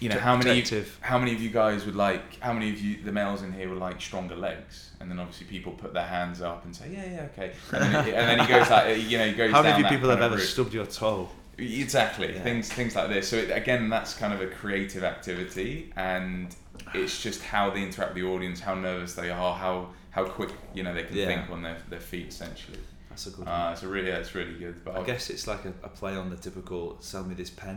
you 0.00 0.08
know, 0.08 0.18
how 0.18 0.36
many 0.36 0.64
how 1.00 1.18
many 1.18 1.34
of 1.34 1.42
you 1.42 1.50
guys 1.50 1.84
would 1.84 1.96
like, 1.96 2.40
how 2.40 2.52
many 2.52 2.70
of 2.70 2.80
you 2.80 3.02
the 3.02 3.12
males 3.12 3.42
in 3.42 3.52
here 3.52 3.68
would 3.68 3.78
like 3.78 4.00
stronger 4.00 4.36
legs? 4.36 4.90
And 5.00 5.10
then 5.10 5.18
obviously 5.20 5.46
people 5.46 5.72
put 5.72 5.92
their 5.92 6.06
hands 6.06 6.40
up 6.42 6.64
and 6.64 6.74
say, 6.74 6.90
yeah, 6.90 7.04
yeah, 7.04 7.22
okay. 7.32 7.52
And 7.72 7.82
then, 7.94 8.08
it- 8.08 8.14
and 8.14 8.28
then 8.40 8.46
he 8.46 8.52
goes 8.52 8.70
like, 8.70 8.98
you 9.10 9.18
know, 9.18 9.26
he 9.26 9.32
goes. 9.34 9.52
How 9.52 9.62
many 9.62 9.72
down 9.74 9.84
of 9.84 9.90
you 9.92 9.96
people 9.98 10.10
have 10.10 10.22
ever 10.22 10.36
route. 10.36 10.42
stubbed 10.44 10.72
your 10.74 10.86
toe? 10.86 11.28
Exactly, 11.58 12.34
Yeah. 12.34 12.40
things 12.42 12.72
things 12.72 12.94
like 12.96 13.08
this. 13.08 13.28
So 13.28 13.36
it, 13.36 13.50
again, 13.50 13.88
that's 13.90 14.14
kind 14.14 14.32
of 14.32 14.40
a 14.40 14.46
creative 14.46 15.04
activity, 15.04 15.92
and 15.96 16.54
it's 16.94 17.20
just 17.22 17.42
how 17.42 17.68
they 17.70 17.82
interact 17.82 18.14
with 18.14 18.22
the 18.22 18.28
audience, 18.30 18.60
how 18.60 18.74
nervous 18.74 19.14
they 19.14 19.28
are, 19.30 19.54
how 19.54 19.88
how 20.18 20.24
quick 20.38 20.52
you 20.76 20.82
know 20.84 20.92
they 20.94 21.04
can 21.08 21.16
Yeah. 21.16 21.26
think 21.30 21.50
on 21.54 21.60
their, 21.62 21.78
their 21.92 22.00
feet 22.10 22.28
essentially. 22.34 22.80
That's 23.10 23.26
a 23.26 23.30
good 23.36 23.46
Uh, 23.48 23.74
so 23.74 23.88
really, 23.88 24.08
yeah, 24.10 24.22
it's 24.22 24.34
really 24.40 24.56
good. 24.64 24.76
But 24.84 24.92
I 25.00 25.02
guess 25.10 25.22
it's 25.34 25.46
like 25.52 25.64
a, 25.70 25.72
a 25.88 25.90
play 26.00 26.14
on 26.22 26.26
the 26.30 26.36
typical 26.48 26.82
"sell 27.00 27.24
me 27.30 27.34
this 27.42 27.50
pen." 27.62 27.76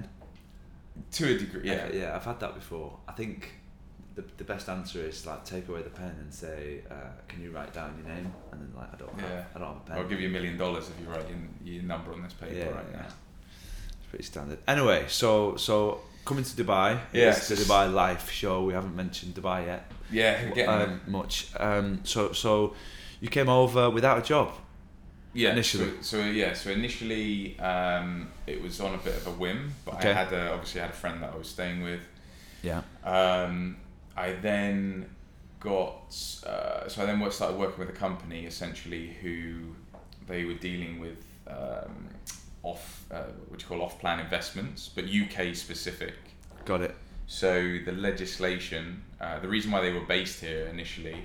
to 1.17 1.23
a 1.33 1.37
degree, 1.43 1.61
yeah, 1.71 1.85
I've- 1.85 1.97
yeah. 1.99 2.15
I've 2.15 2.25
had 2.31 2.39
that 2.43 2.53
before. 2.61 2.89
I 3.11 3.13
think 3.13 3.37
the, 4.17 4.23
the 4.41 4.43
best 4.53 4.65
answer 4.77 4.99
is 5.11 5.25
like 5.25 5.41
take 5.45 5.65
away 5.69 5.81
the 5.89 5.95
pen 6.01 6.13
and 6.21 6.29
say, 6.43 6.81
uh, 6.95 7.11
"Can 7.29 7.39
you 7.43 7.51
write 7.55 7.73
down 7.79 7.89
your 7.99 8.07
name?" 8.15 8.27
And 8.51 8.57
then 8.61 8.71
like, 8.79 8.89
I 8.95 8.97
don't, 9.01 9.15
have, 9.19 9.29
Yeah. 9.29 9.45
I 9.55 9.59
don't 9.59 9.67
have 9.73 9.77
a 9.83 9.85
pen. 9.87 9.97
I'll 9.97 10.09
give 10.11 10.19
you 10.23 10.27
a 10.33 10.35
million 10.37 10.57
dollars 10.57 10.85
if 10.91 10.95
you 11.01 11.07
write 11.13 11.27
your, 11.31 11.39
your 11.73 11.83
number 11.93 12.09
on 12.15 12.21
this 12.25 12.33
paper 12.41 12.53
Yeah, 12.61 12.69
right 12.79 12.85
yeah. 12.91 12.97
now. 13.03 13.07
It's 13.99 14.07
pretty 14.09 14.25
standard. 14.33 14.59
Anyway, 14.67 15.05
so 15.21 15.55
so 15.67 16.01
coming 16.25 16.43
to 16.51 16.53
Dubai. 16.61 16.89
Yes, 17.13 17.49
it's 17.49 17.49
the 17.49 17.57
Dubai 17.73 17.85
Life 18.03 18.29
show. 18.41 18.55
We 18.69 18.73
haven't 18.79 18.95
mentioned 19.03 19.31
Dubai 19.39 19.59
yet. 19.71 19.83
Yeah, 20.11 20.49
getting 20.49 20.69
um, 20.69 21.01
much. 21.07 21.49
Um, 21.59 22.01
so 22.03 22.31
so 22.33 22.75
you 23.19 23.29
came 23.29 23.49
over 23.49 23.89
without 23.89 24.19
a 24.19 24.21
job. 24.21 24.53
Yeah, 25.33 25.51
initially. 25.51 25.91
So, 26.01 26.19
so 26.19 26.25
yeah, 26.25 26.53
so 26.53 26.71
initially 26.71 27.57
um, 27.59 28.27
it 28.47 28.61
was 28.61 28.81
on 28.81 28.95
a 28.95 28.97
bit 28.97 29.15
of 29.15 29.27
a 29.27 29.31
whim, 29.31 29.71
but 29.85 29.95
Okay. 29.95 30.09
I 30.09 30.13
had 30.13 30.33
a, 30.33 30.51
obviously 30.51 30.81
I 30.81 30.85
had 30.85 30.93
a 30.93 30.97
friend 30.97 31.23
that 31.23 31.33
I 31.33 31.37
was 31.37 31.47
staying 31.47 31.81
with. 31.81 32.01
Yeah. 32.61 32.81
Um, 33.03 33.77
I 34.17 34.33
then 34.33 35.09
got 35.59 36.15
uh, 36.45 36.89
so 36.89 37.03
I 37.03 37.05
then 37.05 37.31
started 37.31 37.57
working 37.57 37.79
with 37.79 37.89
a 37.89 37.97
company 37.97 38.45
essentially 38.45 39.15
who 39.21 39.75
they 40.27 40.43
were 40.43 40.55
dealing 40.55 40.99
with 40.99 41.23
um, 41.47 42.09
off 42.63 43.05
uh, 43.11 43.23
what 43.47 43.61
you 43.61 43.67
call 43.67 43.81
off 43.81 43.99
plan 43.99 44.19
investments, 44.19 44.89
but 44.93 45.05
UK 45.05 45.55
specific. 45.55 46.15
Got 46.65 46.81
it. 46.81 46.95
So 47.27 47.77
the 47.85 47.93
legislation, 47.93 49.03
uh, 49.19 49.39
the 49.39 49.47
reason 49.47 49.71
why 49.71 49.81
they 49.81 49.93
were 49.93 50.05
based 50.05 50.41
here 50.41 50.65
initially, 50.67 51.23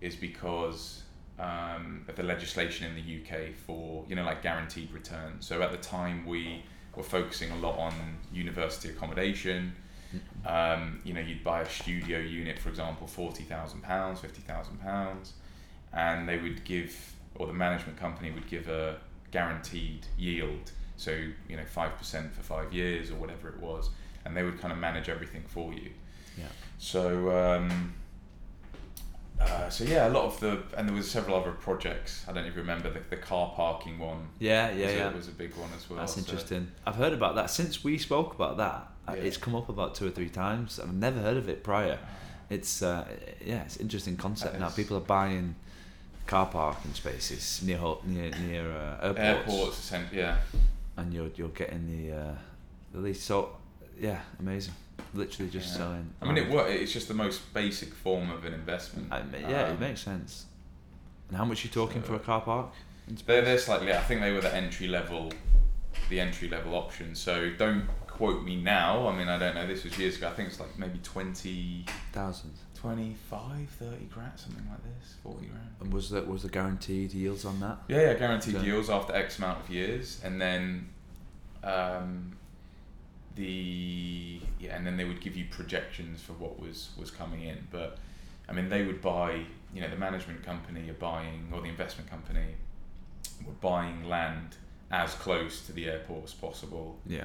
is 0.00 0.16
because 0.16 1.02
um, 1.38 2.04
of 2.08 2.16
the 2.16 2.22
legislation 2.22 2.86
in 2.86 2.94
the 2.94 3.22
UK 3.22 3.54
for 3.54 4.04
you 4.08 4.14
know 4.14 4.24
like 4.24 4.42
guaranteed 4.42 4.92
return. 4.92 5.36
So 5.40 5.62
at 5.62 5.70
the 5.70 5.78
time 5.78 6.26
we 6.26 6.62
were 6.94 7.02
focusing 7.02 7.50
a 7.50 7.56
lot 7.56 7.78
on 7.78 7.92
university 8.32 8.90
accommodation. 8.90 9.74
Um, 10.44 11.00
you 11.04 11.14
know, 11.14 11.20
you'd 11.20 11.44
buy 11.44 11.60
a 11.62 11.68
studio 11.68 12.18
unit, 12.18 12.58
for 12.58 12.68
example, 12.68 13.06
forty 13.06 13.44
thousand 13.44 13.82
pounds, 13.82 14.20
fifty 14.20 14.42
thousand 14.42 14.80
pounds, 14.80 15.34
and 15.92 16.28
they 16.28 16.38
would 16.38 16.64
give, 16.64 17.14
or 17.36 17.46
the 17.46 17.52
management 17.52 17.96
company 17.98 18.32
would 18.32 18.48
give 18.48 18.68
a 18.68 18.98
guaranteed 19.30 20.06
yield. 20.18 20.72
So 20.96 21.12
you 21.48 21.56
know, 21.56 21.64
five 21.64 21.96
percent 21.96 22.34
for 22.34 22.42
five 22.42 22.72
years 22.72 23.10
or 23.10 23.14
whatever 23.14 23.48
it 23.48 23.60
was, 23.60 23.90
and 24.24 24.36
they 24.36 24.42
would 24.42 24.60
kind 24.60 24.72
of 24.72 24.78
manage 24.78 25.08
everything 25.08 25.44
for 25.46 25.72
you. 25.72 25.90
Yeah. 26.38 26.44
So. 26.78 27.30
Um, 27.30 27.94
uh, 29.40 29.70
so 29.70 29.84
yeah, 29.84 30.06
a 30.06 30.10
lot 30.10 30.24
of 30.24 30.38
the 30.40 30.62
and 30.76 30.86
there 30.86 30.94
was 30.94 31.10
several 31.10 31.34
other 31.34 31.52
projects. 31.52 32.24
I 32.28 32.32
don't 32.32 32.44
even 32.44 32.58
remember 32.58 32.90
the, 32.90 33.00
the 33.08 33.16
car 33.16 33.50
parking 33.56 33.98
one. 33.98 34.28
Yeah, 34.38 34.70
yeah, 34.70 34.86
was, 34.86 34.94
yeah. 34.94 35.10
A, 35.10 35.16
was 35.16 35.28
a 35.28 35.32
big 35.32 35.54
one 35.56 35.70
as 35.74 35.88
well. 35.88 36.00
That's 36.00 36.14
so- 36.14 36.20
interesting. 36.20 36.70
I've 36.86 36.96
heard 36.96 37.14
about 37.14 37.36
that 37.36 37.48
since 37.50 37.82
we 37.82 37.96
spoke 37.96 38.34
about 38.34 38.58
that. 38.58 38.88
uh, 39.08 39.14
Yeah. 39.16 39.22
It's 39.22 39.38
come 39.38 39.54
up 39.54 39.70
about 39.70 39.94
two 39.94 40.06
or 40.06 40.10
three 40.10 40.28
times. 40.28 40.78
I've 40.78 40.92
never 40.92 41.20
heard 41.20 41.38
of 41.38 41.48
it 41.48 41.64
prior. 41.64 41.98
It's 42.50 42.82
uh, 42.82 43.06
yeah, 43.44 43.62
it's 43.62 43.76
an 43.76 43.82
interesting 43.82 44.16
concept 44.16 44.58
now. 44.58 44.68
People 44.68 44.96
are 44.98 45.00
buying 45.00 45.54
car 46.26 46.46
parking 46.46 46.92
spaces 46.94 47.62
near 47.64 47.80
near 48.04 48.30
near 48.46 48.70
uh, 48.70 49.14
airports, 49.16 49.90
Airports, 49.90 49.92
yeah. 50.12 50.36
and 50.96 51.14
you're 51.14 51.30
you're 51.36 51.48
getting 51.48 51.86
the 51.86 52.14
uh, 52.14 52.34
the 52.92 53.00
lease. 53.00 53.22
So 53.22 53.56
yeah, 54.00 54.20
amazing. 54.38 54.74
Literally 55.14 55.50
just 55.50 55.70
Yeah. 55.72 55.76
selling. 55.78 56.10
I 56.22 56.26
mean, 56.26 56.38
it 56.38 56.48
wo- 56.48 56.64
It's 56.66 56.92
just 56.92 57.08
the 57.08 57.14
most 57.14 57.52
basic 57.54 57.92
form 57.94 58.30
of 58.30 58.44
an 58.44 58.54
investment. 58.54 59.12
I 59.12 59.22
mean, 59.22 59.42
yeah, 59.42 59.64
Um, 59.64 59.74
it 59.74 59.80
makes 59.80 60.00
sense. 60.02 60.46
And 61.28 61.36
how 61.36 61.44
much 61.44 61.64
you 61.64 61.70
talking 61.70 62.02
so- 62.02 62.08
for 62.08 62.14
a 62.16 62.20
car 62.20 62.40
park 62.40 62.72
They're, 63.26 63.42
they're 63.42 63.58
slightly. 63.58 63.92
I 63.92 64.00
think 64.02 64.20
they 64.20 64.32
were 64.32 64.40
the 64.40 64.54
entry 64.54 64.86
level, 64.86 65.32
the 66.08 66.20
entry 66.20 66.48
level 66.48 66.74
option. 66.76 67.14
So 67.16 67.50
don't 67.50 67.88
quote 68.06 68.44
me 68.44 68.54
now. 68.62 69.08
I 69.08 69.16
mean, 69.16 69.28
I 69.28 69.36
don't 69.38 69.54
know. 69.56 69.66
This 69.66 69.82
was 69.82 69.98
years 69.98 70.16
ago. 70.16 70.28
I 70.28 70.32
think 70.32 70.48
it's 70.50 70.60
like 70.60 70.78
maybe 70.78 70.98
20, 71.02 71.86
thousands. 72.12 72.60
25, 72.76 73.68
30 73.78 74.04
grand, 74.06 74.32
something 74.38 74.64
like 74.70 74.82
this, 74.84 75.14
40 75.24 75.46
grand. 75.46 75.68
And 75.80 75.92
was 75.92 76.08
that 76.10 76.26
was 76.28 76.42
the 76.44 76.48
guaranteed 76.48 77.12
yields 77.12 77.44
on 77.44 77.58
that? 77.60 77.78
Yeah, 77.88 78.00
yeah, 78.02 78.14
guaranteed 78.14 78.56
Okay. 78.56 78.66
yields 78.66 78.88
after 78.88 79.12
X 79.14 79.38
amount 79.38 79.60
of 79.64 79.70
years, 79.70 80.20
and 80.24 80.40
then 80.40 80.88
um, 81.64 82.36
the 83.40 84.40
yeah, 84.58 84.76
and 84.76 84.86
then 84.86 84.96
they 84.96 85.04
would 85.04 85.20
give 85.20 85.34
you 85.36 85.46
projections 85.50 86.22
for 86.22 86.34
what 86.34 86.60
was 86.60 86.90
was 86.98 87.10
coming 87.10 87.42
in. 87.42 87.66
But 87.70 87.98
I 88.48 88.52
mean, 88.52 88.68
they 88.68 88.84
would 88.84 89.00
buy, 89.00 89.44
you 89.74 89.80
know, 89.80 89.88
the 89.88 89.96
management 89.96 90.44
company 90.44 90.88
are 90.90 90.94
buying, 90.94 91.48
or 91.52 91.62
the 91.62 91.68
investment 91.68 92.10
company 92.10 92.54
were 93.46 93.54
buying 93.60 94.08
land 94.08 94.56
as 94.90 95.14
close 95.14 95.64
to 95.66 95.72
the 95.72 95.88
airport 95.88 96.24
as 96.24 96.34
possible. 96.34 96.98
Yeah. 97.06 97.24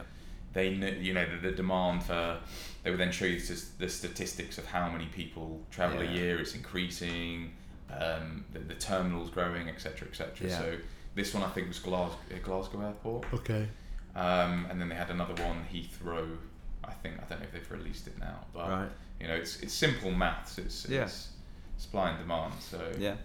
They 0.54 0.70
knew, 0.70 0.88
you 0.88 1.14
know, 1.14 1.26
the, 1.30 1.50
the 1.50 1.56
demand 1.56 2.04
for. 2.04 2.40
They 2.84 2.92
would 2.92 3.00
then 3.00 3.12
show 3.12 3.26
you 3.26 3.40
just 3.40 3.78
the 3.78 3.90
statistics 3.90 4.58
of 4.58 4.66
how 4.66 4.90
many 4.90 5.08
people 5.08 5.60
travel 5.70 6.02
Yeah. 6.02 6.10
a 6.12 6.14
year. 6.14 6.40
It's 6.40 6.56
increasing. 6.56 7.52
Um, 7.92 8.46
the, 8.52 8.60
the 8.60 8.74
terminal's 8.74 9.30
growing, 9.30 9.70
etc., 9.70 10.08
etc. 10.08 10.48
Yeah. 10.48 10.58
So 10.58 10.78
this 11.14 11.34
one 11.34 11.44
I 11.44 11.50
think 11.50 11.68
was 11.68 11.80
Glasgow, 11.80 12.18
Glasgow 12.44 12.82
Airport, 12.82 13.26
Okay. 13.34 13.68
Um, 14.16 14.66
and 14.70 14.80
then 14.80 14.88
they 14.90 14.96
had 14.96 15.10
another 15.10 15.34
one 15.44 15.66
Heathrow. 15.74 16.38
I 16.84 16.94
think 16.94 17.16
I 17.20 17.24
don't 17.30 17.40
know 17.42 17.46
if 17.46 17.52
they've 17.52 17.72
released 17.72 18.08
it 18.08 18.18
now, 18.20 18.46
but 18.54 18.70
Right. 18.70 18.90
you 19.20 19.28
know 19.28 19.34
it's 19.36 19.60
it's 19.62 19.74
simple 19.74 20.12
maths. 20.12 20.58
It's 20.58 20.88
Yeah. 20.88 21.04
it's 21.04 21.30
supply 21.78 22.10
and 22.12 22.20
demand. 22.20 22.54
So 22.62 22.80
Yeah. 22.98 23.16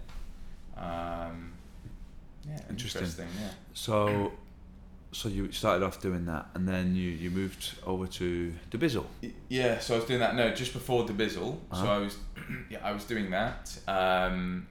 um, 0.77 1.53
yeah, 2.47 2.59
Interesting. 2.71 3.03
interesting. 3.03 3.29
Yeah. 3.41 3.51
So, 3.75 4.33
so 5.13 5.29
you 5.29 5.53
started 5.53 5.85
off 5.85 6.01
doing 6.01 6.25
that, 6.27 6.47
and 6.55 6.67
then 6.67 6.95
you, 6.97 7.11
you 7.11 7.31
moved 7.31 7.75
over 7.87 8.07
to 8.07 8.55
Dubizzle. 8.71 9.05
Y- 9.23 9.33
Yeah, 9.49 9.79
so 9.79 9.95
I 9.95 9.99
was 9.99 10.07
doing 10.07 10.21
that. 10.21 10.35
No, 10.35 10.53
just 10.55 10.73
before 10.73 11.05
Dubizzle. 11.05 11.59
So 11.73 11.77
Uh-huh. 11.77 11.87
I 11.93 11.99
was, 11.99 12.17
yeah, 12.71 12.79
I 12.83 12.93
was 12.93 13.05
doing 13.05 13.31
that, 13.31 13.79
um, 13.87 14.67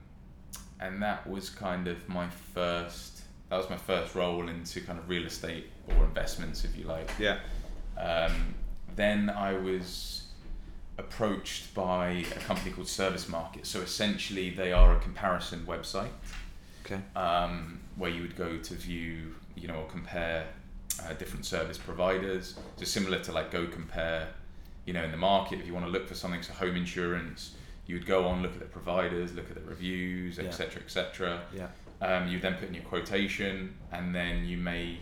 and 0.80 1.00
that 1.02 1.26
was 1.28 1.48
kind 1.50 1.86
of 1.88 2.08
my 2.08 2.28
first. 2.54 3.19
That 3.50 3.56
was 3.56 3.68
my 3.68 3.76
first 3.76 4.14
role 4.14 4.48
into 4.48 4.80
kind 4.80 4.98
of 4.98 5.08
real 5.08 5.26
estate 5.26 5.66
or 5.88 6.04
investments, 6.04 6.64
if 6.64 6.76
you 6.76 6.84
like. 6.84 7.10
Yeah. 7.18 7.38
Um, 7.98 8.54
then 8.94 9.28
I 9.28 9.54
was 9.54 10.22
approached 10.98 11.74
by 11.74 12.24
a 12.36 12.38
company 12.40 12.70
called 12.70 12.86
Service 12.88 13.28
Market. 13.28 13.66
So 13.66 13.80
essentially, 13.80 14.50
they 14.50 14.72
are 14.72 14.96
a 14.96 15.00
comparison 15.00 15.64
website 15.66 16.10
Okay. 16.84 17.00
um, 17.16 17.80
where 17.96 18.10
you 18.10 18.22
would 18.22 18.36
go 18.36 18.56
to 18.58 18.74
view, 18.74 19.34
you 19.56 19.66
know, 19.66 19.74
or 19.76 19.86
compare 19.88 20.46
uh, 21.02 21.12
different 21.14 21.44
service 21.44 21.76
providers. 21.78 22.54
So 22.76 22.84
similar 22.84 23.18
to 23.20 23.32
like 23.32 23.50
Go 23.50 23.66
Compare, 23.66 24.28
you 24.84 24.92
know, 24.92 25.02
in 25.02 25.10
the 25.10 25.16
market, 25.16 25.58
if 25.58 25.66
you 25.66 25.74
want 25.74 25.86
to 25.86 25.92
look 25.92 26.06
for 26.06 26.14
something, 26.14 26.42
so 26.42 26.52
home 26.52 26.76
insurance, 26.76 27.56
you 27.86 27.96
would 27.96 28.06
go 28.06 28.26
on, 28.26 28.42
look 28.42 28.52
at 28.52 28.60
the 28.60 28.66
providers, 28.66 29.32
look 29.34 29.48
at 29.50 29.56
the 29.56 29.62
reviews, 29.68 30.36
Yeah. 30.38 30.44
etc., 30.44 30.82
etc. 30.82 31.40
Yeah. 31.52 31.66
Um, 32.02 32.28
you 32.28 32.38
then 32.40 32.54
put 32.54 32.68
in 32.68 32.74
your 32.74 32.84
quotation, 32.84 33.74
and 33.92 34.14
then 34.14 34.44
you 34.46 34.56
may 34.56 34.98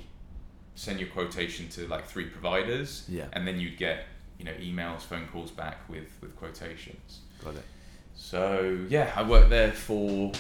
send 0.75 0.99
your 1.01 1.09
quotation 1.09 1.69
to 1.71 1.87
like 1.87 2.07
three 2.07 2.27
providers, 2.27 3.05
Yeah. 3.09 3.27
and 3.33 3.47
then 3.47 3.61
you'd 3.61 3.77
get, 3.77 4.05
you 4.39 4.45
know, 4.45 4.53
emails, 4.55 5.03
phone 5.03 5.27
calls 5.29 5.51
back 5.51 5.89
with 5.89 6.09
with 6.21 6.35
quotations. 6.37 7.21
Got 7.45 7.55
it. 7.55 7.65
So 8.17 8.85
yeah, 8.89 9.13
I 9.15 9.23
worked 9.23 9.51
there 9.51 9.71
for 9.73 10.33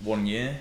one 0.00 0.26
year, 0.26 0.56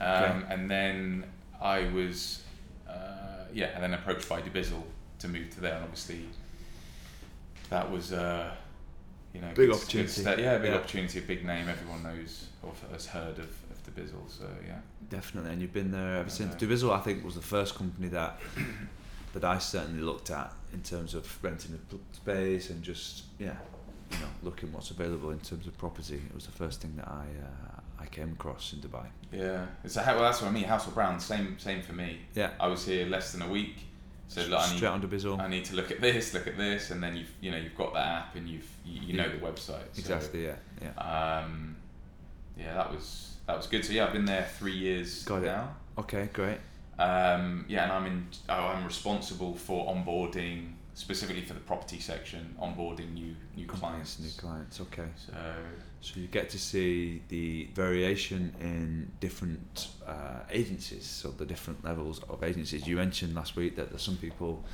um, 0.00 0.24
Okay. 0.24 0.54
and 0.54 0.70
then 0.70 1.24
I 1.60 1.88
was 1.88 2.42
uh, 2.88 3.44
yeah, 3.54 3.70
and 3.74 3.82
then 3.82 3.94
approached 3.94 4.28
by 4.28 4.42
Dubizzle 4.42 4.82
to 5.20 5.28
move 5.28 5.48
to 5.54 5.60
there, 5.60 5.74
and 5.74 5.84
obviously 5.84 6.26
that 7.70 7.90
was 7.90 8.12
uh, 8.12 8.54
you 9.32 9.40
know 9.40 9.48
Big 9.48 9.68
good- 9.70 9.72
opportunity. 9.74 10.22
good 10.22 10.38
yeah, 10.38 10.58
big 10.58 10.70
Yeah. 10.70 10.76
opportunity, 10.76 11.18
a 11.18 11.22
big 11.22 11.44
name. 11.46 11.68
Everyone 11.68 12.02
knows 12.02 12.46
or 12.62 12.72
has 12.92 13.06
heard 13.06 13.38
of, 13.38 13.48
Dubizzle. 13.94 14.28
So 14.28 14.44
yeah, 14.66 14.78
Definitely, 15.08 15.52
and 15.52 15.60
you've 15.60 15.72
been 15.72 15.90
there 15.90 16.16
ever 16.16 16.30
since. 16.30 16.54
Okay. 16.54 16.66
Dubizzle, 16.66 16.92
I 16.92 17.00
think, 17.00 17.24
was 17.24 17.34
the 17.34 17.42
first 17.42 17.74
company 17.74 18.08
that 18.08 18.40
that 19.34 19.44
I 19.44 19.58
certainly 19.58 20.02
looked 20.02 20.30
at 20.30 20.52
in 20.72 20.80
terms 20.82 21.14
of 21.14 21.42
renting 21.42 21.78
a 21.78 22.14
space 22.14 22.70
and 22.70 22.82
just 22.82 23.24
yeah, 23.38 23.54
you 24.10 24.18
know, 24.18 24.26
looking 24.42 24.72
what's 24.72 24.90
available 24.90 25.30
in 25.30 25.40
terms 25.40 25.66
of 25.66 25.76
property. 25.78 26.16
It 26.28 26.34
was 26.34 26.46
the 26.46 26.52
first 26.52 26.80
thing 26.80 26.94
that 26.96 27.08
I 27.08 27.24
uh, 27.24 27.80
I 28.02 28.06
came 28.06 28.32
across 28.32 28.72
in 28.72 28.80
Dubai. 28.80 29.06
yeah. 29.32 29.66
It's 29.84 29.96
a, 29.96 30.02
well, 30.06 30.22
that's 30.22 30.40
what 30.42 30.48
I 30.48 30.50
mean. 30.50 30.64
House 30.64 30.86
of 30.86 30.94
Brown, 30.94 31.20
same 31.20 31.58
same 31.58 31.82
for 31.82 31.92
me. 31.92 32.20
Yeah. 32.34 32.50
I 32.60 32.66
was 32.68 32.84
here 32.84 33.06
less 33.06 33.32
than 33.32 33.42
a 33.42 33.48
week, 33.48 33.76
so 34.28 34.40
I 34.42 34.44
need 34.46 34.76
Straight 34.76 34.88
on 34.88 35.02
Dubizzle. 35.02 35.38
I 35.40 35.48
need 35.48 35.64
to 35.66 35.76
look 35.76 35.90
at 35.90 36.00
this, 36.00 36.34
look 36.34 36.46
at 36.46 36.56
this, 36.56 36.90
and 36.90 37.02
then 37.02 37.16
you've 37.16 37.32
you 37.40 37.50
know 37.50 37.58
you've 37.58 37.76
got 37.76 37.92
the 37.92 38.00
app 38.00 38.34
and 38.36 38.48
you've 38.48 38.68
you, 38.84 39.00
you 39.08 39.14
know 39.14 39.28
the 39.28 39.38
website. 39.38 39.88
So, 39.92 39.98
Exactly. 39.98 40.46
Yeah. 40.46 40.54
Yeah. 40.80 41.42
Um, 41.44 41.76
yeah, 42.58 42.74
that 42.74 42.92
was 42.92 43.31
that 43.46 43.56
was 43.56 43.66
good. 43.66 43.84
So 43.84 43.92
yeah, 43.92 44.06
I've 44.06 44.12
been 44.12 44.24
there 44.24 44.48
three 44.58 44.76
years 44.76 45.24
Got 45.24 45.42
it. 45.42 45.46
now. 45.46 45.76
Okay. 45.98 46.28
Great. 46.32 46.58
Um, 46.98 47.64
yeah, 47.68 47.84
and 47.84 47.92
I'm 47.92 48.06
in. 48.06 48.26
I'm 48.48 48.84
responsible 48.84 49.54
for 49.54 49.92
onboarding 49.92 50.72
specifically 50.94 51.42
for 51.42 51.54
the 51.54 51.60
property 51.60 51.98
section, 51.98 52.54
onboarding 52.60 53.14
new 53.14 53.34
new 53.56 53.66
clients. 53.66 54.18
New 54.20 54.30
clients. 54.36 54.80
Okay. 54.80 55.08
So 55.16 55.32
So 56.00 56.20
you 56.20 56.26
get 56.26 56.50
to 56.50 56.58
see 56.58 57.22
the 57.28 57.68
variation 57.74 58.54
in 58.60 59.10
different 59.20 59.88
uh, 60.06 60.40
agencies, 60.50 61.06
so 61.06 61.30
the 61.30 61.46
different 61.46 61.82
levels 61.84 62.20
of 62.28 62.42
agencies. 62.42 62.86
You 62.86 62.96
mentioned 62.96 63.34
last 63.34 63.56
week 63.56 63.76
that 63.76 63.88
there's 63.90 64.02
some 64.02 64.16
people 64.16 64.64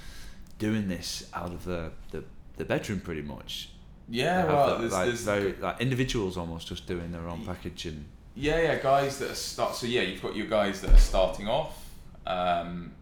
doing 0.59 0.89
this 0.89 1.29
out 1.35 1.53
of 1.53 1.65
the, 1.65 1.93
the, 2.11 2.25
the 2.57 2.65
bedroom 2.65 3.01
pretty 3.01 3.23
much. 3.23 3.71
yeah, 4.09 4.45
well, 4.47 4.67
that, 4.71 4.81
there's, 4.81 4.93
like, 4.93 5.07
there's 5.07 5.21
very, 5.21 5.53
like 5.61 5.81
individuals 5.81 6.37
almost 6.37 6.67
just 6.67 6.87
doing 6.87 7.13
their 7.13 7.29
own 7.29 7.47
and 7.47 8.07
Yeah, 8.41 8.61
yeah, 8.61 8.79
guys 8.79 9.19
that 9.19 9.31
are 9.33 9.35
start. 9.35 9.75
So 9.75 9.87
yeah, 9.87 10.03
you've 10.03 10.23
got 10.23 10.37
your 10.37 10.47
guys 10.47 10.81
that 10.83 10.93
are 10.93 10.97
starting 10.99 11.49
off, 11.49 11.91
um, 12.27 12.93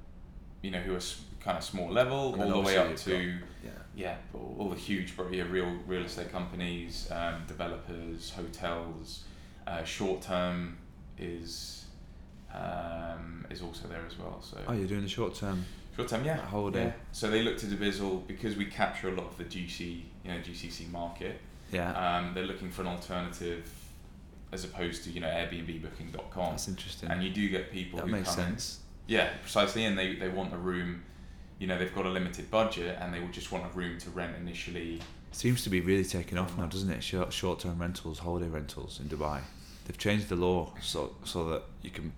you 0.63 0.71
know, 0.71 0.79
who 0.81 0.95
are 0.95 0.97
s- 0.99 1.21
kind 1.41 1.59
of 1.59 1.63
small 1.65 1.91
level, 1.91 2.35
all 2.41 2.49
the 2.49 2.61
way 2.61 2.79
up 2.79 2.97
to 2.97 3.11
you've 3.19 3.43
yeah. 3.63 3.71
yeah, 3.95 4.17
all 4.33 4.57
all 4.59 4.69
the 4.71 4.77
huge, 4.77 5.15
probably 5.15 5.43
real 5.43 5.77
real 5.87 6.05
estate 6.05 6.33
companies, 6.33 7.09
um, 7.13 7.43
developers, 7.47 8.31
hotels. 8.31 9.25
Uh, 9.67 9.85
short 9.85 10.23
term 10.23 10.79
is 11.19 11.85
um, 12.55 13.45
is 13.51 13.61
also 13.61 13.89
there 13.89 14.05
as 14.07 14.19
well. 14.19 14.41
So 14.41 14.57
Oh, 14.67 14.73
you're 14.73 14.87
doing 14.89 15.03
the 15.03 15.09
short 15.09 15.35
term. 15.35 15.67
short 15.97 16.09
term, 16.09 16.25
yeah, 16.25 16.37
holiday. 16.39 16.85
yeah. 16.87 16.93
So 17.13 17.29
they 17.31 17.43
look 17.43 17.59
to 17.59 17.67
Dubizzle 17.67 18.27
because 18.27 18.57
we 18.57 18.65
capture 18.67 19.09
a 19.09 19.13
lot 19.13 19.27
of 19.27 19.37
the 19.37 19.45
GC, 19.45 20.01
you 20.25 20.31
know, 20.31 20.39
GCC 20.39 20.91
market. 20.91 21.41
Yeah, 21.73 21.91
Um, 21.93 22.33
they're 22.33 22.47
looking 22.47 22.71
for 22.71 22.83
an 22.83 22.89
alternative 22.89 23.69
as 24.53 24.65
opposed 24.65 25.05
to 25.05 25.11
you 25.11 25.21
know 25.21 25.29
Airbnb-Booking.com. 25.29 26.51
that's 26.51 26.69
interesting. 26.69 27.11
and 27.11 27.23
you 27.23 27.31
do 27.31 27.49
get 27.49 27.71
people 27.71 27.99
that 27.99 28.07
who 28.07 28.13
makes 28.13 28.35
come 28.35 28.45
in- 28.45 28.51
sense. 28.53 28.81
yeah, 29.07 29.31
precisely, 29.43 29.85
and 29.85 29.99
they, 29.99 30.15
they 30.15 30.29
want 30.29 30.53
a 30.55 30.57
room. 30.59 31.03
You 31.59 31.67
know, 31.67 31.79
they've 31.79 31.95
got 31.95 32.05
a 32.07 32.11
limited 32.11 32.51
budget, 32.51 32.99
and 33.01 33.15
they 33.15 33.21
will 33.21 33.29
just 33.33 33.51
want 33.51 33.65
a 33.65 33.75
room 33.77 33.99
to 33.99 34.11
rent 34.11 34.37
initially. 34.37 35.01
Seems 35.33 35.63
to 35.65 35.71
be 35.71 35.81
really 35.81 36.05
taking 36.05 36.37
off 36.39 36.57
now, 36.59 36.67
doesn't 36.67 36.91
it? 36.91 37.03
Short 37.03 37.33
short 37.33 37.61
term 37.61 37.79
rentals, 37.79 38.19
holiday 38.21 38.49
rentals 38.49 39.01
in 39.01 39.09
Dubai. 39.09 39.41
They've 39.87 39.97
changed 39.99 40.29
the 40.29 40.37
law 40.37 40.73
so 40.83 41.15
so 41.25 41.49
that 41.51 41.63
you 41.83 41.91
can 41.91 42.13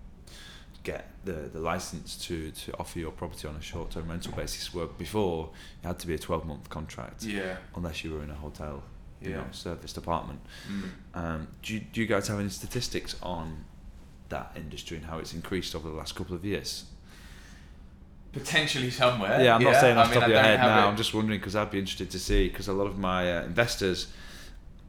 get 0.83 1.09
the, 1.25 1.33
the 1.53 1.59
license 1.59 2.15
to, 2.27 2.51
to 2.51 2.73
offer 2.79 2.99
your 2.99 3.11
property 3.11 3.47
on 3.47 3.55
a 3.55 3.61
short 3.61 3.91
term 3.91 4.07
rental 4.09 4.31
basis. 4.33 4.73
Where 4.73 4.85
before 4.87 5.49
it 5.83 5.87
had 5.87 5.99
to 5.99 6.07
be 6.07 6.13
a 6.15 6.17
twelve 6.17 6.45
month 6.45 6.69
contract 6.69 7.23
Yeah, 7.23 7.57
unless 7.75 8.03
you 8.03 8.13
were 8.13 8.23
in 8.23 8.29
a 8.31 8.35
hotel, 8.35 8.83
you 9.21 9.31
Yeah. 9.31 9.37
know, 9.37 9.45
serviced 9.51 9.97
apartment. 9.97 10.39
mm. 10.71 10.89
Um, 11.13 11.47
do 11.61 11.73
you, 11.73 11.79
do 11.81 12.01
you 12.01 12.07
guys 12.07 12.27
have 12.27 12.39
any 12.39 12.49
statistics 12.49 13.15
on 13.21 13.65
that 14.29 14.51
industry 14.55 14.97
and 14.97 15.05
how 15.07 15.17
it's 15.19 15.33
increased 15.33 15.75
over 15.75 15.89
the 15.89 15.95
last 15.95 16.15
couple 16.15 16.35
of 16.35 16.45
years? 16.45 16.85
potentially 18.31 18.91
somewhere. 18.91 19.41
Yeah, 19.41 19.55
I'm 19.55 19.63
not 19.63 19.75
saying 19.77 19.97
off 19.97 20.05
I 20.05 20.09
the 20.09 20.11
mean, 20.11 20.19
top 20.19 20.27
of 20.29 20.33
your 20.33 20.43
head 20.43 20.59
now. 20.59 20.85
it- 20.85 20.89
I'm 20.91 20.97
just 20.97 21.13
wondering 21.15 21.39
because 21.39 21.55
I'd 21.55 21.71
be 21.71 21.79
interested 21.79 22.11
to 22.11 22.19
see 22.19 22.47
because 22.47 22.67
a 22.67 22.73
lot 22.73 22.85
of 22.87 22.97
my 22.99 23.37
uh, 23.37 23.43
investors, 23.43 24.07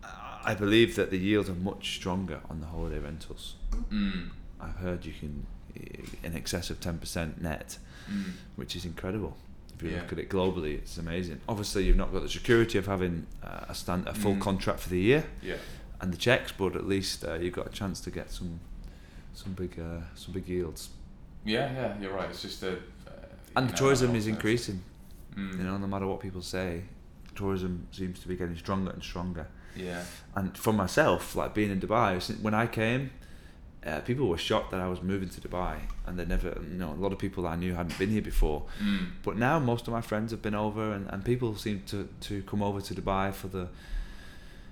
uh, 0.04 0.08
I 0.44 0.54
believe 0.54 0.94
that 0.96 1.10
the 1.10 1.16
yields 1.18 1.48
are 1.48 1.54
much 1.54 1.96
stronger 1.96 2.40
on 2.50 2.60
the 2.60 2.66
holiday 2.66 2.98
rentals. 2.98 3.54
Mm, 3.90 4.30
I've 4.60 4.76
heard 4.76 5.06
you 5.06 5.14
can 5.18 5.46
uh, 5.74 5.80
in 6.22 6.36
excess 6.36 6.68
of 6.68 6.80
ten 6.80 6.98
percent 6.98 7.40
net, 7.40 7.78
mm, 8.12 8.32
which 8.56 8.76
is 8.76 8.84
incredible. 8.84 9.36
If 9.80 9.84
you 9.86 9.92
Yeah. 9.96 10.02
look 10.02 10.12
at 10.12 10.18
it 10.18 10.28
globally, 10.28 10.74
it's 10.74 10.98
amazing. 10.98 11.40
Obviously, 11.48 11.84
you've 11.84 11.96
not 11.96 12.12
got 12.12 12.22
the 12.22 12.28
security 12.28 12.76
of 12.76 12.86
having 12.86 13.26
uh, 13.42 13.64
a 13.68 13.74
stand 13.74 14.06
a 14.06 14.12
full 14.12 14.34
Mm. 14.34 14.40
contract 14.42 14.80
for 14.80 14.90
the 14.90 15.00
year 15.00 15.24
yeah, 15.42 15.56
and 16.02 16.12
the 16.12 16.18
checks, 16.18 16.52
but 16.52 16.76
at 16.76 16.86
least 16.86 17.24
uh, 17.24 17.34
you've 17.34 17.54
got 17.54 17.66
a 17.66 17.70
chance 17.70 17.98
to 18.02 18.10
get 18.10 18.30
some 18.30 18.60
some 19.32 19.54
big 19.54 19.78
uh, 19.80 20.02
some 20.14 20.34
big 20.34 20.46
yields. 20.48 20.90
yeah, 21.46 21.72
yeah. 21.72 21.98
You're 22.00 22.12
right. 22.12 22.28
It's 22.28 22.42
just 22.42 22.62
a. 22.62 22.72
Uh, 22.72 22.76
And 23.56 23.68
the 23.68 23.72
know, 23.72 23.78
tourism 23.78 24.14
is 24.14 24.26
increasing. 24.26 24.82
Mm, 25.34 25.56
You 25.58 25.64
know, 25.64 25.78
no 25.78 25.86
matter 25.86 26.06
what 26.06 26.20
people 26.20 26.42
say, 26.42 26.82
tourism 27.34 27.86
seems 27.90 28.20
to 28.20 28.28
be 28.28 28.36
getting 28.36 28.56
stronger 28.58 28.90
and 28.90 29.02
stronger. 29.02 29.46
Yeah. 29.74 30.02
And 30.34 30.58
for 30.58 30.74
myself, 30.74 31.34
like 31.36 31.54
being 31.54 31.70
in 31.70 31.80
Dubai, 31.80 32.20
when 32.42 32.52
I 32.54 32.66
came, 32.66 33.10
uh, 33.86 34.00
people 34.00 34.28
were 34.28 34.38
shocked 34.38 34.70
that 34.72 34.80
I 34.80 34.88
was 34.88 35.02
moving 35.02 35.28
to 35.30 35.40
Dubai, 35.40 35.76
and 36.06 36.18
they 36.18 36.26
never, 36.26 36.48
you 36.70 36.76
know, 36.76 36.90
a 36.90 37.00
lot 37.00 37.12
of 37.12 37.18
people 37.18 37.46
I 37.46 37.56
knew 37.56 37.74
hadn't 37.74 37.98
been 37.98 38.10
here 38.10 38.22
before. 38.22 38.64
Mm. 38.82 39.12
But 39.22 39.36
now 39.36 39.58
most 39.58 39.86
of 39.88 39.92
my 39.92 40.02
friends 40.02 40.32
have 40.32 40.42
been 40.42 40.54
over, 40.54 40.92
and, 40.92 41.08
and 41.10 41.24
people 41.24 41.56
seem 41.56 41.82
to, 41.86 42.08
to 42.22 42.42
come 42.42 42.62
over 42.62 42.80
to 42.80 42.94
Dubai 42.94 43.32
for 43.32 43.48
the 43.48 43.68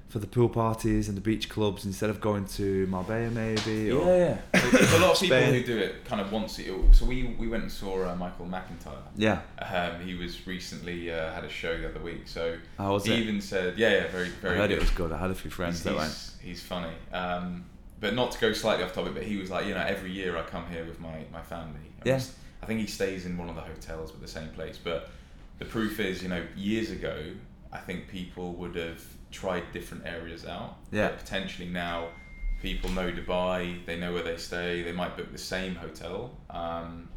for 0.08 0.20
the 0.20 0.26
pool 0.26 0.48
parties 0.48 1.06
and 1.08 1.18
the 1.18 1.20
beach 1.20 1.50
clubs 1.50 1.84
instead 1.84 2.08
of 2.08 2.18
going 2.18 2.46
to 2.46 2.86
Marbella 2.86 3.30
maybe. 3.30 3.92
Or, 3.92 4.06
Yeah, 4.06 4.38
yeah. 4.54 4.60
There's 4.70 4.92
a 4.94 4.98
lot 5.00 5.10
of 5.12 5.20
people 5.20 5.36
who 5.38 5.62
do 5.62 5.76
it 5.76 6.04
kind 6.06 6.20
of 6.22 6.32
once. 6.32 6.58
a 6.58 6.62
year. 6.62 6.76
So 6.92 7.04
we 7.04 7.36
we 7.38 7.46
went 7.46 7.64
and 7.64 7.72
saw 7.72 8.08
uh, 8.08 8.14
Michael 8.14 8.46
McIntyre. 8.46 9.02
yeah. 9.16 9.42
Um, 9.58 10.00
he 10.00 10.14
was 10.14 10.46
recently 10.46 11.12
uh, 11.12 11.32
had 11.32 11.44
a 11.44 11.48
show 11.50 11.78
the 11.78 11.88
other 11.90 12.00
week. 12.00 12.26
So 12.26 12.56
How 12.78 12.94
was 12.94 13.04
he 13.04 13.12
it? 13.12 13.18
even 13.18 13.40
said, 13.40 13.78
yeah, 13.78 13.90
yeah, 13.90 14.06
very 14.08 14.28
very. 14.28 14.54
I 14.54 14.58
heard 14.60 14.68
good. 14.70 14.78
it 14.78 14.80
was 14.80 14.90
good. 14.90 15.12
I 15.12 15.18
had 15.18 15.30
a 15.30 15.34
few 15.34 15.50
friends 15.50 15.76
he's, 15.76 15.84
that 15.84 15.96
went. 15.96 16.08
he's, 16.08 16.36
he's 16.42 16.62
funny. 16.62 16.94
Um, 17.12 17.66
but 18.00 18.14
not 18.14 18.32
to 18.32 18.40
go 18.40 18.52
slightly 18.52 18.84
off 18.84 18.92
topic, 18.94 19.14
but 19.14 19.24
he 19.24 19.36
was 19.36 19.50
like, 19.50 19.66
you 19.66 19.74
know, 19.74 19.84
every 19.84 20.10
year 20.10 20.36
I 20.36 20.42
come 20.42 20.66
here 20.70 20.84
with 20.84 21.00
my, 21.00 21.24
my 21.32 21.42
family. 21.42 21.80
I 22.02 22.08
Yeah. 22.08 22.20
I 22.62 22.66
think 22.66 22.80
he 22.80 22.86
stays 22.86 23.26
in 23.26 23.36
one 23.38 23.48
of 23.48 23.54
the 23.54 23.62
hotels 23.62 24.12
but 24.12 24.20
the 24.20 24.28
same 24.28 24.50
place. 24.50 24.78
But 24.82 25.10
the 25.58 25.64
proof 25.64 26.00
is, 26.00 26.22
you 26.22 26.28
know, 26.28 26.44
years 26.56 26.90
ago, 26.90 27.32
I 27.72 27.78
think 27.78 28.08
people 28.08 28.52
would 28.54 28.76
have 28.76 29.04
tried 29.30 29.72
different 29.72 30.06
areas 30.06 30.46
out. 30.46 30.76
Yeah. 30.90 31.08
But 31.08 31.18
potentially 31.18 31.68
now, 31.68 32.08
people 32.62 32.90
know 32.90 33.10
Dubai, 33.10 33.84
they 33.86 33.98
know 33.98 34.12
where 34.12 34.22
they 34.22 34.36
stay, 34.36 34.82
they 34.82 34.92
might 34.92 35.16
book 35.16 35.32
the 35.32 35.38
same 35.38 35.74
hotel, 35.74 36.36
um, 36.50 37.08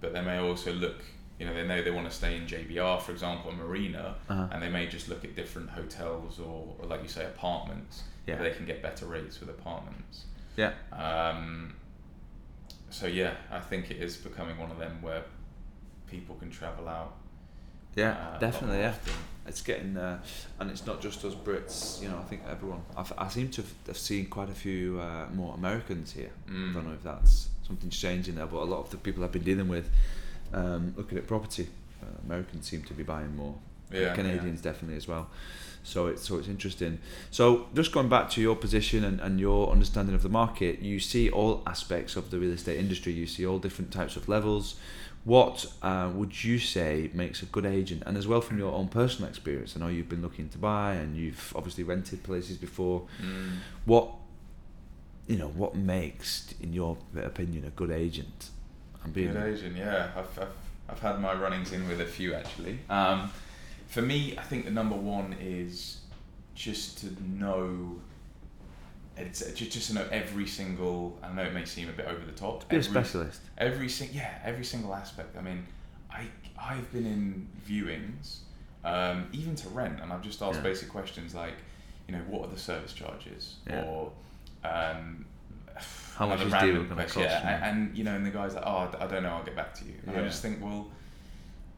but 0.00 0.12
they 0.12 0.20
may 0.20 0.38
also 0.38 0.72
look, 0.72 1.02
you 1.42 1.48
know, 1.48 1.54
they 1.54 1.66
know 1.66 1.82
they 1.82 1.90
want 1.90 2.08
to 2.08 2.14
stay 2.14 2.36
in 2.36 2.46
JBR, 2.46 3.02
for 3.02 3.10
example, 3.10 3.50
a 3.50 3.54
marina, 3.54 4.14
Uh-huh. 4.28 4.46
and 4.52 4.62
they 4.62 4.68
may 4.68 4.86
just 4.86 5.08
look 5.08 5.24
at 5.24 5.34
different 5.34 5.70
hotels 5.70 6.38
or, 6.38 6.76
or 6.78 6.86
like 6.86 7.02
you 7.02 7.08
say, 7.08 7.24
apartments 7.24 8.04
Yeah. 8.28 8.36
where 8.38 8.48
they 8.48 8.54
can 8.56 8.64
get 8.64 8.80
better 8.80 9.06
rates 9.06 9.40
with 9.40 9.48
apartments. 9.48 10.26
Yeah. 10.56 10.72
Um, 10.92 11.74
so 12.90 13.06
yeah, 13.06 13.34
I 13.50 13.58
think 13.58 13.90
it 13.90 13.96
is 13.96 14.16
becoming 14.16 14.56
one 14.56 14.70
of 14.70 14.78
them 14.78 15.02
where 15.02 15.24
people 16.06 16.36
can 16.36 16.50
travel 16.50 16.86
out. 16.88 17.14
Yeah, 17.96 18.12
uh, 18.12 18.38
definitely. 18.38 18.78
Yeah. 18.78 18.90
often. 18.90 19.12
It's 19.46 19.62
getting, 19.62 19.96
uh, 19.96 20.22
and 20.60 20.70
it's 20.70 20.86
not 20.86 21.00
just 21.02 21.24
us 21.24 21.34
Brits. 21.34 22.00
You 22.00 22.08
know, 22.10 22.18
I 22.18 22.22
think 22.22 22.42
everyone. 22.48 22.82
I've, 22.96 23.12
I 23.18 23.28
seem 23.28 23.48
to 23.50 23.62
have, 23.62 23.72
have 23.88 23.98
seen 23.98 24.26
quite 24.26 24.48
a 24.48 24.54
few 24.54 25.00
uh, 25.00 25.26
more 25.34 25.54
Americans 25.54 26.12
here. 26.12 26.30
Mm. 26.48 26.70
I 26.70 26.72
don't 26.74 26.86
know 26.86 26.92
if 26.94 27.02
that's 27.02 27.48
something's 27.66 27.98
changing 27.98 28.36
there, 28.36 28.46
but 28.46 28.58
a 28.58 28.64
lot 28.74 28.78
of 28.84 28.90
the 28.90 28.98
people 28.98 29.24
I've 29.24 29.32
been 29.32 29.42
dealing 29.42 29.66
with, 29.68 29.90
um, 30.52 30.94
looking 30.96 31.18
at 31.18 31.26
property, 31.26 31.68
uh, 32.02 32.06
Americans 32.24 32.68
seem 32.68 32.82
to 32.84 32.94
be 32.94 33.02
buying 33.02 33.36
more. 33.36 33.54
Yeah, 33.92 34.14
Canadians 34.14 34.62
definitely 34.62 34.96
as 34.96 35.06
well. 35.06 35.28
So 35.84 36.06
it's 36.06 36.26
so 36.26 36.38
it's 36.38 36.48
interesting. 36.48 36.98
So 37.30 37.66
just 37.74 37.92
going 37.92 38.08
back 38.08 38.30
to 38.30 38.40
your 38.40 38.56
position 38.56 39.04
and, 39.04 39.20
and 39.20 39.40
your 39.40 39.70
understanding 39.70 40.14
of 40.14 40.22
the 40.22 40.28
market, 40.28 40.80
you 40.80 41.00
see 41.00 41.28
all 41.28 41.62
aspects 41.66 42.16
of 42.16 42.30
the 42.30 42.38
real 42.38 42.52
estate 42.52 42.78
industry. 42.78 43.12
You 43.12 43.26
see 43.26 43.46
all 43.46 43.58
different 43.58 43.90
types 43.90 44.16
of 44.16 44.28
levels. 44.28 44.76
What 45.24 45.66
uh, 45.82 46.10
would 46.14 46.42
you 46.42 46.58
say 46.58 47.10
makes 47.14 47.42
a 47.42 47.46
good 47.46 47.66
agent? 47.66 48.02
And 48.06 48.16
as 48.16 48.26
well 48.26 48.40
from 48.40 48.58
your 48.58 48.72
own 48.72 48.88
personal 48.88 49.28
experience, 49.28 49.76
I 49.76 49.80
know 49.80 49.88
you've 49.88 50.08
been 50.08 50.22
looking 50.22 50.48
to 50.48 50.58
buy 50.58 50.94
and 50.94 51.16
you've 51.16 51.52
obviously 51.54 51.84
rented 51.84 52.24
places 52.24 52.56
before. 52.56 53.02
Mm. 53.22 53.58
What 53.84 54.08
you 55.28 55.36
know, 55.36 55.48
what 55.48 55.74
makes, 55.76 56.52
in 56.60 56.72
your 56.72 56.96
opinion, 57.16 57.64
a 57.64 57.70
good 57.70 57.90
agent? 57.90 58.50
I'm 59.04 59.10
being 59.12 59.32
Good 59.32 59.54
Asian, 59.54 59.76
yeah. 59.76 60.10
I've, 60.16 60.38
I've, 60.38 60.48
I've 60.88 60.98
had 61.00 61.20
my 61.20 61.34
runnings 61.34 61.72
in 61.72 61.86
with 61.88 62.00
a 62.00 62.04
few 62.06 62.34
actually. 62.34 62.78
Um, 62.88 63.30
for 63.88 64.02
me, 64.02 64.36
I 64.38 64.42
think 64.42 64.64
the 64.64 64.70
number 64.70 64.96
one 64.96 65.34
is 65.40 66.00
just 66.54 66.98
to 66.98 67.06
know. 67.22 68.00
It's 69.16 69.40
just, 69.52 69.70
just 69.72 69.88
to 69.88 69.94
know 69.94 70.06
every 70.10 70.46
single. 70.46 71.18
I 71.22 71.32
know 71.32 71.42
it 71.42 71.52
may 71.52 71.64
seem 71.64 71.88
a 71.88 71.92
bit 71.92 72.06
over 72.06 72.24
the 72.24 72.32
top. 72.32 72.68
be 72.68 72.76
a 72.76 72.78
every, 72.78 72.90
specialist. 72.90 73.40
Every 73.58 73.88
sing, 73.88 74.08
yeah, 74.12 74.38
every 74.44 74.64
single 74.64 74.94
aspect. 74.94 75.36
I 75.36 75.42
mean, 75.42 75.66
I 76.10 76.26
I've 76.58 76.90
been 76.92 77.04
in 77.06 77.48
viewings, 77.68 78.38
um, 78.84 79.26
even 79.32 79.54
to 79.56 79.68
rent, 79.68 80.00
and 80.00 80.12
I've 80.12 80.22
just 80.22 80.40
asked 80.42 80.56
Yeah. 80.58 80.62
basic 80.62 80.88
questions 80.88 81.34
like, 81.34 81.54
you 82.08 82.14
know, 82.14 82.22
what 82.28 82.46
are 82.46 82.50
the 82.52 82.58
service 82.58 82.92
charges, 82.94 83.56
Yeah. 83.68 83.84
or 83.84 84.12
um, 84.64 85.26
How 86.16 86.26
much 86.28 86.40
is 86.42 86.52
deal 86.52 86.84
gonna 86.84 87.04
cost 87.04 87.16
yeah, 87.18 87.68
and, 87.68 87.88
and 87.88 87.96
you 87.98 88.04
know, 88.04 88.14
and 88.14 88.24
the 88.26 88.30
guy's 88.30 88.54
like, 88.54 88.64
oh, 88.66 88.90
I 89.00 89.06
don't 89.06 89.22
know, 89.22 89.30
I'll 89.30 89.44
get 89.44 89.56
back 89.56 89.74
to 89.76 89.84
you, 89.84 89.94
and 90.06 90.16
I 90.16 90.22
just 90.22 90.42
think, 90.42 90.62
well, 90.62 90.88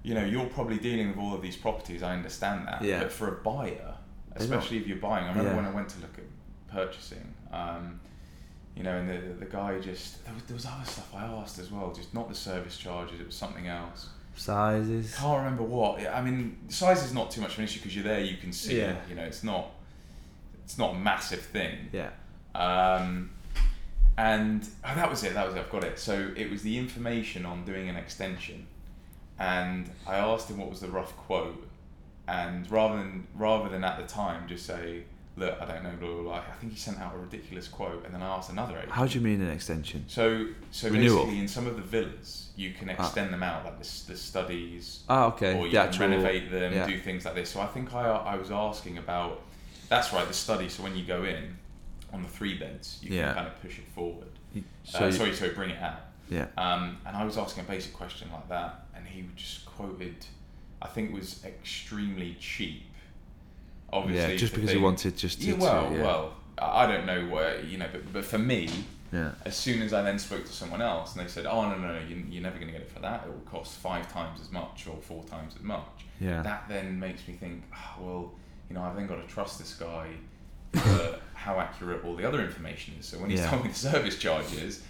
you 0.02 0.14
know, 0.14 0.24
you're 0.24 0.46
probably 0.46 0.78
dealing 0.78 1.08
with 1.08 1.18
all 1.18 1.34
of 1.34 1.40
these 1.42 1.56
properties. 1.56 2.02
I 2.02 2.14
understand 2.14 2.66
that, 2.68 2.82
Yeah. 2.82 3.00
but 3.00 3.12
for 3.12 3.28
a 3.28 3.42
buyer, 3.42 3.94
especially 4.36 4.76
if 4.78 4.86
you're 4.86 4.98
buying, 4.98 5.24
I 5.24 5.28
remember 5.28 5.50
Yeah. 5.50 5.56
when 5.56 5.64
I 5.64 5.70
went 5.70 5.88
to 5.90 6.00
look 6.00 6.18
at 6.18 6.24
purchasing. 6.72 7.32
Um, 7.52 8.00
you 8.76 8.82
know, 8.82 8.96
and 8.96 9.08
the 9.08 9.44
the 9.44 9.50
guy 9.50 9.78
just 9.78 10.24
there 10.24 10.34
was, 10.34 10.42
there 10.44 10.54
was 10.56 10.66
other 10.66 10.84
stuff 10.84 11.14
I 11.14 11.24
asked 11.24 11.58
as 11.60 11.70
well, 11.70 11.92
just 11.94 12.12
not 12.12 12.28
the 12.28 12.34
service 12.34 12.76
charges. 12.76 13.20
It 13.20 13.26
was 13.26 13.36
something 13.36 13.68
else. 13.68 14.08
Sizes. 14.36 15.14
Can't 15.14 15.38
remember 15.38 15.62
what. 15.62 16.04
I 16.08 16.20
mean, 16.20 16.58
size 16.68 17.04
is 17.04 17.14
not 17.14 17.30
too 17.30 17.40
much 17.40 17.52
of 17.52 17.58
an 17.60 17.64
issue 17.66 17.78
because 17.78 17.94
you're 17.94 18.02
there, 18.04 18.18
you 18.20 18.36
can 18.36 18.52
see 18.52 18.78
Yeah. 18.78 18.90
it. 18.90 18.96
You 19.08 19.14
know, 19.14 19.22
it's 19.22 19.44
not 19.44 19.70
it's 20.64 20.76
not 20.76 20.96
a 20.96 20.98
massive 20.98 21.40
thing. 21.40 21.88
Yeah. 21.92 22.10
Um, 22.56 23.30
and 24.16 24.66
oh, 24.84 24.94
that 24.94 25.10
was 25.10 25.24
it. 25.24 25.34
That 25.34 25.46
was 25.46 25.54
it. 25.56 25.60
I've 25.60 25.70
got 25.70 25.84
it. 25.84 25.98
So 25.98 26.30
it 26.36 26.50
was 26.50 26.62
the 26.62 26.78
information 26.78 27.44
on 27.44 27.64
doing 27.64 27.88
an 27.88 27.96
extension, 27.96 28.66
and 29.38 29.90
I 30.06 30.16
asked 30.16 30.48
him 30.48 30.58
what 30.58 30.70
was 30.70 30.80
the 30.80 30.88
rough 30.88 31.16
quote, 31.16 31.66
and 32.28 32.70
rather 32.70 32.96
than 32.96 33.26
rather 33.34 33.68
than 33.68 33.84
at 33.84 33.98
the 33.98 34.06
time 34.06 34.48
just 34.48 34.66
say, 34.66 35.02
look, 35.36 35.60
I 35.60 35.64
don't 35.66 35.82
know, 35.82 35.90
blah 35.98 36.12
blah 36.12 36.22
blah. 36.22 36.34
I 36.36 36.54
think 36.60 36.72
he 36.72 36.78
sent 36.78 37.00
out 37.00 37.14
a 37.14 37.18
ridiculous 37.18 37.66
quote, 37.66 38.04
and 38.04 38.14
then 38.14 38.22
I 38.22 38.28
asked 38.36 38.50
another 38.50 38.76
agent. 38.76 38.92
How 38.92 39.06
do 39.06 39.14
you 39.18 39.24
mean 39.24 39.40
an 39.40 39.50
extension? 39.50 40.04
So 40.06 40.46
so 40.70 40.88
Renewal? 40.90 41.16
basically, 41.24 41.40
in 41.40 41.48
some 41.48 41.66
of 41.66 41.76
the 41.76 41.82
villas, 41.82 42.50
you 42.56 42.72
can 42.72 42.88
extend 42.90 43.32
them 43.32 43.42
out, 43.42 43.64
like 43.64 43.78
the, 43.82 44.12
the 44.12 44.16
studies, 44.16 45.00
Ah, 45.08 45.26
okay. 45.26 45.54
or 45.58 45.66
you 45.66 45.72
the 45.72 45.78
can 45.78 45.88
actual, 45.88 46.08
renovate 46.08 46.50
them, 46.52 46.72
yeah. 46.72 46.86
do 46.86 46.98
things 47.00 47.24
like 47.24 47.34
this. 47.34 47.50
So 47.50 47.60
I 47.60 47.66
think 47.66 47.92
I, 47.92 48.06
I 48.08 48.36
was 48.36 48.50
asking 48.52 48.98
about 48.98 49.42
that's 49.88 50.12
right, 50.12 50.26
the 50.26 50.32
study. 50.34 50.68
So 50.68 50.82
when 50.84 50.96
you 50.96 51.04
go 51.04 51.24
in 51.24 51.56
on 52.14 52.22
the 52.22 52.28
three 52.28 52.56
beds, 52.56 52.98
you 53.02 53.16
Yeah. 53.16 53.26
can 53.26 53.34
kind 53.34 53.46
of 53.48 53.60
push 53.60 53.78
it 53.78 53.86
forward. 53.94 54.28
So 54.84 55.00
uh, 55.00 55.10
sorry, 55.12 55.34
sorry, 55.34 55.50
bring 55.52 55.70
it 55.70 55.82
out. 55.82 56.00
Yeah. 56.30 56.46
Um, 56.56 56.98
and 57.04 57.16
I 57.16 57.24
was 57.24 57.36
asking 57.36 57.64
a 57.64 57.66
basic 57.66 57.92
question 57.92 58.28
like 58.32 58.48
that, 58.48 58.86
and 58.94 59.06
he 59.06 59.24
just 59.36 59.66
quoted, 59.66 60.24
I 60.80 60.86
think 60.88 61.10
it 61.10 61.14
was 61.14 61.44
extremely 61.44 62.36
cheap. 62.40 62.84
Obviously, 63.92 64.32
yeah, 64.32 64.38
just 64.38 64.54
because 64.54 64.70
he 64.70 64.78
wanted 64.78 65.16
just 65.16 65.40
to. 65.42 65.48
Yeah, 65.48 65.54
well, 65.54 65.88
to, 65.90 65.96
yeah. 65.96 66.02
well, 66.02 66.34
I 66.58 66.84
I 66.84 66.86
don't 66.86 67.06
know 67.06 67.26
where 67.26 67.60
you 67.62 67.78
know, 67.78 67.86
but 67.92 68.12
but 68.12 68.24
for 68.24 68.38
me, 68.38 68.68
Yeah. 69.12 69.32
as 69.44 69.56
soon 69.56 69.82
as 69.82 69.92
I 69.92 70.02
then 70.02 70.18
spoke 70.18 70.44
to 70.46 70.52
someone 70.52 70.82
else 70.82 71.14
and 71.14 71.24
they 71.24 71.30
said, 71.30 71.46
"Oh 71.46 71.68
no, 71.68 71.76
no, 71.76 71.92
no, 71.94 72.00
you, 72.08 72.24
you're 72.30 72.42
never 72.42 72.56
going 72.56 72.68
to 72.68 72.72
get 72.72 72.82
it 72.82 72.90
for 72.90 73.00
that. 73.00 73.24
It 73.26 73.32
will 73.32 73.40
cost 73.50 73.78
five 73.78 74.10
times 74.12 74.40
as 74.40 74.50
much 74.50 74.86
or 74.88 74.96
four 75.00 75.22
times 75.24 75.54
as 75.56 75.62
much." 75.62 75.84
Yeah. 76.20 76.42
That 76.42 76.64
then 76.68 76.98
makes 76.98 77.26
me 77.28 77.34
think, 77.34 77.64
oh, 77.74 78.02
well, 78.04 78.32
you 78.68 78.74
know, 78.74 78.82
I've 78.82 78.96
then 78.96 79.06
got 79.06 79.20
to 79.20 79.26
trust 79.32 79.58
this 79.58 79.74
guy 79.74 80.08
for 80.78 81.18
how 81.34 81.58
accurate 81.60 82.04
all 82.04 82.16
the 82.16 82.26
other 82.26 82.40
information 82.40 82.94
is. 82.98 83.06
So 83.06 83.18
when 83.18 83.30
he's 83.30 83.40
Yeah. 83.40 83.50
told 83.50 83.62
me 83.64 83.68
the 83.70 83.74
service 83.76 84.18
charges, 84.18 84.82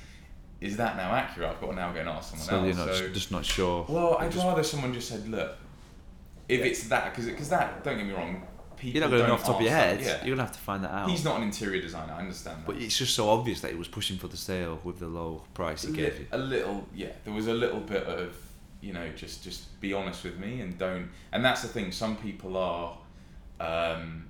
is 0.61 0.77
that 0.77 0.97
now 0.97 1.13
accurate? 1.15 1.51
I've 1.51 1.61
got 1.61 1.71
to 1.71 1.75
now 1.77 1.93
go 1.93 2.01
and 2.01 2.09
ask 2.09 2.31
someone 2.31 2.47
so 2.47 2.57
else. 2.57 2.67
you're 2.77 2.87
not 2.87 2.95
so, 2.97 3.09
just 3.13 3.31
not 3.33 3.45
sure. 3.45 3.85
well, 3.89 4.17
I'd 4.19 4.31
just- 4.33 4.45
rather 4.45 4.63
someone 4.63 4.95
just 4.95 5.09
said, 5.09 5.29
"Look, 5.29 5.57
if 6.49 6.61
it's 6.61 6.89
that, 6.89 7.15
because 7.15 7.49
that, 7.49 7.83
don't 7.85 7.97
get 7.99 8.07
me 8.07 8.13
wrong, 8.13 8.47
people 8.77 9.01
You're 9.01 9.09
not 9.11 9.17
going 9.17 9.27
to 9.27 9.33
off 9.33 9.41
the 9.41 9.47
top 9.47 9.57
of 9.57 9.63
your 9.63 9.71
head. 9.71 10.01
Yeah. 10.01 10.07
You're 10.25 10.37
going 10.37 10.39
to 10.39 10.43
have 10.45 10.53
to 10.53 10.59
find 10.59 10.85
that 10.85 10.91
out. 10.91 11.09
He's 11.11 11.25
not 11.25 11.37
an 11.39 11.43
interior 11.45 11.81
designer. 11.81 12.13
I 12.13 12.19
understand 12.19 12.59
that. 12.59 12.67
But 12.67 12.77
it's 12.77 12.97
just 12.99 13.15
so 13.15 13.31
obvious 13.31 13.61
that 13.63 13.71
he 13.71 13.77
was 13.77 13.89
pushing 13.89 14.19
for 14.19 14.29
the 14.29 14.37
sale 14.37 14.81
with 14.85 14.99
the 14.99 15.07
low 15.07 15.43
price 15.55 15.83
he 15.83 15.89
Li- 15.89 15.97
gave 15.97 16.19
you. 16.21 16.27
a 16.33 16.39
little 16.39 16.87
yeah 16.95 17.13
there 17.25 17.33
was 17.33 17.47
a 17.47 17.53
little 17.55 17.81
bit 17.81 18.05
of 18.05 18.35
you 18.81 18.93
know 18.93 19.09
just 19.17 19.43
just 19.45 19.81
be 19.81 19.95
honest 19.95 20.25
with 20.25 20.39
me 20.39 20.61
and 20.61 20.77
don't 20.77 21.09
and 21.33 21.43
that's 21.45 21.63
the 21.63 21.69
thing 21.69 21.91
some 21.93 22.17
people 22.17 22.57
are 22.57 22.99
um, 23.61 24.27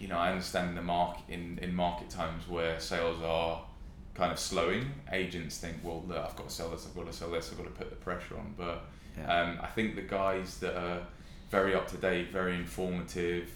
you 0.00 0.08
know 0.08 0.18
I 0.18 0.30
understand 0.30 0.76
the 0.76 0.82
market 0.82 1.24
in 1.28 1.58
in 1.62 1.74
market 1.74 2.10
times 2.10 2.48
where 2.48 2.80
sales 2.80 3.22
are 3.22 3.62
kind 4.14 4.32
of 4.32 4.38
slowing 4.38 4.90
agents 5.12 5.58
think 5.58 5.76
well 5.84 6.02
look 6.08 6.18
I've 6.18 6.36
got 6.36 6.48
to 6.48 6.54
sell 6.54 6.70
this 6.70 6.86
I've 6.86 6.96
got 6.96 7.06
to 7.06 7.12
sell 7.12 7.30
this 7.30 7.50
I've 7.50 7.58
got 7.58 7.64
to 7.64 7.70
put 7.70 7.90
the 7.90 7.96
pressure 7.96 8.36
on 8.36 8.54
but 8.56 8.84
Yeah. 9.18 9.40
um, 9.42 9.58
I 9.62 9.66
think 9.66 9.94
the 9.96 10.02
guys 10.20 10.58
that 10.58 10.74
are 10.76 11.02
very 11.50 11.74
up 11.74 11.86
to 11.88 11.96
date 11.96 12.32
very 12.32 12.54
informative 12.56 13.50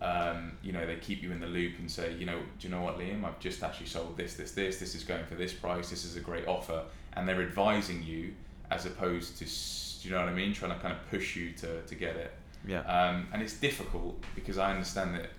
um, 0.00 0.52
you 0.62 0.72
know, 0.72 0.84
they 0.84 0.96
keep 0.96 1.22
you 1.22 1.30
in 1.30 1.38
the 1.38 1.46
loop 1.46 1.78
and 1.78 1.88
say, 1.88 2.12
you 2.14 2.26
know, 2.26 2.40
do 2.58 2.66
you 2.66 2.74
know 2.74 2.82
what, 2.82 2.98
Liam? 2.98 3.24
I've 3.24 3.38
just 3.38 3.62
actually 3.62 3.86
sold 3.86 4.16
this, 4.16 4.34
this, 4.34 4.50
this. 4.50 4.78
This 4.80 4.96
is 4.96 5.04
going 5.04 5.24
for 5.26 5.36
this 5.36 5.52
price. 5.52 5.90
This 5.90 6.04
is 6.04 6.16
a 6.16 6.20
great 6.20 6.48
offer, 6.48 6.82
and 7.12 7.28
they're 7.28 7.40
advising 7.40 8.02
you 8.02 8.34
as 8.72 8.84
opposed 8.84 9.38
to, 9.38 9.44
do 9.44 10.08
you 10.08 10.10
know 10.12 10.20
what 10.22 10.28
I 10.28 10.34
mean? 10.34 10.52
Trying 10.52 10.72
to 10.74 10.80
kind 10.80 10.92
of 10.92 11.08
push 11.08 11.36
you 11.36 11.52
to, 11.52 11.82
to 11.82 11.94
get 11.94 12.16
it. 12.16 12.32
yeah. 12.66 12.80
Um, 12.80 13.28
and 13.32 13.42
it's 13.42 13.52
difficult 13.54 14.20
because 14.34 14.58
I 14.58 14.72
understand 14.72 15.14
that, 15.14 15.30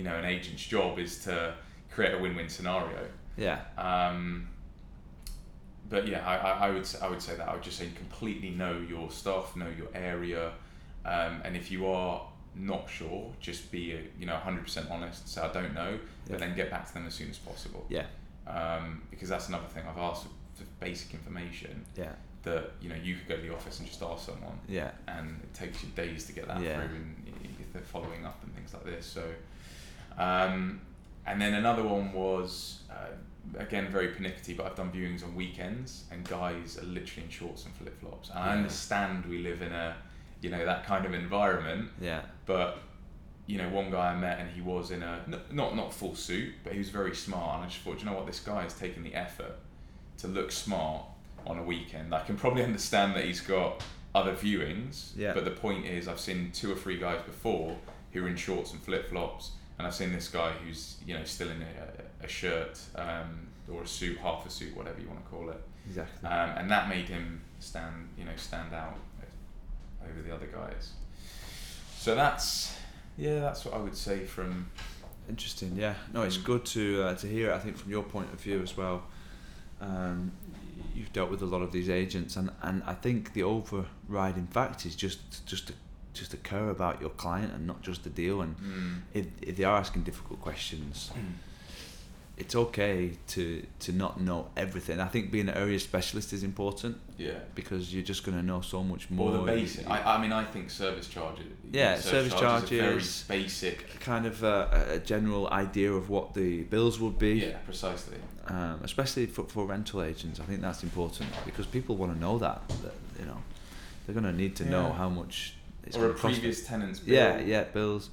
you 0.00 0.04
know, 0.08 0.16
an 0.16 0.24
agent's 0.24 0.64
job 0.64 0.98
is 0.98 1.22
to 1.24 1.52
create 1.90 2.14
a 2.14 2.18
win-win 2.18 2.48
scenario. 2.48 3.06
yeah. 3.36 3.60
Um, 3.76 4.48
but 5.90 6.08
yeah, 6.08 6.26
I, 6.26 6.36
I, 6.36 6.50
I 6.68 6.70
would 6.70 6.88
I 7.02 7.08
would 7.10 7.20
say 7.20 7.34
that 7.36 7.46
I 7.46 7.52
would 7.52 7.62
just 7.62 7.76
say 7.78 7.88
completely 7.96 8.50
know 8.50 8.78
your 8.88 9.10
stuff, 9.10 9.56
know 9.56 9.66
your 9.76 9.88
area, 9.92 10.52
um, 11.04 11.42
and 11.44 11.54
if 11.56 11.70
you 11.70 11.86
are 11.86 12.22
not 12.54 12.88
sure, 12.88 13.30
just 13.40 13.70
be 13.70 13.98
you 14.18 14.24
know 14.26 14.36
hundred 14.36 14.62
percent 14.64 14.86
honest. 14.90 15.28
Say 15.28 15.42
I 15.42 15.52
don't 15.52 15.74
know, 15.74 15.90
Yeah. 15.92 16.30
but 16.30 16.38
then 16.38 16.56
get 16.56 16.70
back 16.70 16.86
to 16.86 16.94
them 16.94 17.06
as 17.06 17.14
soon 17.14 17.28
as 17.28 17.38
possible. 17.38 17.84
Yeah. 17.90 18.06
um, 18.46 19.02
because 19.10 19.28
that's 19.28 19.48
another 19.48 19.66
thing 19.66 19.82
I've 19.88 19.98
asked 19.98 20.24
for 20.54 20.64
basic 20.80 21.12
information 21.12 21.84
Yeah. 21.96 22.12
that 22.44 22.70
you 22.80 22.88
know 22.88 22.96
you 22.96 23.16
could 23.16 23.28
go 23.28 23.36
to 23.36 23.42
the 23.42 23.52
office 23.54 23.80
and 23.80 23.86
just 23.88 24.00
ask 24.02 24.24
someone, 24.26 24.58
Yeah. 24.68 24.92
and 25.08 25.40
it 25.42 25.52
takes 25.54 25.82
you 25.82 25.90
days 25.90 26.24
to 26.26 26.32
get 26.32 26.46
that 26.48 26.60
Yeah. 26.62 26.76
through, 26.86 26.96
and 26.96 27.16
if 27.60 27.72
they're 27.72 27.82
following 27.82 28.24
up 28.24 28.38
and 28.44 28.54
things 28.54 28.72
like 28.74 28.84
this. 28.84 29.06
So, 29.06 29.24
um, 30.18 30.80
and 31.26 31.40
then 31.40 31.54
another 31.54 31.82
one 31.82 32.12
was 32.12 32.80
uh, 32.90 33.58
again 33.58 33.88
very 33.90 34.08
pernickety, 34.08 34.54
but 34.54 34.66
I've 34.66 34.74
done 34.76 34.90
viewings 34.90 35.22
on 35.24 35.34
weekends, 35.34 36.04
and 36.10 36.24
guys 36.28 36.78
are 36.78 36.84
literally 36.86 37.24
in 37.24 37.30
shorts 37.30 37.64
and 37.64 37.74
flip 37.74 38.00
flops. 38.00 38.30
And 38.30 38.38
I 38.38 38.52
understand 38.56 39.26
we 39.26 39.38
live 39.38 39.62
in 39.62 39.72
a 39.72 39.96
you 40.40 40.50
know 40.50 40.64
that 40.64 40.84
kind 40.86 41.04
of 41.04 41.14
environment, 41.14 41.90
Yeah. 42.00 42.22
but 42.46 42.78
you 43.46 43.58
know, 43.58 43.68
one 43.68 43.90
guy 43.90 44.12
I 44.12 44.16
met 44.16 44.38
and 44.38 44.48
he 44.50 44.60
was 44.60 44.90
in 44.92 45.02
a 45.02 45.20
not 45.50 45.74
not 45.76 45.92
full 45.92 46.14
suit, 46.14 46.54
but 46.64 46.72
he 46.72 46.78
was 46.78 46.88
very 46.90 47.14
smart. 47.14 47.56
And 47.56 47.64
I 47.64 47.68
just 47.68 47.80
thought, 47.80 47.98
you 47.98 48.06
know 48.06 48.12
what, 48.14 48.26
this 48.26 48.40
guy 48.40 48.64
is 48.64 48.74
taking 48.74 49.02
the 49.02 49.14
effort 49.14 49.56
to 50.18 50.28
look 50.28 50.52
smart 50.52 51.02
on 51.46 51.58
a 51.58 51.62
weekend. 51.62 52.14
I 52.14 52.20
can 52.24 52.36
probably 52.36 52.62
understand 52.70 53.14
that 53.16 53.24
he's 53.24 53.40
got 53.40 53.82
other 54.14 54.34
viewings, 54.34 55.12
Yeah. 55.16 55.32
but 55.34 55.44
the 55.44 55.50
point 55.52 55.86
is, 55.86 56.06
I've 56.08 56.20
seen 56.20 56.50
two 56.52 56.70
or 56.72 56.74
three 56.76 56.98
guys 56.98 57.20
before 57.22 57.76
who 58.12 58.24
are 58.24 58.28
in 58.28 58.36
shorts 58.36 58.72
and 58.72 58.82
flip 58.82 59.08
flops, 59.08 59.52
and 59.80 59.86
I've 59.86 59.94
seen 59.94 60.12
this 60.12 60.28
guy 60.28 60.50
who's 60.52 60.96
you 61.06 61.14
know 61.14 61.24
still 61.24 61.50
in 61.50 61.60
a, 61.62 62.24
a 62.24 62.28
shirt 62.28 62.78
um, 62.96 63.48
or 63.72 63.82
a 63.82 63.86
suit, 63.86 64.18
half 64.18 64.46
a 64.46 64.50
suit, 64.50 64.76
whatever 64.76 65.00
you 65.00 65.08
want 65.08 65.24
to 65.24 65.30
call 65.30 65.50
it, 65.50 65.60
Exactly. 65.86 66.28
um, 66.28 66.50
and 66.58 66.70
that 66.70 66.88
made 66.88 67.08
him 67.08 67.40
stand 67.58 68.08
you 68.18 68.24
know 68.24 68.36
stand 68.36 68.72
out 68.74 68.96
over 70.08 70.22
the 70.22 70.34
other 70.34 70.46
guys. 70.46 70.92
So 71.98 72.14
that's 72.14 72.76
yeah, 73.18 73.40
that's 73.40 73.64
what 73.64 73.74
I 73.74 73.78
would 73.78 73.96
say 73.96 74.24
from 74.26 74.70
Interesting. 75.28 75.76
Yeah. 75.76 75.94
No, 76.12 76.22
it's 76.22 76.38
Mm. 76.38 76.44
good 76.44 76.64
to 76.66 77.02
uh, 77.04 77.14
to 77.16 77.26
hear. 77.26 77.50
it, 77.50 77.54
I 77.54 77.58
think 77.60 77.76
from 77.76 77.90
your 77.90 78.02
point 78.02 78.32
of 78.32 78.40
view 78.40 78.62
as 78.62 78.76
well. 78.76 79.02
Um, 79.80 80.32
you've 80.94 81.12
dealt 81.12 81.30
with 81.30 81.40
a 81.42 81.46
lot 81.46 81.62
of 81.62 81.70
these 81.72 81.88
agents, 81.88 82.36
and, 82.36 82.50
and 82.62 82.82
I 82.84 82.94
think 82.94 83.32
the 83.32 83.44
overriding 83.44 84.46
fact 84.48 84.84
is 84.86 84.96
just 84.96 85.46
just 85.46 85.68
to 85.68 85.72
just 86.12 86.30
to 86.32 86.36
care 86.38 86.68
about 86.70 87.00
your 87.00 87.10
client 87.10 87.52
and 87.52 87.66
not 87.66 87.82
just 87.82 88.04
the 88.04 88.10
deal. 88.10 88.42
And 88.42 88.56
mm, 88.56 89.00
if 89.14 89.26
if 89.42 89.56
they 89.56 89.64
are 89.64 89.78
asking 89.78 90.02
difficult 90.02 90.40
questions, 90.40 91.10
it's 92.36 92.54
okay 92.54 93.12
to 93.28 93.66
to 93.80 93.92
not 93.92 94.20
know 94.20 94.48
everything. 94.56 94.98
I 94.98 95.06
think 95.06 95.30
being 95.30 95.48
an 95.48 95.56
area 95.56 95.78
specialist 95.78 96.32
is 96.32 96.42
important 96.42 96.96
yeah. 97.18 97.32
because 97.54 97.92
you're 97.92 98.02
just 98.02 98.24
going 98.24 98.36
to 98.38 98.42
know 98.44 98.62
so 98.62 98.82
much 98.82 99.10
More 99.10 99.30
more. 99.30 99.38
the 99.38 99.52
basic. 99.52 99.88
I, 99.88 100.14
I 100.14 100.20
mean, 100.20 100.32
I 100.32 100.44
think 100.44 100.70
service 100.70 101.06
charges. 101.08 101.46
Yeah, 101.70 101.96
service 101.96 102.34
charges. 102.34 102.72
Are 102.72 102.82
charges. 102.82 103.22
very 103.24 103.42
basic. 103.42 104.00
kind 104.00 104.26
of 104.26 104.42
a, 104.42 104.86
a 104.96 104.98
general 104.98 105.48
idea 105.50 105.92
of 105.92 106.08
what 106.08 106.34
the 106.34 106.62
bills 106.62 106.98
would 106.98 107.18
be. 107.18 107.34
Yeah, 107.34 107.58
precisely. 107.58 108.16
um, 108.48 108.80
especially 108.82 109.26
for, 109.26 109.44
for 109.44 109.66
rental 109.66 110.02
agents. 110.02 110.40
I 110.40 110.44
think 110.44 110.60
that's 110.60 110.82
important 110.82 111.30
because 111.44 111.66
people 111.66 111.96
want 111.96 112.14
to 112.14 112.18
know 112.18 112.38
that, 112.38 112.66
that 112.82 112.94
you 113.18 113.26
know 113.26 113.38
they're 114.06 114.14
going 114.14 114.24
to 114.24 114.32
need 114.42 114.56
to 114.56 114.64
know 114.64 114.92
how 114.92 115.08
much 115.08 115.54
or 115.96 116.10
a 116.10 116.14
previous 116.14 116.66
tenant's 116.66 117.00
bill. 117.00 117.14
Yeah, 117.14 117.40
yeah, 117.40 117.64
bills. 117.64 118.10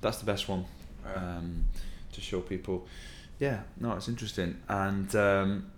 That's 0.00 0.18
the 0.18 0.26
best 0.26 0.48
one 0.48 0.64
um, 1.14 1.64
to 2.12 2.20
show 2.20 2.40
people. 2.40 2.86
Yeah, 3.38 3.60
no, 3.80 3.92
it's 3.92 4.08
interesting. 4.08 4.56
And 4.68 5.14
um, 5.16 5.70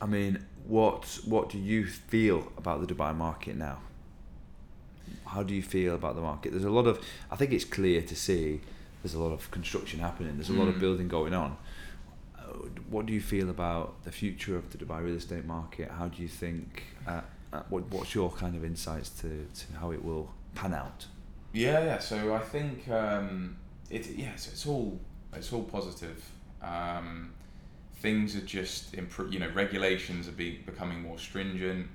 I 0.00 0.06
mean, 0.06 0.44
what 0.66 1.18
what 1.24 1.48
do 1.50 1.58
you 1.58 1.86
feel 1.86 2.50
about 2.56 2.86
the 2.86 2.94
Dubai 2.94 3.14
market 3.16 3.56
now? 3.56 3.78
How 5.26 5.42
do 5.42 5.54
you 5.54 5.62
feel 5.62 5.94
about 5.94 6.14
the 6.14 6.20
market? 6.22 6.52
There's 6.52 6.64
a 6.64 6.70
lot 6.70 6.86
of. 6.86 7.00
I 7.30 7.36
think 7.36 7.52
it's 7.52 7.64
clear 7.64 8.02
to 8.02 8.16
see. 8.16 8.60
There's 9.02 9.14
a 9.14 9.18
lot 9.18 9.32
of 9.32 9.50
construction 9.50 9.98
happening. 10.00 10.36
There's 10.36 10.48
a 10.50 10.52
lot 10.62 10.68
of 10.68 10.76
Mm. 10.76 10.80
building 10.80 11.08
going 11.08 11.34
on. 11.34 11.56
What 12.88 13.06
do 13.06 13.12
you 13.12 13.20
feel 13.20 13.48
about 13.50 14.04
the 14.04 14.12
future 14.12 14.56
of 14.56 14.70
the 14.70 14.78
Dubai 14.78 15.02
real 15.02 15.16
estate 15.16 15.44
market? 15.46 15.90
How 15.90 16.08
do 16.08 16.22
you 16.22 16.28
think? 16.28 16.84
Uh, 17.06 17.22
uh, 17.52 17.62
what 17.68 17.82
What's 17.90 18.14
your 18.14 18.30
kind 18.30 18.54
of 18.54 18.64
insights 18.64 19.08
to, 19.20 19.28
to 19.60 19.64
how 19.80 19.90
it 19.90 20.04
will 20.04 20.30
pan 20.54 20.74
out? 20.74 21.06
Yeah, 21.52 21.84
yeah. 21.84 21.98
So 21.98 22.34
I 22.34 22.40
think 22.40 22.88
um, 22.88 23.56
it. 23.90 24.06
Yeah, 24.10 24.36
so 24.36 24.50
it's 24.52 24.66
all 24.66 24.98
it's 25.34 25.52
all 25.52 25.64
positive. 25.64 26.24
Um, 26.62 27.32
things 27.96 28.36
are 28.36 28.40
just 28.40 28.92
impro- 28.92 29.32
You 29.32 29.38
know, 29.40 29.50
regulations 29.50 30.28
are 30.28 30.32
be- 30.32 30.58
becoming 30.64 31.02
more 31.02 31.18
stringent. 31.18 31.88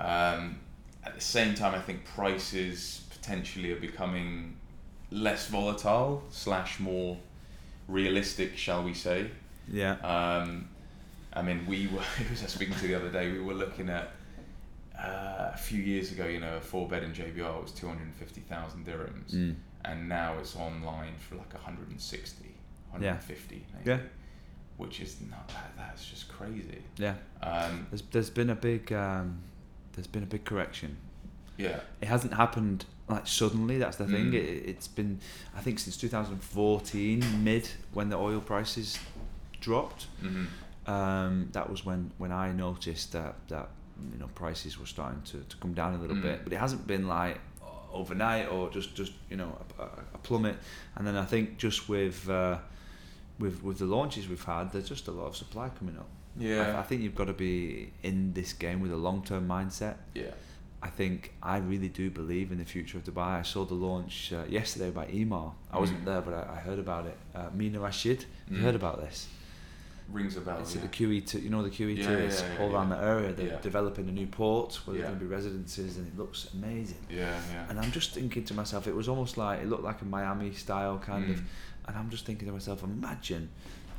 Um, 0.00 0.60
at 1.04 1.14
the 1.14 1.20
same 1.20 1.54
time, 1.54 1.74
I 1.74 1.80
think 1.80 2.04
prices 2.04 3.02
potentially 3.10 3.72
are 3.72 3.80
becoming 3.80 4.56
less 5.10 5.46
volatile 5.48 6.22
slash 6.30 6.80
more 6.80 7.16
realistic, 7.88 8.56
shall 8.56 8.82
we 8.82 8.94
say? 8.94 9.30
Yeah. 9.70 9.92
Um, 10.02 10.68
I 11.32 11.42
mean, 11.42 11.66
we 11.66 11.86
were. 11.86 12.00
Who 12.18 12.30
was 12.30 12.42
I 12.42 12.46
speaking 12.46 12.74
to 12.76 12.86
the 12.86 12.94
other 12.94 13.10
day? 13.10 13.30
We 13.32 13.40
were 13.40 13.54
looking 13.54 13.88
at 13.88 14.12
uh, 14.98 15.50
a 15.54 15.56
few 15.56 15.80
years 15.82 16.12
ago. 16.12 16.26
You 16.26 16.40
know, 16.40 16.56
a 16.56 16.60
four 16.60 16.88
bed 16.88 17.02
in 17.02 17.12
JBR 17.12 17.62
was 17.62 17.72
two 17.72 17.86
hundred 17.88 18.04
and 18.04 18.14
fifty 18.14 18.40
thousand 18.42 18.86
dirhams, 18.86 19.32
Mm. 19.34 19.56
and 19.84 20.08
now 20.08 20.38
it's 20.38 20.56
online 20.56 21.14
for 21.18 21.36
like 21.36 21.52
160, 21.54 22.44
150 22.90 23.64
maybe. 23.74 23.90
Yeah. 23.90 23.98
Which 24.76 25.00
is 25.00 25.16
not 25.30 25.48
that. 25.48 25.72
That's 25.76 26.08
just 26.08 26.28
crazy. 26.28 26.82
Yeah. 26.98 27.14
Um, 27.42 27.86
There's 27.90 28.02
there's 28.12 28.30
been 28.30 28.50
a 28.50 28.54
big 28.54 28.92
um, 28.92 29.38
there's 29.94 30.06
been 30.06 30.22
a 30.22 30.26
big 30.26 30.44
correction. 30.44 30.96
yeah. 31.56 31.80
It 32.00 32.06
hasn't 32.08 32.34
happened 32.34 32.84
like 33.08 33.26
suddenly. 33.26 33.78
That's 33.78 33.96
the 33.96 34.06
thing. 34.06 34.32
Mm. 34.32 34.34
It, 34.34 34.68
it's 34.68 34.86
been 34.88 35.18
I 35.56 35.60
think 35.60 35.78
since 35.80 35.96
2014 35.96 37.44
mid 37.44 37.68
when 37.92 38.08
the 38.10 38.16
oil 38.16 38.40
prices 38.40 38.98
dropped. 39.60 40.06
hmm 40.20 40.44
Um, 40.86 41.48
that 41.52 41.68
was 41.68 41.84
when, 41.84 42.12
when 42.18 42.32
I 42.32 42.52
noticed 42.52 43.12
that 43.12 43.34
that 43.48 43.68
you 44.12 44.18
know 44.18 44.28
prices 44.34 44.78
were 44.78 44.86
starting 44.86 45.22
to, 45.22 45.38
to 45.48 45.56
come 45.58 45.74
down 45.74 45.94
a 45.94 45.98
little 45.98 46.16
Mm. 46.16 46.22
bit. 46.22 46.44
But 46.44 46.52
it 46.52 46.58
hasn't 46.58 46.86
been 46.86 47.06
like 47.08 47.38
overnight 47.92 48.48
or 48.50 48.70
just 48.70 48.94
just 48.94 49.12
you 49.30 49.36
know 49.36 49.50
a, 49.78 49.82
a, 50.16 50.18
plummet. 50.22 50.56
And 50.96 51.06
then 51.06 51.16
I 51.16 51.24
think 51.24 51.58
just 51.58 51.88
with 51.88 52.28
uh, 52.28 52.58
with 53.38 53.62
with 53.62 53.78
the 53.78 53.86
launches 53.86 54.28
we've 54.28 54.44
had, 54.44 54.72
there's 54.72 54.88
just 54.88 55.08
a 55.08 55.12
lot 55.12 55.26
of 55.26 55.36
supply 55.36 55.68
coming 55.78 55.96
up. 55.98 56.08
Yeah. 56.38 56.78
I 56.78 56.82
think 56.82 57.02
you've 57.02 57.14
got 57.16 57.26
to 57.26 57.32
be 57.32 57.92
in 58.02 58.32
this 58.32 58.52
game 58.52 58.80
with 58.80 58.92
a 58.92 58.96
long 58.96 59.22
term 59.24 59.48
mindset. 59.48 59.96
yeah. 60.14 60.30
I 60.80 60.90
think 60.90 61.32
I 61.42 61.56
really 61.58 61.88
do 61.88 62.08
believe 62.08 62.52
in 62.52 62.58
the 62.58 62.64
future 62.64 62.98
of 62.98 63.04
Dubai. 63.04 63.40
I 63.40 63.42
saw 63.42 63.64
the 63.64 63.74
launch 63.74 64.32
uh, 64.32 64.44
yesterday 64.48 64.90
by 64.90 65.06
Emaar. 65.06 65.52
I 65.72 65.78
wasn't 65.80 66.02
Mm. 66.02 66.04
there, 66.04 66.20
but 66.20 66.34
I, 66.34 66.42
I 66.56 66.60
heard 66.60 66.78
about 66.78 67.04
it. 67.06 67.16
Uh, 67.34 67.48
Mina 67.52 67.80
Rashid, 67.80 68.18
have 68.22 68.52
you 68.52 68.58
Mm. 68.58 68.62
heard 68.62 68.76
about 68.76 69.00
this? 69.00 69.26
Rings 70.10 70.36
a 70.36 70.40
bell. 70.40 70.58
it's 70.60 70.74
yeah. 70.74 70.82
at 70.82 70.90
the 70.90 70.96
QE2, 71.06 71.42
you 71.42 71.50
know 71.50 71.62
the 71.62 71.68
QE2 71.70 71.98
Yeah, 71.98 72.10
is 72.16 72.40
yeah, 72.42 72.62
all 72.64 72.74
around 72.74 72.88
that 72.90 73.02
area. 73.04 73.32
They're 73.32 73.58
developing 73.60 74.08
a 74.08 74.12
new 74.12 74.26
port 74.26 74.74
where 74.86 74.96
Yeah. 74.96 75.02
there's 75.02 75.10
going 75.10 75.20
to 75.20 75.24
be 75.26 75.34
residences 75.34 75.98
and 75.98 76.06
it 76.06 76.16
looks 76.16 76.48
amazing. 76.54 76.96
Yeah, 77.10 77.38
yeah. 77.52 77.66
And 77.68 77.78
I'm 77.78 77.92
just 77.92 78.14
thinking 78.14 78.44
to 78.44 78.54
myself, 78.54 78.86
it 78.86 78.94
was 78.94 79.08
almost 79.08 79.36
like, 79.36 79.60
it 79.60 79.68
looked 79.68 79.84
like 79.84 80.00
a 80.00 80.06
Miami 80.06 80.52
style 80.54 80.98
kind 80.98 81.30
of, 81.30 81.36
Mm. 81.38 81.44
and 81.88 81.96
I'm 81.98 82.08
just 82.10 82.24
thinking 82.24 82.46
to 82.48 82.52
myself, 82.52 82.82
imagine 82.82 83.50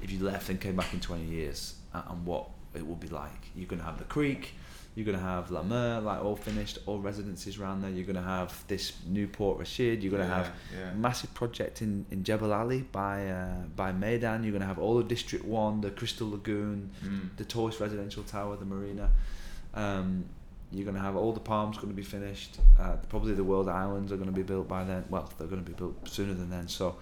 if 0.02 0.12
you 0.12 0.20
left 0.24 0.50
and 0.50 0.60
came 0.60 0.76
back 0.76 0.94
in 0.94 1.00
20 1.00 1.26
years 1.26 1.76
and, 1.94 2.04
and 2.10 2.26
what 2.26 2.50
it 2.74 2.86
would 2.86 3.00
be 3.00 3.08
like. 3.10 3.50
You're 3.56 3.68
going 3.68 3.80
to 3.80 3.86
have 3.86 3.98
the 4.00 4.06
creek, 4.06 4.54
you're 5.00 5.06
going 5.06 5.18
to 5.18 5.24
have 5.24 5.50
La 5.50 5.64
Mer, 5.64 6.02
like 6.02 6.22
all 6.22 6.36
finished, 6.36 6.78
all 6.86 7.00
residences 7.00 7.58
around 7.58 7.82
there. 7.82 7.90
You're 7.90 8.04
going 8.06 8.18
to 8.18 8.22
have 8.22 8.66
this 8.68 8.92
new 9.08 9.28
Port 9.28 9.58
Rashid. 9.58 10.04
You're 10.04 10.12
going 10.12 10.24
to 10.24 10.28
yeah, 10.28 10.36
have 10.44 10.52
yeah. 10.78 10.94
massive 10.94 11.34
project 11.34 11.82
in, 11.82 12.06
in 12.12 12.26
Jebel 12.26 12.52
Ali 12.52 12.82
by 12.82 13.28
uh, 13.30 13.62
by 13.78 13.94
Meydan. 13.94 14.44
You're 14.44 14.52
going 14.52 14.60
to 14.60 14.68
have 14.68 14.78
all 14.78 14.98
of 15.00 15.08
District 15.08 15.46
One, 15.46 15.80
the 15.80 15.92
Crystal 15.92 16.30
Lagoon, 16.30 16.90
Mm. 17.06 17.30
the 17.38 17.46
tallest 17.46 17.80
residential 17.80 18.24
tower, 18.24 18.58
the 18.58 18.66
marina. 18.66 19.10
Um, 19.74 20.26
you're 20.72 20.84
going 20.84 20.96
to 20.98 21.02
have 21.02 21.16
all 21.16 21.32
the 21.32 21.40
palms 21.40 21.78
going 21.78 21.90
to 21.90 21.96
be 21.96 22.04
finished. 22.04 22.58
Uh, 22.78 22.98
probably 23.08 23.34
the 23.34 23.44
World 23.44 23.70
Islands 23.70 24.12
are 24.12 24.18
going 24.18 24.30
to 24.30 24.36
be 24.36 24.44
built 24.44 24.68
by 24.68 24.84
then. 24.84 25.06
Well, 25.10 25.32
they're 25.38 25.48
going 25.48 25.64
to 25.64 25.72
be 25.72 25.78
built 25.78 25.96
sooner 26.10 26.34
than 26.34 26.50
then. 26.50 26.68
So 26.68 26.98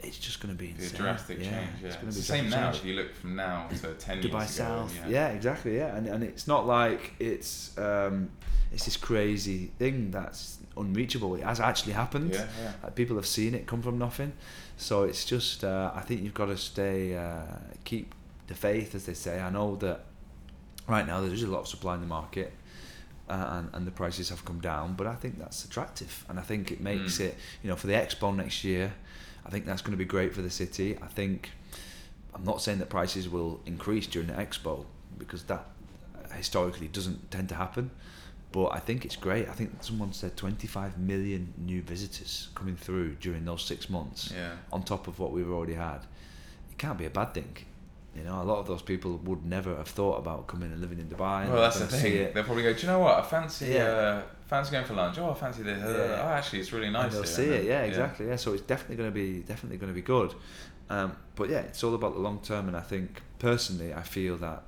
it's 0.00 0.18
just 0.18 0.40
going 0.40 0.54
to 0.56 0.58
be 0.58 0.70
insane. 0.70 0.94
a 0.94 0.98
drastic 1.02 1.38
yeah, 1.38 1.44
change. 1.50 1.70
Yeah. 1.80 1.86
It's 1.88 1.96
going 1.96 2.08
It's 2.08 2.16
the 2.16 2.22
same 2.22 2.48
now. 2.50 2.70
change. 2.70 2.76
If 2.76 2.84
you 2.84 2.94
look 2.94 3.14
from 3.14 3.36
now 3.36 3.68
to 3.82 3.94
ten 3.94 4.22
Dubai 4.22 4.40
years 4.40 4.50
South. 4.50 4.96
ago. 4.98 5.08
Yeah. 5.08 5.28
exactly. 5.28 5.76
Yeah, 5.76 5.96
and 5.96 6.06
and 6.06 6.22
it's 6.24 6.46
not 6.46 6.66
like 6.66 7.14
it's 7.18 7.76
um, 7.78 8.30
it's 8.72 8.84
this 8.84 8.96
crazy 8.96 9.72
thing 9.78 10.10
that's 10.10 10.58
unreachable. 10.76 11.34
It 11.34 11.42
has 11.42 11.58
actually 11.60 11.94
happened. 11.94 12.32
Yeah, 12.34 12.46
yeah. 12.62 12.90
People 12.90 13.16
have 13.16 13.26
seen 13.26 13.54
it 13.54 13.66
come 13.66 13.82
from 13.82 13.98
nothing. 13.98 14.32
So 14.76 15.02
it's 15.04 15.24
just, 15.24 15.64
uh, 15.64 15.90
I 15.94 16.02
think 16.02 16.22
you've 16.22 16.34
got 16.34 16.46
to 16.46 16.56
stay, 16.56 17.16
uh, 17.16 17.40
keep 17.84 18.14
the 18.46 18.54
faith, 18.54 18.94
as 18.94 19.06
they 19.06 19.14
say. 19.14 19.40
I 19.40 19.50
know 19.50 19.74
that 19.76 20.04
right 20.86 21.04
now 21.04 21.20
there's 21.20 21.42
a 21.42 21.48
lot 21.48 21.60
of 21.62 21.68
supply 21.68 21.94
in 21.94 22.00
the 22.00 22.06
market. 22.06 22.52
Uh, 23.28 23.58
and, 23.58 23.68
and 23.74 23.86
the 23.86 23.90
prices 23.90 24.30
have 24.30 24.42
come 24.46 24.58
down, 24.60 24.94
but 24.94 25.06
I 25.06 25.14
think 25.14 25.38
that's 25.38 25.62
attractive, 25.64 26.24
and 26.30 26.38
I 26.38 26.42
think 26.42 26.72
it 26.72 26.80
makes 26.80 27.18
Mm. 27.18 27.26
it, 27.26 27.36
you 27.62 27.68
know, 27.68 27.76
for 27.76 27.86
the 27.86 27.92
Expo 27.92 28.34
next 28.34 28.64
year. 28.64 28.94
I 29.48 29.50
think 29.50 29.64
that's 29.66 29.80
going 29.82 29.92
to 29.92 29.98
be 29.98 30.04
great 30.04 30.34
for 30.34 30.42
the 30.42 30.50
city. 30.50 30.98
I 31.02 31.06
think 31.06 31.50
I'm 32.34 32.44
not 32.44 32.60
saying 32.60 32.78
that 32.80 32.90
prices 32.90 33.28
will 33.28 33.60
increase 33.66 34.06
during 34.06 34.28
the 34.28 34.34
Expo 34.34 34.84
because 35.18 35.42
that 35.44 35.64
uh, 36.14 36.28
historically 36.34 36.88
doesn't 36.88 37.30
tend 37.30 37.48
to 37.48 37.54
happen. 37.54 37.90
But 38.52 38.68
I 38.74 38.78
think 38.78 39.04
it's 39.06 39.16
great. 39.16 39.48
I 39.48 39.52
think 39.52 39.82
someone 39.82 40.12
said 40.12 40.36
25 40.36 40.98
million 40.98 41.52
new 41.58 41.82
visitors 41.82 42.48
coming 42.54 42.76
through 42.76 43.14
during 43.16 43.44
those 43.44 43.62
six 43.62 43.88
months 43.90 44.32
Yeah. 44.34 44.52
on 44.72 44.82
top 44.82 45.08
of 45.08 45.18
what 45.18 45.32
we've 45.32 45.50
already 45.50 45.74
had. 45.74 46.00
It 46.70 46.78
can't 46.78 46.98
be 46.98 47.06
a 47.06 47.10
bad 47.10 47.32
thing. 47.34 47.56
You 48.16 48.24
know, 48.24 48.42
a 48.42 48.44
lot 48.44 48.58
of 48.58 48.66
those 48.66 48.82
people 48.82 49.18
would 49.24 49.44
never 49.44 49.76
have 49.76 49.88
thought 49.88 50.18
about 50.18 50.46
coming 50.46 50.72
and 50.72 50.80
living 50.80 50.98
in 50.98 51.08
Dubai. 51.08 51.48
Well, 51.48 51.60
that's 51.60 51.78
the 51.78 51.84
they're 51.86 51.90
gonna 51.90 52.02
see 52.02 52.18
thing. 52.24 52.34
They'll 52.34 52.44
probably 52.44 52.62
go. 52.64 52.72
Do 52.72 52.80
you 52.80 52.86
know 52.88 52.98
what? 53.00 53.18
I 53.18 53.22
fancy. 53.22 53.66
Yeah. 53.66 53.84
Uh, 53.84 54.22
fancy 54.48 54.72
going 54.72 54.84
for 54.86 54.94
lunch. 54.94 55.18
Oh, 55.18 55.30
I 55.30 55.34
fancy 55.34 55.62
this. 55.62 55.78
Yeah. 55.78 56.22
Oh, 56.24 56.28
actually, 56.28 56.60
it's 56.60 56.72
really 56.72 56.90
nice. 56.90 57.04
and 57.04 57.12
they'll 57.14 57.22
here. 57.22 57.32
see 57.32 57.44
it. 57.44 57.58
then- 57.58 57.66
Yeah, 57.66 57.82
exactly. 57.82 58.26
Yeah. 58.28 58.36
so 58.36 58.52
it's 58.54 58.62
definitely 58.62 58.96
going 58.96 59.10
to 59.10 59.14
be 59.14 59.40
definitely 59.40 59.78
going 59.78 59.92
to 59.92 59.94
be 59.94 60.02
good. 60.02 60.34
Um, 60.90 61.12
but 61.36 61.50
yeah, 61.50 61.60
it's 61.60 61.84
all 61.84 61.94
about 61.94 62.14
the 62.14 62.20
long 62.20 62.40
term, 62.40 62.66
and 62.68 62.76
I 62.76 62.80
think 62.80 63.22
personally, 63.38 63.92
I 63.92 64.02
feel 64.02 64.36
that 64.38 64.62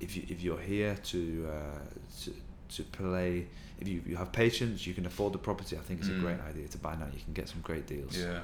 if 0.00 0.16
you 0.16 0.24
if 0.28 0.42
you're 0.42 0.60
here 0.60 0.96
to 1.12 1.48
uh, 1.50 1.78
to, 2.24 2.34
to 2.76 2.82
play, 2.84 3.46
if 3.80 3.86
you, 3.86 4.02
you 4.06 4.16
have 4.16 4.32
patience, 4.32 4.86
you 4.86 4.94
can 4.94 5.04
afford 5.06 5.32
the 5.34 5.38
property. 5.38 5.76
I 5.76 5.80
think 5.80 6.00
it's 6.00 6.08
Mm. 6.08 6.18
a 6.18 6.20
great 6.20 6.40
idea 6.40 6.68
to 6.68 6.78
buy 6.78 6.94
now. 6.96 7.06
You 7.12 7.20
can 7.22 7.34
get 7.34 7.48
some 7.48 7.60
great 7.60 7.86
deals. 7.86 8.16
Yeah. 8.16 8.40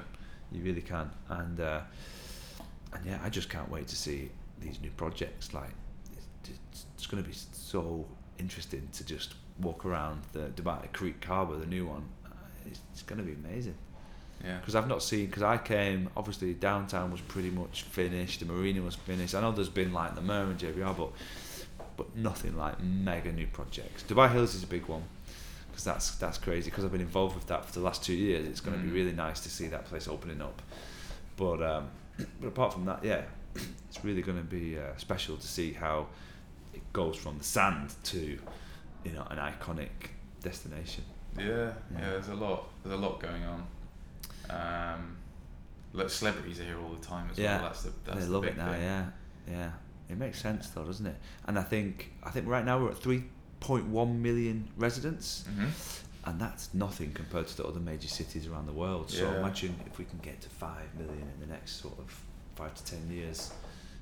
You 0.51 0.61
really 0.63 0.81
can, 0.81 1.09
and 1.29 1.59
uh, 1.59 1.81
and 2.93 3.05
yeah, 3.05 3.19
I 3.23 3.29
just 3.29 3.49
can't 3.49 3.69
wait 3.71 3.87
to 3.87 3.95
see 3.95 4.29
these 4.59 4.79
new 4.81 4.91
projects. 4.91 5.53
Like, 5.53 5.71
it's, 6.43 6.85
it's 6.95 7.07
going 7.07 7.23
to 7.23 7.27
be 7.29 7.35
so 7.51 8.05
interesting 8.37 8.87
to 8.93 9.03
just 9.03 9.33
walk 9.61 9.85
around 9.85 10.21
the 10.33 10.49
Dubai 10.55 10.91
Creek 10.93 11.23
Harbour, 11.25 11.55
the 11.57 11.65
new 11.65 11.85
one. 11.85 12.03
Uh, 12.25 12.29
It's, 12.65 12.79
it's 12.93 13.01
going 13.03 13.19
to 13.19 13.25
be 13.25 13.33
amazing 13.33 13.75
Yeah. 14.43 14.57
because 14.59 14.75
I've 14.75 14.87
not 14.87 15.01
seen. 15.03 15.25
Because 15.27 15.43
I 15.43 15.57
came, 15.57 16.09
obviously 16.15 16.53
downtown 16.53 17.11
was 17.11 17.21
pretty 17.21 17.49
much 17.51 17.83
finished. 17.83 18.39
The 18.39 18.45
marina 18.45 18.81
was 18.81 18.95
finished. 18.95 19.33
I 19.35 19.41
know 19.41 19.51
there's 19.51 19.69
been 19.69 19.93
like 19.93 20.15
La 20.15 20.21
Mer 20.21 20.43
and 20.43 20.57
JBR, 20.59 20.95
but 20.97 21.11
but 21.97 22.15
nothing 22.15 22.55
like 22.55 22.75
mega 22.81 23.31
new 23.31 23.47
projects. 23.47 24.03
Dubai 24.03 24.31
Hills 24.31 24.55
is 24.55 24.63
a 24.63 24.67
big 24.67 24.85
one 24.87 25.03
because 25.69 25.83
that's 25.83 26.15
that's 26.15 26.37
crazy. 26.37 26.69
Because 26.69 26.85
I've 26.85 26.91
been 26.97 27.01
involved 27.01 27.35
with 27.35 27.47
that 27.47 27.65
for 27.65 27.73
the 27.73 27.81
last 27.81 28.03
two 28.03 28.13
years. 28.13 28.45
It's 28.47 28.61
going 28.61 28.77
to 28.77 28.81
Mm. 28.83 28.87
be 28.89 28.93
really 28.99 29.11
nice 29.27 29.39
to 29.41 29.49
see 29.49 29.67
that 29.67 29.83
place 29.85 30.07
opening 30.07 30.41
up. 30.41 30.61
But 31.35 31.61
um, 31.73 31.83
but 32.39 32.47
apart 32.47 32.71
from 32.73 32.85
that, 32.85 33.03
yeah, 33.03 33.23
it's 33.89 34.03
really 34.03 34.21
going 34.21 34.37
to 34.37 34.49
be 34.59 34.77
uh, 34.77 34.95
special 34.97 35.35
to 35.37 35.47
see 35.47 35.73
how 35.73 36.07
it 36.73 36.83
goes 36.93 37.15
from 37.17 37.37
the 37.37 37.43
sand 37.43 37.93
to 38.11 38.39
you 39.09 39.15
know 39.15 39.25
an 39.29 39.37
iconic 39.37 39.89
destination. 40.43 41.03
Yeah, 41.37 41.45
Yeah. 41.45 41.71
yeah. 41.93 42.09
There's 42.11 42.29
a 42.29 42.35
lot. 42.35 42.69
There's 42.83 42.93
a 42.95 43.01
lot 43.01 43.19
going 43.19 43.43
on. 43.43 43.67
Um, 44.49 45.17
look, 45.93 46.09
celebrities 46.09 46.59
are 46.59 46.63
here 46.63 46.79
all 46.79 46.93
the 46.93 47.05
time 47.05 47.29
as 47.31 47.37
Yeah. 47.37 47.57
well. 47.57 47.65
That's 47.69 47.83
the 47.83 47.91
that's 48.05 48.19
they 48.19 48.25
the 48.25 48.31
love 48.31 48.43
it 48.45 48.57
now. 48.57 48.71
thing. 48.71 48.81
Yeah, 48.81 49.05
yeah. 49.49 49.71
It 50.09 50.17
makes 50.17 50.41
sense 50.41 50.69
though, 50.69 50.85
doesn't 50.85 51.05
it? 51.05 51.15
And 51.45 51.57
I 51.59 51.63
think 51.63 52.11
I 52.23 52.29
think 52.31 52.47
right 52.47 52.65
now 52.65 52.79
we're 52.79 52.91
at 52.91 52.97
three 52.97 53.25
point 53.59 53.85
one 53.87 54.21
million 54.21 54.67
residents, 54.77 55.45
hmm 55.47 55.67
and 56.25 56.39
that's 56.39 56.73
nothing 56.73 57.11
compared 57.13 57.47
to 57.47 57.57
the 57.57 57.63
other 57.65 57.79
major 57.79 58.07
cities 58.09 58.45
around 58.45 58.65
the 58.65 58.73
world. 58.73 59.09
So 59.09 59.23
Yeah. 59.31 59.39
imagine 59.39 59.73
if 59.85 59.97
we 59.97 60.05
can 60.05 60.19
get 60.19 60.41
to 60.41 60.49
five 60.49 60.93
million 60.95 61.27
in 61.33 61.39
the 61.39 61.47
next 61.47 61.77
sort 61.81 61.97
of 61.97 62.07
five 62.55 62.73
to 62.75 62.83
ten 62.83 63.09
years. 63.09 63.51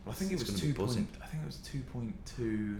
Well, 0.03 0.13
I 0.13 0.15
think 0.15 0.31
it 0.31 0.39
was 0.39 0.59
two 0.59 0.73
point. 0.73 1.07
I 1.21 1.25
think 1.27 1.43
it 1.43 1.45
was 1.45 1.57
two 1.57 1.81
point 1.93 2.15
two. 2.25 2.79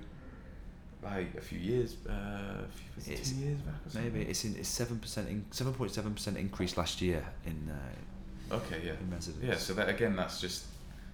Like 1.10 1.36
a 1.38 1.42
few 1.42 1.60
years, 1.60 1.96
uh, 2.10 2.12
a 2.12 3.02
few, 3.02 3.14
It's- 3.14 3.30
two 3.32 3.36
years 3.38 3.60
back 3.62 3.76
or 3.86 3.90
something. 3.90 4.14
Maybe 4.14 4.30
it's 4.30 4.44
in 4.46 4.56
it's 4.56 4.70
seven 4.70 5.00
percent 5.00 5.30
in 5.30 5.46
seven 5.52 5.74
point 5.74 5.92
seven 5.92 6.14
percent 6.14 6.38
increase 6.38 6.78
last 6.78 7.02
year 7.02 7.24
in 7.46 7.72
uh, 7.72 8.56
Okay, 8.56 8.82
yeah. 8.86 8.94
in 9.02 9.10
residents. 9.12 9.44
Yeah, 9.46 9.58
so 9.58 9.74
that 9.76 9.90
again, 9.90 10.16
that's 10.16 10.40
just 10.42 10.66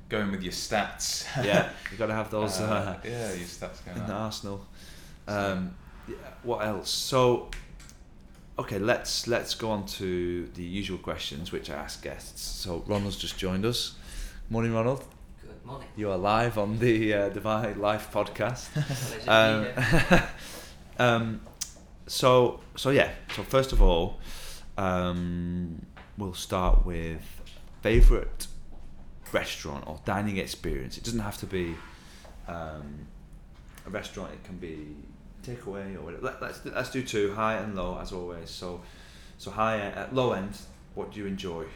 going 0.10 0.32
with 0.32 0.42
your 0.44 0.52
stats. 0.54 1.26
yeah, 1.44 1.70
you've 1.90 2.00
got 2.00 2.08
to 2.08 2.14
have 2.14 2.30
those 2.30 2.60
uh, 2.60 2.64
Uh, 2.66 3.08
yeah, 3.08 3.34
your 3.34 3.48
stats 3.48 3.84
going 3.86 3.98
in 3.98 4.04
up. 4.04 4.08
the 4.08 4.14
arsenal. 4.14 4.66
Um, 5.28 5.76
yeah, 6.08 6.16
what 6.44 6.66
else? 6.66 6.90
So, 6.90 7.50
okay, 8.60 8.80
let's 8.80 9.28
let's 9.28 9.56
go 9.56 9.70
on 9.72 9.86
to 10.00 10.48
the 10.56 10.64
usual 10.64 10.98
questions 10.98 11.52
which 11.52 11.70
I 11.70 11.76
ask 11.76 12.04
guests. 12.04 12.42
So 12.42 12.84
Ronald's 12.88 13.18
just 13.18 13.38
joined 13.38 13.66
us. 13.66 13.96
Morning, 14.50 14.74
Ronald. 14.74 15.04
Morning. 15.66 15.88
You 15.96 16.12
are 16.12 16.18
live 16.18 16.58
on 16.58 16.78
the 16.80 17.14
uh, 17.14 17.30
Dubai 17.30 17.78
Life 17.78 18.10
podcast. 18.12 18.74
Pleasure 18.74 19.20
to 19.20 19.74
be 20.10 20.20
um, 20.20 20.24
um, 21.00 21.42
so 22.06 22.60
so 22.76 22.90
yeah. 22.90 23.12
So 23.34 23.44
first 23.44 23.72
of 23.72 23.82
all, 23.82 24.20
um, 24.78 25.86
we'll 26.18 26.34
start 26.34 26.86
with 26.86 27.22
favorite 27.82 28.48
restaurant 29.32 29.86
or 29.88 30.02
dining 30.04 30.36
experience. 30.36 30.98
It 30.98 31.06
doesn't 31.06 31.22
have 31.22 31.38
to 31.38 31.46
be 31.46 31.76
um, 32.50 33.08
a 33.88 33.90
restaurant. 33.90 34.34
It 34.34 34.44
can 34.44 34.58
be 34.58 34.98
takeaway 35.48 35.96
or 35.96 36.02
whatever. 36.02 36.26
Let, 36.26 36.42
let's 36.42 36.66
let's 36.66 36.92
do 36.92 37.02
two, 37.04 37.36
high 37.36 37.56
and 37.56 37.74
low 37.74 37.98
as 38.02 38.12
always. 38.12 38.50
So 38.50 38.82
so 39.38 39.50
high 39.50 39.80
at 39.80 40.14
low 40.14 40.34
end. 40.34 40.58
What 40.94 41.14
do 41.14 41.22
you 41.22 41.26
enjoy? 41.26 41.68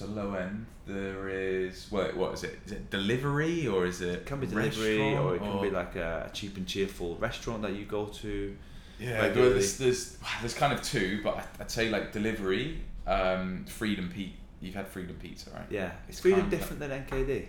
Oh, 0.00 0.06
so 0.06 0.10
low 0.12 0.34
end, 0.34 0.66
there 0.86 1.28
is 1.28 1.86
what? 1.90 2.16
What 2.16 2.34
is 2.34 2.44
it? 2.44 2.58
Is 2.66 2.72
it 2.72 2.90
delivery 2.90 3.66
or 3.66 3.86
is 3.86 4.00
it? 4.00 4.08
It 4.20 4.26
can 4.26 4.40
be 4.40 4.46
delivery 4.46 5.16
or 5.16 5.34
it 5.36 5.38
can 5.38 5.46
restaurant 5.48 5.62
be 5.62 5.70
like 5.70 5.96
a, 5.96 6.26
a 6.28 6.30
cheap 6.32 6.56
and 6.56 6.66
cheerful 6.66 7.16
restaurant 7.16 7.62
that 7.62 7.72
you 7.74 7.84
go 7.84 8.06
to. 8.06 8.56
Yeah, 8.98 9.20
regularly? 9.22 9.54
there's, 9.54 9.78
there's 9.78 10.16
there's 10.40 10.54
kind 10.54 10.72
of 10.72 10.82
two, 10.82 11.20
but 11.24 11.36
I- 11.38 11.44
I'd 11.62 11.70
say 11.70 11.90
like 11.90 12.12
delivery, 12.12 12.80
um, 13.06 13.64
Freedom 13.66 14.08
Pete. 14.12 14.34
You've 14.60 14.74
had 14.76 14.86
Freedom 14.86 15.16
Pizza, 15.16 15.50
right? 15.50 15.66
Yeah, 15.70 15.90
it's 16.08 16.20
Freedom 16.20 16.48
different 16.48 16.78
than 16.80 16.90
NKD. 16.90 17.46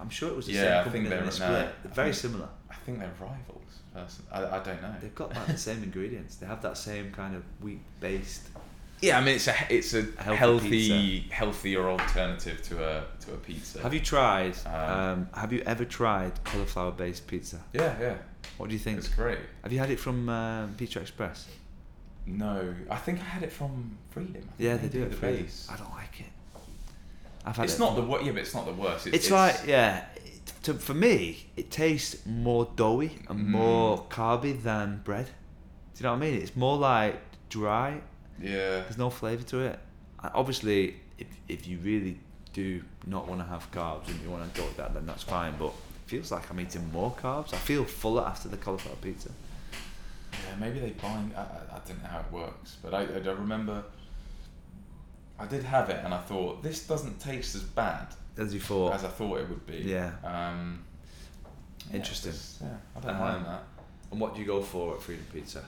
I'm 0.00 0.10
sure 0.10 0.28
it 0.28 0.36
was 0.36 0.46
the 0.46 0.52
Yeah, 0.54 0.80
I 0.80 0.84
same 0.84 0.92
think 0.92 1.08
company 1.08 1.08
they're- 1.08 1.18
and 1.18 1.32
they 1.32 1.38
no. 1.38 1.68
I 1.84 1.88
Very 1.94 2.12
think- 2.12 2.16
similar. 2.20 2.48
I 2.70 2.74
think 2.74 2.98
they're 2.98 3.12
rivals. 3.20 3.54
I, 4.30 4.44
I 4.44 4.62
don't 4.62 4.80
know. 4.80 4.94
They've 5.00 5.14
got 5.14 5.34
like 5.34 5.46
the 5.48 5.56
same 5.58 5.82
ingredients. 5.82 6.36
They 6.36 6.46
have 6.46 6.62
that 6.62 6.76
same 6.78 7.10
kind 7.12 7.34
of 7.34 7.42
wheat 7.60 7.80
based. 8.00 8.48
Yeah, 9.00 9.18
I 9.18 9.20
mean 9.24 9.36
it's 9.36 9.46
a 9.48 9.54
it's 9.70 9.94
a 9.94 10.02
Healthy 10.02 10.36
healthy, 10.36 11.18
healthier 11.30 11.88
alternative 11.88 12.62
to 12.64 12.84
a 12.84 13.04
to 13.24 13.34
a 13.34 13.36
pizza. 13.36 13.80
Have 13.80 13.94
you 13.94 14.00
tried? 14.00 14.54
Um, 14.66 14.74
Um, 14.74 15.28
have 15.34 15.52
you 15.52 15.62
ever 15.66 15.84
tried 15.84 16.32
cauliflower 16.44 16.90
based 16.92 17.26
pizza? 17.26 17.60
Yeah, 17.72 17.94
yeah, 18.00 18.14
What 18.56 18.68
do 18.68 18.72
you 18.74 18.78
think? 18.80 18.98
it's 18.98 19.08
great. 19.08 19.38
Have 19.62 19.72
you 19.72 19.78
had 19.78 19.90
it 19.90 20.00
from 20.00 20.28
um, 20.28 20.74
Pizza 20.76 21.00
Express? 21.00 21.46
No, 22.26 22.74
I 22.90 22.96
think 22.96 23.20
I 23.20 23.24
had 23.24 23.42
it 23.42 23.52
from 23.52 23.96
Freedom. 24.10 24.34
I 24.36 24.40
think 24.40 24.52
Yeah, 24.58 24.76
they 24.76 24.88
do 24.88 25.00
the 25.00 25.06
it 25.06 25.14
for 25.14 25.30
you. 25.30 25.36
base. 25.44 25.68
I 25.72 25.76
don't 25.76 25.90
like 25.94 26.20
it. 26.20 26.26
I've 27.46 27.56
had 27.56 27.64
It's 27.64 27.76
it 27.76 27.80
not 27.80 27.94
the 27.96 28.02
worst. 28.02 28.24
Yeah, 28.26 28.32
but 28.32 28.40
it's 28.42 28.54
not 28.54 28.66
the 28.66 28.74
worst. 28.74 29.06
It's, 29.06 29.16
It's, 29.16 29.30
like 29.30 29.56
yeah. 29.66 30.04
It, 30.16 30.52
to, 30.64 30.74
for 30.74 30.92
me, 30.94 31.46
it 31.56 31.70
tastes 31.70 32.26
more 32.26 32.68
doughy 32.76 33.12
and 33.28 33.38
Mm. 33.40 33.48
more 33.50 34.04
carby 34.10 34.60
than 34.62 35.00
bread. 35.04 35.26
Do 35.26 35.30
you 35.98 36.02
know 36.04 36.12
what 36.12 36.22
I 36.26 36.30
mean? 36.30 36.42
It's 36.42 36.56
more 36.56 36.76
like 36.76 37.14
dry. 37.48 38.00
Yeah. 38.40 38.80
There's 38.80 38.98
no 38.98 39.10
flavour 39.10 39.42
to 39.44 39.58
it. 39.60 39.78
Obviously, 40.34 40.96
if 41.18 41.26
if 41.48 41.66
you 41.66 41.78
really 41.78 42.18
do 42.52 42.82
not 43.06 43.28
want 43.28 43.40
to 43.40 43.46
have 43.46 43.70
carbs 43.70 44.08
and 44.08 44.20
you 44.22 44.30
want 44.30 44.52
to 44.52 44.60
go 44.60 44.66
with 44.66 44.76
that, 44.78 44.94
then 44.94 45.06
that's 45.06 45.22
fine. 45.22 45.54
But 45.58 45.68
it 45.68 45.74
feels 46.06 46.32
like 46.32 46.50
I'm 46.50 46.60
eating 46.60 46.90
more 46.92 47.12
carbs. 47.20 47.52
I 47.54 47.56
feel 47.58 47.84
fuller 47.84 48.24
after 48.24 48.48
the 48.48 48.56
cauliflower 48.56 48.96
pizza. 49.00 49.30
Yeah, 50.32 50.56
maybe 50.58 50.78
they 50.80 50.90
bind. 50.90 51.32
I, 51.36 51.40
I, 51.40 51.76
I 51.76 51.80
don't 51.86 52.02
know 52.02 52.08
how 52.08 52.20
it 52.20 52.32
works, 52.32 52.76
but 52.82 52.94
I, 52.94 53.02
I 53.02 53.18
don't 53.20 53.38
remember. 53.38 53.82
I 55.38 55.46
did 55.46 55.62
have 55.62 55.88
it, 55.90 56.04
and 56.04 56.12
I 56.12 56.18
thought 56.18 56.62
this 56.62 56.86
doesn't 56.86 57.20
taste 57.20 57.54
as 57.54 57.62
bad 57.62 58.08
As 58.36 58.52
you 58.52 58.58
thought. 58.60 58.94
as 58.94 59.04
I 59.04 59.08
thought 59.08 59.38
it 59.38 59.48
would 59.48 59.64
be. 59.66 59.76
Yeah. 59.78 60.10
Um, 60.24 60.82
yeah, 61.90 61.96
Interesting. 61.96 62.32
Yeah, 62.60 62.74
I 62.96 63.00
don't 63.00 63.14
Um, 63.14 63.20
mind 63.20 63.46
that. 63.46 63.62
and 64.10 64.20
what 64.20 64.34
do 64.34 64.40
you 64.40 64.46
go 64.46 64.60
for 64.62 64.94
at 64.96 65.02
Freedom 65.02 65.24
Pizza? 65.32 65.64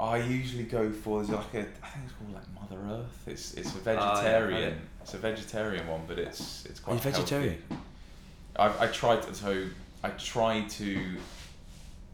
I 0.00 0.18
usually 0.18 0.64
go 0.64 0.90
for 0.90 1.22
there's 1.22 1.30
like 1.30 1.54
a 1.54 1.60
I 1.60 1.62
think 1.62 2.04
it's 2.04 2.12
called 2.14 2.34
like 2.34 2.44
Mother 2.54 2.80
Earth. 2.94 3.22
It's 3.26 3.54
it's 3.54 3.74
a 3.74 3.78
yeah, 3.78 3.84
vegetarian. 3.84 4.80
it's 5.02 5.14
a 5.14 5.18
vegetarian 5.18 5.86
one, 5.88 6.02
but 6.06 6.18
it's 6.18 6.64
it's 6.66 6.80
Are 6.80 6.82
quite. 6.84 6.94
you 6.94 7.00
vegetarian? 7.10 7.62
I 8.56 8.84
I 8.84 8.86
tried 8.88 9.22
to 9.22 9.34
so 9.34 9.64
I 10.04 10.10
try 10.10 10.60
to 10.62 11.16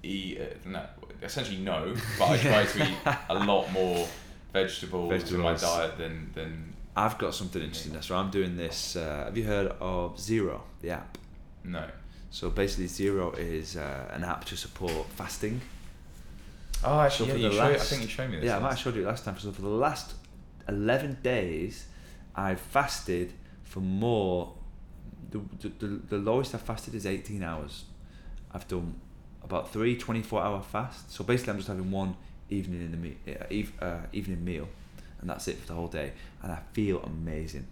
eat 0.03 0.40
uh, 0.40 0.44
no 0.68 0.83
essentially 1.23 1.59
no, 1.59 1.94
but 2.18 2.31
I 2.31 2.38
try 2.51 2.64
to 2.64 2.83
eat 2.90 2.97
a 3.29 3.35
lot 3.44 3.70
more 3.73 4.07
vegetables, 4.53 5.33
in 5.33 5.40
my 5.40 5.55
diet 5.55 5.99
than 5.99 6.31
than 6.35 6.75
I've 6.97 7.18
got 7.18 7.35
something 7.35 7.61
interesting. 7.61 7.92
there. 7.92 8.03
So 8.03 8.16
I'm 8.16 8.31
doing 8.31 8.57
this. 8.57 8.97
Uh, 8.97 9.25
have 9.27 9.37
you 9.37 9.44
heard 9.44 9.73
of 9.81 10.18
Zero, 10.18 10.62
the 10.81 10.90
app? 10.90 11.18
no. 11.64 11.85
So 12.31 12.51
basically, 12.51 12.88
Zero 12.88 13.31
is 13.33 13.77
uh, 13.77 14.11
an 14.13 14.25
app 14.25 14.44
to 14.46 14.56
support 14.56 15.06
fasting. 15.11 15.61
Oh, 16.85 17.01
actually, 17.01 17.31
So 17.31 17.37
yeah, 17.37 17.43
you 17.43 17.49
the 17.51 17.55
showed, 17.57 17.75
I 17.75 17.79
think 17.79 18.03
you 18.03 18.09
showed 18.09 18.31
me 18.31 18.37
this. 18.37 18.47
Yeah, 18.47 18.57
I 18.57 18.61
might 18.61 18.71
have 18.71 18.79
showed 18.79 18.97
you 18.97 19.05
last 19.07 19.25
time. 19.25 19.39
So 19.39 19.53
for 19.53 19.63
the 19.63 19.69
last 19.69 20.15
eleven 20.69 21.19
days, 21.23 21.87
I've 22.35 22.61
fasted 22.61 23.33
for 23.63 23.81
more. 23.81 24.55
The, 25.31 25.41
the, 25.61 25.69
the, 25.69 25.87
the 26.11 26.19
lowest 26.19 26.55
I've 26.55 26.63
fasted 26.63 26.95
is 26.95 27.07
eighteen 27.07 27.43
hours. 27.43 27.85
I've 28.53 28.69
done 28.69 28.95
about 29.43 29.73
three 29.73 29.97
24 29.97 30.43
hour 30.43 30.63
fasts. 30.63 31.15
So 31.15 31.25
basically, 31.25 31.53
I'm 31.53 31.57
just 31.59 31.69
having 31.69 31.91
one 31.91 32.17
evening 32.51 32.81
in 32.83 32.91
the 32.93 32.97
me- 32.97 33.17
uh, 33.29 33.45
eve, 33.51 33.73
uh, 33.83 33.99
evening 34.13 34.45
meal, 34.45 34.69
and 35.21 35.29
that's 35.29 35.49
it 35.49 35.59
for 35.59 35.67
the 35.69 35.75
whole 35.75 35.89
day. 35.89 36.13
And 36.43 36.53
I 36.53 36.61
feel 36.73 37.01
amazing. 37.03 37.67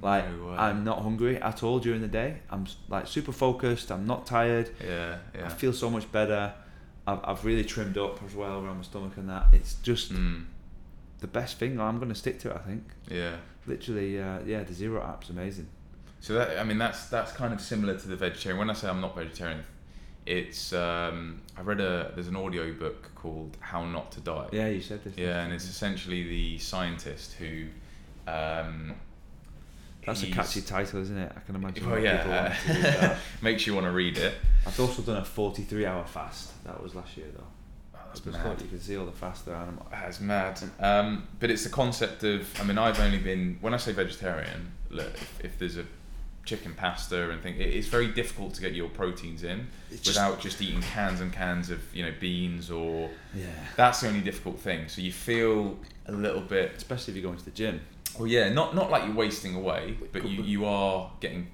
Like 0.00 0.24
No. 0.28 0.50
I'm 0.50 0.82
not 0.84 1.02
hungry 1.02 1.36
at 1.36 1.62
all 1.62 1.78
during 1.78 2.00
the 2.00 2.08
day. 2.08 2.38
I'm 2.50 2.66
like 2.88 3.06
super 3.06 3.32
focused. 3.32 3.92
I'm 3.92 4.06
not 4.06 4.26
tired. 4.26 4.70
Yeah, 4.84 5.18
yeah. 5.34 5.46
I 5.46 5.48
feel 5.50 5.72
so 5.72 5.90
much 5.90 6.10
better. 6.10 6.54
I've, 7.06 7.20
I've 7.24 7.44
really 7.44 7.64
trimmed 7.64 7.98
up 7.98 8.22
as 8.24 8.34
well 8.34 8.64
around 8.64 8.76
my 8.76 8.82
stomach 8.82 9.16
and 9.16 9.28
that. 9.28 9.46
It's 9.52 9.74
just 9.82 10.12
Mm, 10.12 10.44
the 11.20 11.26
best 11.26 11.58
thing. 11.58 11.80
I'm 11.80 11.98
going 11.98 12.08
to 12.10 12.14
stick 12.14 12.38
to 12.40 12.50
it. 12.50 12.56
I 12.56 12.60
think. 12.60 12.84
yeah. 13.10 13.36
Literally, 13.66 14.20
uh, 14.20 14.40
yeah. 14.44 14.62
The 14.64 14.74
Zero 14.74 15.02
app's 15.02 15.30
amazing. 15.30 15.68
So 16.20 16.34
that 16.34 16.58
I 16.58 16.64
mean 16.64 16.78
that's 16.78 17.06
that's 17.06 17.32
kind 17.32 17.52
of 17.54 17.60
similar 17.60 17.96
to 17.98 18.08
the 18.08 18.16
vegetarian. 18.16 18.58
When 18.58 18.70
I 18.70 18.72
say 18.74 18.88
I'm 18.88 19.00
not 19.00 19.14
vegetarian, 19.16 19.62
it's 20.26 20.72
um, 20.72 21.40
I 21.56 21.62
read 21.62 21.80
a 21.80 22.10
there's 22.14 22.28
an 22.28 22.36
audio 22.36 22.72
book 22.72 23.10
called 23.14 23.56
How 23.60 23.84
Not 23.84 24.10
to 24.12 24.20
Die. 24.20 24.48
Yeah, 24.52 24.66
you 24.68 24.80
said 24.80 25.02
this. 25.04 25.16
Yeah, 25.16 25.42
and 25.44 25.52
it's 25.52 25.68
essentially 25.68 26.22
the 26.28 26.58
scientist 26.58 27.34
who. 27.34 27.66
Um, 28.28 28.94
That's 30.04 30.22
a 30.22 30.26
catchy 30.30 30.62
title, 30.62 31.00
isn't 31.00 31.16
it? 31.16 31.32
I 31.36 31.40
can 31.40 31.54
imagine. 31.54 31.84
Oh 31.84 31.94
people 31.94 32.02
yeah, 32.02 32.26
want 32.48 32.54
to 32.54 32.72
that. 32.72 33.18
makes 33.42 33.66
you 33.66 33.74
want 33.74 33.86
to 33.86 33.92
read 33.92 34.18
it. 34.18 34.34
I've 34.66 34.78
also 34.80 35.02
done 35.02 35.18
a 35.18 35.24
43 35.24 35.86
hour 35.86 36.04
fast. 36.04 36.64
That 36.64 36.82
was 36.82 36.94
last 36.94 37.16
year 37.16 37.26
though. 37.34 37.44
Oh, 37.94 37.98
that's 38.08 38.24
mad. 38.26 38.60
You 38.60 38.68
can 38.68 38.80
see 38.80 38.96
all 38.96 39.06
the 39.06 39.12
fast 39.12 39.46
there. 39.46 39.54
animal. 39.54 39.86
That's 39.90 40.20
mad. 40.20 40.60
Um, 40.80 41.28
but 41.38 41.50
it's 41.50 41.62
the 41.64 41.70
concept 41.70 42.24
of. 42.24 42.48
I 42.60 42.64
mean, 42.64 42.78
I've 42.78 42.98
only 43.00 43.18
been 43.18 43.58
when 43.60 43.74
I 43.74 43.76
say 43.76 43.92
vegetarian. 43.92 44.72
Look, 44.90 45.06
if, 45.14 45.44
if 45.44 45.58
there's 45.58 45.76
a 45.78 45.84
chicken 46.44 46.74
pasta 46.74 47.30
and 47.30 47.40
thing, 47.40 47.54
it, 47.54 47.68
it's 47.68 47.86
very 47.86 48.08
difficult 48.08 48.54
to 48.54 48.60
get 48.60 48.74
your 48.74 48.88
proteins 48.88 49.44
in 49.44 49.68
It's 49.92 50.00
just- 50.00 50.16
without 50.18 50.40
just 50.40 50.60
eating 50.60 50.82
cans 50.82 51.20
and 51.20 51.32
cans 51.32 51.70
of 51.70 51.80
you 51.94 52.04
know 52.04 52.12
beans 52.18 52.70
or. 52.72 53.08
Yeah. 53.34 53.46
That's 53.76 54.00
the 54.00 54.08
only 54.08 54.20
difficult 54.20 54.58
thing. 54.58 54.88
So 54.88 55.00
you 55.00 55.12
feel 55.12 55.78
a 56.06 56.12
little 56.12 56.40
bit. 56.42 56.72
Especially 56.76 57.12
if 57.12 57.16
you're 57.16 57.28
going 57.30 57.38
to 57.38 57.44
the 57.44 57.52
gym. 57.52 57.80
Well, 58.18 58.26
yeah, 58.28 58.52
not 58.52 58.74
not 58.74 58.90
like 58.90 59.04
you're 59.04 59.14
wasting 59.14 59.54
away, 59.54 59.96
but 60.12 60.24
you 60.28 60.42
you 60.42 60.64
are 60.66 61.10
getting 61.20 61.48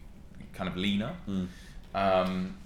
kind 0.53 0.69
of 0.69 0.77
leaner. 0.77 1.15
Mm. 1.29 1.47
Um, 1.95 2.57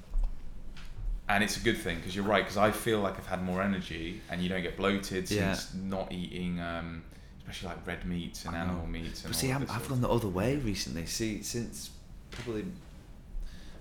and 1.29 1.45
it's 1.45 1.57
a 1.57 1.61
good 1.61 1.79
thing 1.79 1.97
because 1.97 2.15
you're 2.15 2.25
right. 2.25 2.43
Because 2.45 2.57
I 2.57 2.71
feel 2.71 3.01
like 3.01 3.17
I've 3.17 3.27
had 3.27 3.43
more 3.43 3.63
energy, 3.63 4.21
and 4.31 4.43
you 4.43 4.49
don't 4.49 4.63
get 4.63 4.77
bloated 4.77 5.31
Yeah. 5.31 5.55
since 5.55 5.75
not 5.75 6.13
eating, 6.13 6.61
um, 6.61 7.03
especially 7.41 7.69
like 7.69 7.87
red 7.87 8.05
meats 8.07 8.45
and 8.45 8.57
animal 8.57 8.87
meats. 8.87 9.25
And 9.25 9.33
But 9.33 9.39
see, 9.39 9.51
I'm, 9.51 9.67
I've 9.71 9.89
gone 9.89 10.01
the 10.01 10.09
other 10.09 10.29
way 10.29 10.57
recently. 10.57 11.07
See, 11.07 11.43
since 11.43 11.91
probably 12.31 12.65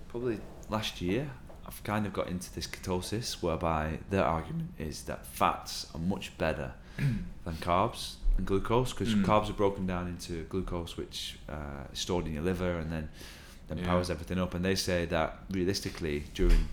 probably 0.09 0.39
last 0.69 1.01
year, 1.01 1.29
I've 1.65 1.81
kind 1.83 2.05
of 2.05 2.13
got 2.13 2.27
into 2.27 2.53
this 2.53 2.67
ketosis, 2.67 3.41
whereby 3.41 3.99
their 4.09 4.25
argument 4.25 4.71
is 4.77 5.03
that 5.03 5.25
fats 5.25 5.87
are 5.95 5.99
much 5.99 6.37
better 6.37 6.73
than 6.97 7.55
carbs 7.61 8.15
and 8.37 8.45
glucose, 8.45 8.91
because 8.93 9.13
Mm. 9.13 9.23
carbs 9.25 9.49
are 9.49 9.53
broken 9.53 9.85
down 9.85 10.07
into 10.07 10.43
glucose, 10.45 10.97
which 10.97 11.37
uh, 11.49 11.83
is 11.93 11.99
stored 11.99 12.25
in 12.27 12.33
your 12.33 12.43
liver, 12.43 12.77
and 12.79 12.91
then 12.91 13.09
then 13.67 13.77
Yeah. 13.77 13.85
powers 13.85 14.09
everything 14.09 14.37
up. 14.37 14.53
And 14.53 14.65
they 14.65 14.75
say 14.75 15.05
that 15.05 15.43
realistically, 15.49 16.25
during 16.33 16.67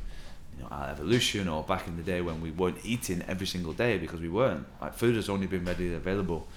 you 0.56 0.64
know, 0.64 0.68
our 0.68 0.88
evolution 0.88 1.46
or 1.46 1.62
back 1.62 1.86
in 1.86 1.96
the 1.96 2.02
day 2.02 2.20
when 2.20 2.40
we 2.40 2.50
weren't 2.50 2.84
eating 2.84 3.22
every 3.28 3.46
single 3.46 3.72
day 3.72 3.98
because 3.98 4.20
we 4.20 4.28
weren't, 4.28 4.66
like 4.80 4.94
food 4.94 5.14
has 5.14 5.28
only 5.28 5.46
been 5.46 5.64
readily 5.64 5.94
available 5.94 6.48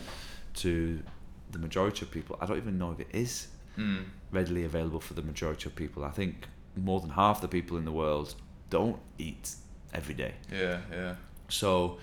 to 0.56 1.04
the 1.52 1.60
majority 1.60 2.04
of 2.06 2.10
people. 2.12 2.38
I 2.42 2.48
don't 2.48 2.58
even 2.58 2.80
know 2.80 2.92
if 2.92 3.00
it 3.00 3.10
is 3.14 3.50
Mm. 3.78 4.06
readily 4.32 4.64
available 4.66 5.00
for 5.00 5.14
the 5.14 5.22
majority 5.22 5.68
of 5.70 5.76
people. 5.76 6.04
I 6.04 6.10
think 6.10 6.48
more 6.76 7.00
than 7.00 7.12
half 7.12 7.40
the 7.42 7.48
people 7.48 7.78
in 7.78 7.86
the 7.86 7.92
world 7.92 8.34
don't 8.72 8.98
eat 9.20 9.56
every 9.94 10.16
day. 10.16 10.34
Yeah, 10.52 10.80
yeah, 10.92 11.16
So, 11.50 12.00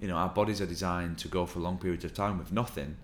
you 0.00 0.08
know, 0.08 0.16
our 0.16 0.28
bodies 0.28 0.60
are 0.60 0.66
designed 0.66 1.18
to 1.18 1.28
go 1.28 1.46
for 1.46 1.60
long 1.60 1.78
periods 1.78 2.04
of 2.04 2.14
time 2.14 2.38
with 2.38 2.52
nothing. 2.52 2.96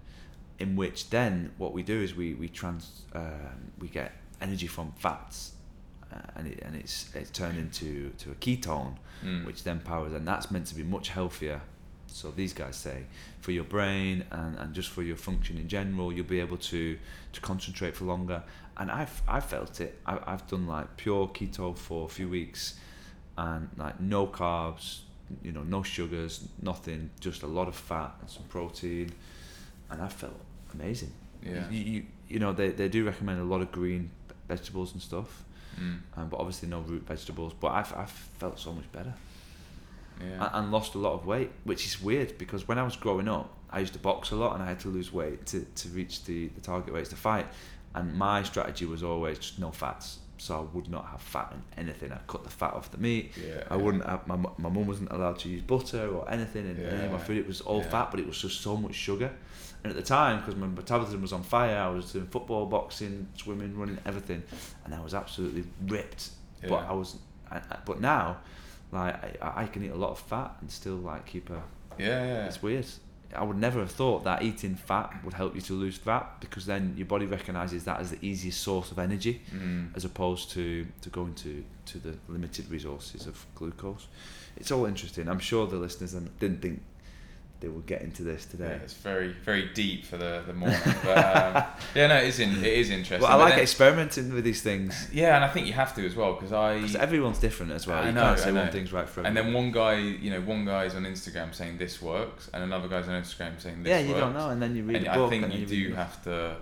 In 0.58 0.74
which 0.76 1.10
then 1.10 1.52
what 1.58 1.72
we 1.74 1.82
do 1.82 2.00
is 2.00 2.14
we 2.14 2.34
we 2.34 2.48
trans 2.48 3.02
um, 3.14 3.72
we 3.78 3.88
get 3.88 4.12
energy 4.40 4.66
from 4.66 4.92
fats, 4.96 5.52
uh, 6.12 6.16
and 6.36 6.46
it, 6.46 6.62
and 6.64 6.74
it's 6.74 7.14
it's 7.14 7.30
turned 7.30 7.58
into 7.58 8.10
to 8.18 8.30
a 8.30 8.34
ketone, 8.34 8.96
Mm. 9.24 9.46
which 9.46 9.64
then 9.64 9.80
powers, 9.80 10.12
and 10.12 10.26
that's 10.28 10.50
meant 10.50 10.66
to 10.66 10.74
be 10.74 10.82
much 10.82 11.08
healthier. 11.08 11.60
So 12.06 12.30
these 12.30 12.54
guys 12.54 12.76
say 12.76 13.04
for 13.40 13.50
your 13.52 13.64
brain 13.64 14.24
and, 14.30 14.56
and 14.58 14.74
just 14.74 14.88
for 14.90 15.02
your 15.02 15.16
function 15.16 15.58
in 15.58 15.68
general, 15.68 16.12
you'll 16.12 16.24
be 16.24 16.40
able 16.40 16.56
to 16.58 16.98
to 17.32 17.40
concentrate 17.40 17.94
for 17.96 18.04
longer. 18.04 18.42
And 18.78 18.90
I've 18.90 19.20
I've 19.28 19.44
felt 19.44 19.80
it. 19.80 19.98
I, 20.06 20.18
I've 20.26 20.46
done 20.46 20.66
like 20.66 20.96
pure 20.96 21.28
keto 21.28 21.76
for 21.76 22.06
a 22.06 22.08
few 22.08 22.28
weeks, 22.30 22.78
and 23.36 23.68
like 23.76 24.00
no 24.00 24.26
carbs, 24.26 25.00
you 25.42 25.52
know, 25.52 25.62
no 25.62 25.82
sugars, 25.82 26.46
nothing, 26.62 27.10
just 27.20 27.42
a 27.42 27.46
lot 27.46 27.68
of 27.68 27.74
fat 27.74 28.14
and 28.20 28.30
some 28.30 28.44
protein, 28.44 29.12
and 29.90 30.00
I 30.02 30.08
felt 30.08 30.38
amazing. 30.74 31.12
yeah. 31.42 31.68
You, 31.70 31.78
you, 31.92 32.02
you 32.28 32.38
know, 32.38 32.52
they, 32.52 32.70
they 32.70 32.88
do 32.88 33.04
recommend 33.04 33.40
a 33.40 33.44
lot 33.44 33.60
of 33.60 33.70
green 33.72 34.10
vegetables 34.48 34.92
and 34.92 35.02
stuff, 35.02 35.42
Mm. 35.78 35.98
um, 36.16 36.28
but 36.30 36.40
obviously 36.40 36.68
no 36.70 36.80
root 36.80 37.02
vegetables. 37.06 37.52
But 37.60 37.72
I've, 37.72 37.92
I've 37.94 38.10
felt 38.10 38.58
so 38.58 38.72
much 38.72 38.90
better 38.92 39.12
Yeah. 40.18 40.46
and, 40.46 40.50
and 40.54 40.72
lost 40.72 40.94
a 40.94 40.98
lot 40.98 41.12
of 41.12 41.26
weight, 41.26 41.50
which 41.64 41.84
is 41.86 42.00
weird 42.00 42.38
because 42.38 42.66
when 42.66 42.78
I 42.78 42.82
was 42.82 42.96
growing 42.96 43.28
up, 43.28 43.52
I 43.70 43.80
used 43.80 43.92
to 43.92 43.98
box 43.98 44.30
a 44.30 44.36
lot 44.36 44.54
and 44.54 44.62
I 44.62 44.68
had 44.68 44.80
to 44.80 44.88
lose 44.88 45.12
weight 45.12 45.44
to, 45.46 45.66
to 45.80 45.88
reach 45.90 46.24
the, 46.24 46.48
the 46.48 46.62
target 46.62 46.94
weights 46.94 47.10
to 47.10 47.16
fight. 47.16 47.46
And 47.94 48.14
my 48.16 48.42
strategy 48.42 48.86
was 48.86 49.02
always 49.02 49.38
just 49.38 49.58
no 49.58 49.70
fats. 49.70 50.18
So 50.38 50.56
I 50.58 50.76
would 50.76 50.88
not 50.90 51.06
have 51.06 51.20
fat 51.22 51.52
in 51.54 51.62
anything. 51.86 52.12
I 52.12 52.18
cut 52.26 52.44
the 52.44 52.50
fat 52.50 52.74
off 52.74 52.90
the 52.90 52.98
meat. 52.98 53.32
yeah. 53.42 53.62
I 53.70 53.76
wouldn't 53.76 54.04
have, 54.04 54.26
my, 54.26 54.36
my 54.36 54.68
mum 54.68 54.86
wasn't 54.86 55.10
allowed 55.10 55.38
to 55.40 55.48
use 55.48 55.62
butter 55.62 56.08
or 56.08 56.30
anything 56.30 56.66
in 56.68 56.76
any 56.84 57.04
of 57.06 57.12
my 57.12 57.18
Yeah. 57.18 57.24
food. 57.24 57.38
It 57.38 57.46
was 57.46 57.60
all 57.62 57.78
Yeah. 57.80 57.88
fat, 57.90 58.10
but 58.10 58.20
it 58.20 58.26
was 58.26 58.38
just 58.40 58.60
so 58.60 58.76
much 58.76 58.94
sugar. 58.94 59.30
And 59.82 59.90
at 59.90 59.96
the 59.96 60.02
time, 60.02 60.40
because 60.40 60.56
my 60.56 60.66
metabolism 60.66 61.22
was 61.22 61.32
on 61.32 61.42
fire, 61.42 61.78
I 61.78 61.88
was 61.88 62.12
doing 62.12 62.26
football, 62.26 62.66
boxing, 62.66 63.28
swimming, 63.36 63.78
running, 63.78 63.98
everything, 64.04 64.42
and 64.84 64.94
I 64.94 65.00
was 65.00 65.14
absolutely 65.14 65.64
ripped. 65.86 66.30
But 66.68 66.84
I 66.88 66.92
was, 66.92 67.16
I, 67.50 67.56
I- 67.58 67.78
but 67.86 68.00
now, 68.00 68.38
like 68.92 69.42
I, 69.42 69.62
I 69.62 69.66
can 69.66 69.84
eat 69.84 69.90
a 69.92 69.96
lot 69.96 70.10
of 70.10 70.18
fat 70.18 70.56
and 70.60 70.70
still 70.70 70.96
like 70.96 71.24
keep 71.26 71.48
a. 71.50 71.62
Yeah, 71.98 72.24
yeah. 72.26 72.46
It's 72.46 72.62
weird. 72.62 72.86
I 73.34 73.42
would 73.42 73.56
never 73.56 73.80
have 73.80 73.90
thought 73.90 74.24
that 74.24 74.42
eating 74.42 74.74
fat 74.76 75.12
would 75.24 75.34
help 75.34 75.54
you 75.54 75.60
to 75.62 75.72
lose 75.72 75.96
fat 75.98 76.36
because 76.40 76.66
then 76.66 76.94
your 76.96 77.06
body 77.06 77.26
recognizes 77.26 77.84
that 77.84 78.00
as 78.00 78.10
the 78.10 78.18
easiest 78.24 78.60
source 78.62 78.90
of 78.90 78.98
energy 78.98 79.42
Mm. 79.54 79.96
as 79.96 80.04
opposed 80.04 80.50
to, 80.52 80.86
to 81.02 81.10
going 81.10 81.34
to, 81.34 81.64
to 81.86 81.98
the 81.98 82.16
limited 82.28 82.70
resources 82.70 83.26
of 83.26 83.44
glucose. 83.54 84.06
It's 84.56 84.70
all 84.70 84.86
interesting. 84.86 85.28
I'm 85.28 85.38
sure 85.40 85.66
the 85.66 85.76
listeners 85.76 86.12
didn't 86.38 86.62
think 86.62 86.80
they 87.60 87.68
would 87.68 87.86
get 87.86 88.02
into 88.02 88.22
this 88.22 88.46
Yeah, 88.50 88.66
today. 88.66 88.80
it's 88.84 88.92
very, 88.92 89.32
very 89.44 89.70
deep 89.72 90.04
for 90.04 90.16
the, 90.18 90.42
the 90.46 90.52
morning. 90.52 90.78
but 91.04 91.16
um, 91.18 91.64
yeah, 91.94 92.06
no, 92.08 92.16
it 92.16 92.24
is, 92.28 92.38
in, 92.38 92.50
it 92.62 92.72
is 92.72 92.90
interesting. 92.90 93.20
Well, 93.22 93.32
I 93.32 93.42
like 93.42 93.54
then- 93.54 93.60
experimenting 93.62 94.34
with 94.34 94.44
these 94.44 94.60
things 94.62 95.08
Yeah, 95.12 95.36
and 95.36 95.44
I 95.44 95.48
think 95.48 95.66
you 95.66 95.72
have 95.72 95.94
to 95.96 96.04
as 96.04 96.14
well 96.14 96.34
because 96.34 96.52
I. 96.52 96.76
because 96.76 96.96
everyone's 96.96 97.38
different 97.38 97.72
as 97.72 97.86
well. 97.86 98.02
I 98.02 98.06
you 98.08 98.12
know, 98.12 98.20
can't 98.20 98.38
I 98.40 98.42
say 98.44 98.52
one 98.52 98.70
thing's 98.70 98.92
right 98.92 99.08
for 99.08 99.20
Everyone. 99.20 99.36
And 99.38 99.46
then 99.46 99.54
one 99.54 99.72
guy, 99.72 99.94
you 99.98 100.30
know, 100.30 100.40
one 100.42 100.64
guy's 100.66 100.94
on 100.94 101.04
Instagram 101.04 101.54
saying 101.54 101.78
this 101.78 102.02
works, 102.02 102.50
and 102.52 102.62
another 102.62 102.88
guy's 102.88 103.08
on 103.08 103.20
Instagram 103.22 103.60
saying 103.60 103.82
this 103.82 103.90
yeah, 103.90 104.00
you 104.00 104.08
works. 104.08 104.20
don't 104.20 104.34
know, 104.34 104.50
and 104.50 104.60
then 104.62 104.76
you 104.76 104.82
read 104.84 104.96
and 104.96 105.06
book. 105.06 105.32
I 105.32 105.40
think 105.40 105.54
you 105.54 105.66
do 105.66 105.94
have 105.94 106.22
to. 106.24 106.56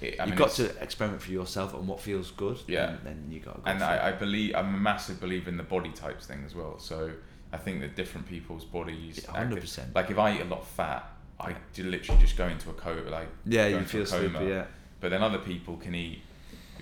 It, 0.00 0.18
I 0.18 0.24
You've 0.24 0.30
mean, 0.30 0.38
got 0.38 0.50
to 0.52 0.82
experiment 0.82 1.20
for 1.20 1.30
yourself 1.30 1.74
on 1.74 1.86
what 1.86 2.00
feels 2.00 2.30
good. 2.30 2.58
Yeah. 2.66 2.88
and 2.92 2.98
then 3.04 3.24
you 3.28 3.40
got 3.40 3.56
to 3.56 3.60
go. 3.60 3.66
And 3.70 3.82
I, 3.84 4.08
I 4.08 4.12
believe 4.12 4.54
I'm 4.54 4.74
a 4.74 4.78
massive 4.78 5.20
believer 5.20 5.50
in 5.50 5.58
the 5.58 5.62
body 5.62 5.90
types 5.90 6.26
thing 6.26 6.42
as 6.46 6.54
well. 6.54 6.78
So 6.78 7.10
I 7.52 7.56
think 7.56 7.80
that 7.80 7.96
different 7.96 8.26
people's 8.28 8.64
bodies, 8.64 9.26
like, 9.28 9.48
100%. 9.48 9.94
Like 9.94 10.10
if 10.10 10.18
I 10.18 10.36
eat 10.36 10.40
a 10.40 10.44
lot 10.44 10.60
of 10.60 10.68
fat, 10.68 11.04
I 11.38 11.54
do 11.74 11.84
literally 11.84 12.20
just 12.20 12.36
go 12.36 12.46
into 12.46 12.70
a 12.70 12.74
coma. 12.74 13.10
Like 13.10 13.28
yeah, 13.44 13.66
you 13.66 13.80
feel 13.80 14.04
coma. 14.06 14.28
sleepy. 14.30 14.44
Yeah, 14.50 14.64
But 15.00 15.10
then 15.10 15.22
other 15.22 15.38
people 15.38 15.76
can 15.76 15.94
eat 15.94 16.22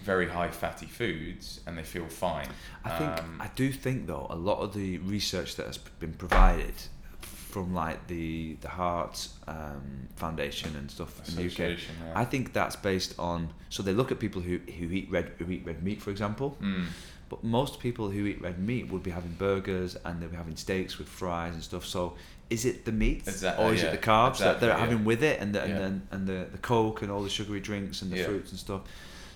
very 0.03 0.29
high 0.29 0.49
fatty 0.49 0.87
foods 0.87 1.61
and 1.67 1.77
they 1.79 1.83
feel 1.85 2.07
fine. 2.07 2.49
I 2.85 2.91
think 2.99 3.11
Um, 3.19 3.41
I 3.41 3.49
do 3.55 3.73
think 3.73 4.07
though 4.07 4.27
a 4.31 4.37
lot 4.37 4.59
of 4.61 4.73
the 4.75 4.99
research 4.99 5.57
that 5.57 5.67
has 5.67 5.79
been 5.79 6.13
provided 6.15 6.75
from 7.21 7.73
like 7.75 8.07
the 8.09 8.57
the 8.61 8.69
Heart 8.69 9.29
um, 9.47 10.09
Foundation 10.17 10.77
and 10.77 10.91
stuff 10.91 11.13
in 11.29 11.37
the 11.37 11.47
UK. 11.47 11.59
Yeah. 11.59 12.13
I 12.15 12.25
think 12.25 12.53
that's 12.53 12.77
based 12.77 13.15
on 13.19 13.51
so 13.71 13.83
they 13.83 13.93
look 13.93 14.11
at 14.13 14.19
people 14.19 14.43
who, 14.43 14.59
who 14.79 14.91
eat 14.91 15.11
red 15.11 15.33
who 15.39 15.51
eat 15.51 15.65
red 15.65 15.83
meat 15.83 16.03
for 16.03 16.11
example, 16.11 16.57
Mm. 16.61 16.87
But 17.29 17.45
most 17.45 17.81
people 17.81 18.11
who 18.11 18.27
eat 18.27 18.41
red 18.41 18.59
meat 18.59 18.89
would 18.91 19.03
be 19.03 19.11
having 19.11 19.33
burgers 19.33 19.97
and 20.05 20.21
they'll 20.21 20.29
be 20.31 20.37
having 20.37 20.57
steaks 20.57 20.99
with 20.99 21.09
fries 21.09 21.55
and 21.55 21.63
stuff. 21.63 21.85
So 21.85 22.15
is 22.51 22.65
it 22.65 22.85
the 22.85 22.93
meat 22.93 23.23
Exactly, 23.27 23.65
or 23.65 23.75
is 23.75 23.83
yeah, 23.83 23.89
it 23.89 24.01
the 24.01 24.07
carbs 24.07 24.39
that 24.39 24.61
they're 24.61 24.71
yeah. 24.71 24.79
having 24.79 25.05
with 25.05 25.23
it 25.23 25.41
and 25.41 25.55
the, 25.55 25.63
and, 25.63 25.73
Yeah. 25.73 25.79
then 25.79 26.09
and 26.11 26.27
the, 26.27 26.47
the 26.51 26.59
coke 26.59 27.03
and 27.03 27.11
all 27.11 27.23
the 27.23 27.29
sugary 27.29 27.61
drinks 27.61 28.01
and 28.03 28.11
the 28.11 28.23
fruits 28.25 28.51
and 28.51 28.59
stuff. 28.59 28.83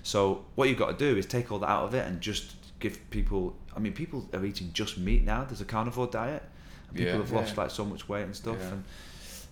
So 0.02 0.44
what 0.54 0.68
you've 0.68 0.78
got 0.78 0.98
to 0.98 1.12
do 1.12 1.18
is 1.18 1.26
take 1.26 1.52
all 1.52 1.58
that 1.60 1.68
out 1.68 1.84
of 1.84 1.94
it 1.94 2.06
and 2.06 2.20
just 2.20 2.54
give 2.80 2.98
people. 3.10 3.54
I 3.76 3.78
mean, 3.78 3.92
people 3.92 4.28
are 4.34 4.44
eating 4.44 4.70
just 4.72 4.98
meat 4.98 5.24
now. 5.24 5.44
There's 5.44 5.60
a 5.60 5.64
carnivore 5.64 6.08
diet, 6.08 6.42
and 6.88 6.96
people 6.98 7.18
have 7.18 7.30
lost 7.32 7.56
like 7.56 7.70
so 7.70 7.84
much 7.84 8.08
weight 8.08 8.24
and 8.24 8.34
stuff, 8.34 8.60
and 8.72 8.82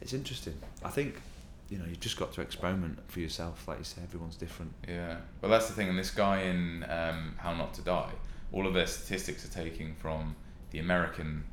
it's 0.01 0.12
interesting. 0.12 0.55
I 0.84 0.88
think 0.91 1.20
you 1.68 1.78
know 1.78 1.84
you've 1.84 2.01
just 2.01 2.18
got 2.18 2.32
to 2.32 2.41
experiment 2.41 2.99
for 3.09 3.20
yourself. 3.20 3.68
Like 3.68 3.78
you 3.78 3.84
say, 3.84 4.03
everyone's 4.03 4.36
different. 4.36 4.72
Yeah, 4.88 5.18
well, 5.41 5.51
that's 5.51 5.68
the 5.68 5.74
thing. 5.74 5.88
And 5.88 5.99
this 5.99 6.11
guy 6.11 6.43
in 6.43 6.84
um, 6.88 7.36
How 7.38 7.55
Not 7.55 7.72
to 7.74 7.82
Die, 7.82 8.11
all 8.53 8.66
of 8.66 8.74
their 8.74 8.86
statistics 8.86 9.44
are 9.44 9.53
taking 9.62 9.94
from 9.94 10.34
the 10.70 10.78
American, 10.78 11.44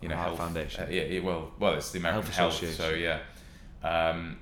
you 0.00 0.08
know, 0.08 0.16
Heart 0.16 0.28
health 0.28 0.38
Foundation. 0.38 0.84
Uh, 0.84 0.88
yeah, 0.90 1.02
yeah, 1.04 1.20
well, 1.20 1.52
well, 1.58 1.74
it's 1.74 1.90
the 1.92 1.98
American 1.98 2.30
Health 2.32 2.60
Health. 2.60 2.74
so 2.74 2.90
yeah, 2.90 3.20
um, 3.82 4.38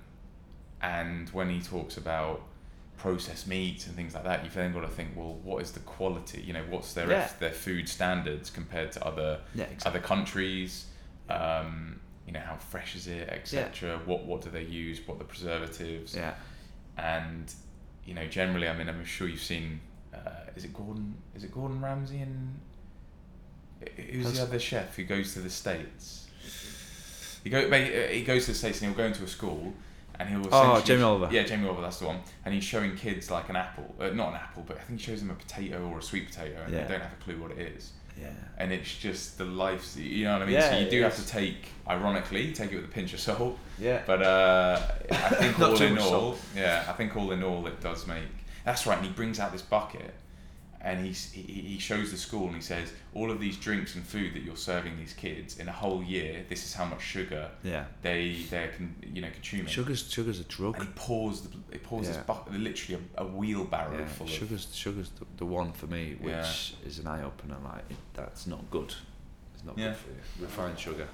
and 0.80 1.28
when 1.30 1.48
he 1.50 1.60
talks 1.60 1.96
about 1.96 2.42
processed 2.96 3.48
meats 3.48 3.86
and 3.86 3.96
things 3.96 4.14
like 4.14 4.24
that, 4.24 4.44
you've 4.44 4.54
then 4.54 4.72
got 4.72 4.80
to 4.82 4.88
think, 4.88 5.10
well, 5.16 5.34
what 5.42 5.62
is 5.62 5.72
the 5.72 5.80
quality? 5.80 6.40
You 6.42 6.52
know, 6.52 6.64
what's 6.70 6.92
their 6.94 7.08
Yeah. 7.10 7.28
their 7.40 7.50
food 7.50 7.88
standards 7.88 8.50
compared 8.50 8.92
to 8.92 9.04
other 9.04 9.40
Yeah, 9.54 9.64
exactly. 9.64 9.88
other 9.90 10.00
countries? 10.06 10.86
Um, 11.28 12.00
you 12.26 12.32
know, 12.32 12.40
how 12.40 12.56
fresh 12.56 12.94
is 12.94 13.06
it, 13.08 13.28
etc. 13.28 13.98
What 14.04 14.24
what 14.24 14.42
do 14.42 14.50
they 14.50 14.62
use? 14.64 15.00
What 15.06 15.16
are 15.16 15.18
the 15.18 15.24
preservatives? 15.24 16.14
Yeah, 16.14 16.34
and 16.96 17.52
you 18.04 18.14
know 18.14 18.26
generally 18.26 18.66
i 18.68 18.76
mean 18.76 18.88
i'm 18.88 19.04
sure 19.04 19.28
you've 19.28 19.40
seen 19.40 19.80
uh, 20.14 20.18
is 20.56 20.64
it 20.64 20.72
Gordon? 20.72 21.14
Is 21.34 21.44
it 21.44 21.52
Gordon 21.52 21.80
Ramsay 21.80 22.20
and 22.20 22.58
who's 24.10 24.32
the 24.34 24.42
other 24.42 24.58
chef 24.58 24.96
who 24.96 25.04
goes 25.04 25.32
to 25.34 25.40
the 25.40 25.50
states? 25.50 26.28
He 27.44 27.50
go 27.50 27.68
he 27.70 28.22
goes 28.22 28.44
to 28.46 28.52
the 28.52 28.58
states 28.58 28.80
and 28.80 28.88
he'll 28.90 28.96
go 28.96 29.04
into 29.04 29.24
a 29.24 29.28
school 29.28 29.72
and 30.18 30.28
he'll. 30.28 30.46
Oh, 30.52 30.80
Jamie 30.82 31.02
Oliver. 31.02 31.28
Yeah, 31.32 31.42
Jamie 31.42 31.66
Oliver, 31.66 31.82
that's 31.82 31.98
the 31.98 32.06
one. 32.06 32.20
And 32.44 32.54
he's 32.54 32.64
showing 32.64 32.96
kids 32.96 33.30
like 33.30 33.48
an 33.48 33.56
apple, 33.56 33.94
uh, 34.00 34.08
not 34.10 34.28
an 34.30 34.34
apple, 34.36 34.64
but 34.66 34.76
I 34.78 34.80
think 34.82 35.00
he 35.00 35.06
shows 35.06 35.20
them 35.20 35.30
a 35.30 35.34
potato 35.34 35.88
or 35.88 35.98
a 35.98 36.02
sweet 36.02 36.28
potato, 36.28 36.62
and 36.64 36.72
Yeah. 36.72 36.82
they 36.84 36.92
don't 36.92 37.00
have 37.02 37.12
a 37.12 37.24
clue 37.24 37.40
what 37.40 37.50
it 37.52 37.58
is. 37.58 37.92
Yeah. 38.20 38.28
And 38.58 38.72
it's 38.72 38.94
just 38.94 39.38
the 39.38 39.44
life, 39.46 39.96
you 39.96 40.26
know 40.26 40.34
what 40.34 40.42
I 40.42 40.44
mean. 40.44 40.54
Yeah, 40.54 40.70
so 40.70 40.78
you 40.78 40.90
do 40.90 41.02
have 41.02 41.14
is. 41.14 41.24
to 41.24 41.28
take, 41.28 41.56
ironically, 41.88 42.52
take 42.52 42.70
it 42.70 42.76
with 42.76 42.84
a 42.84 42.88
pinch 42.88 43.14
of 43.14 43.20
salt. 43.20 43.58
Yeah. 43.80 44.02
But 44.06 44.22
uh, 44.22 44.80
I 45.10 45.14
think 45.30 45.58
all 45.58 45.80
in 45.82 45.98
all, 45.98 46.08
salt. 46.10 46.40
yeah, 46.54 46.84
I 46.88 46.92
think 46.92 47.16
all 47.16 47.32
in 47.32 47.42
all, 47.42 47.66
it 47.66 47.80
does 47.80 48.06
make. 48.06 48.22
That's 48.64 48.86
right. 48.86 48.98
And 48.98 49.06
he 49.06 49.12
brings 49.12 49.40
out 49.40 49.52
this 49.52 49.62
bucket, 49.62 50.14
and 50.80 51.04
he 51.04 51.12
he 51.12 51.78
shows 51.78 52.10
the 52.10 52.16
school 52.16 52.46
and 52.46 52.56
he 52.56 52.62
says, 52.62 52.92
all 53.14 53.30
of 53.30 53.38
these 53.40 53.56
drinks 53.56 53.94
and 53.94 54.04
food 54.04 54.34
that 54.34 54.42
you're 54.42 54.56
serving 54.56 54.96
these 54.98 55.12
kids 55.12 55.58
in 55.58 55.68
a 55.68 55.72
whole 55.72 56.02
year, 56.02 56.44
this 56.48 56.64
is 56.64 56.74
how 56.74 56.84
much 56.84 57.02
sugar 57.02 57.50
Yeah. 57.62 57.84
they 58.02 58.44
they're 58.50 58.68
con, 58.68 58.94
you 59.14 59.20
know 59.22 59.30
consuming. 59.32 59.66
Sugar's 59.66 60.10
sugar's 60.10 60.40
a 60.40 60.44
drug. 60.44 60.74
And 60.76 60.84
he 60.84 60.90
pours 60.96 61.42
the, 61.42 61.50
he 61.72 61.78
pours 61.78 62.08
this 62.08 62.16
bucket, 62.18 62.54
literally 62.54 63.00
a, 63.16 63.22
a 63.22 63.26
wheelbarrow 63.26 63.98
Yeah, 63.98 64.06
full 64.06 64.26
of. 64.26 64.32
sugar's 64.32 64.66
sugar's 64.74 65.10
the, 65.18 65.26
the 65.38 65.46
one 65.46 65.72
for 65.72 65.86
me, 65.86 66.16
which 66.20 66.32
Yeah. 66.32 66.88
is 66.88 66.98
an 66.98 67.06
eye 67.06 67.22
opener. 67.22 67.56
Like 67.64 67.84
that's 68.14 68.46
not 68.46 68.68
good. 68.70 68.94
It's 69.54 69.64
not 69.64 69.78
Yeah. 69.78 69.88
good 69.88 69.96
for 69.96 70.08
you. 70.10 70.44
Refined 70.46 70.78
sugar. 70.78 71.08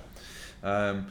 Um, 0.62 1.08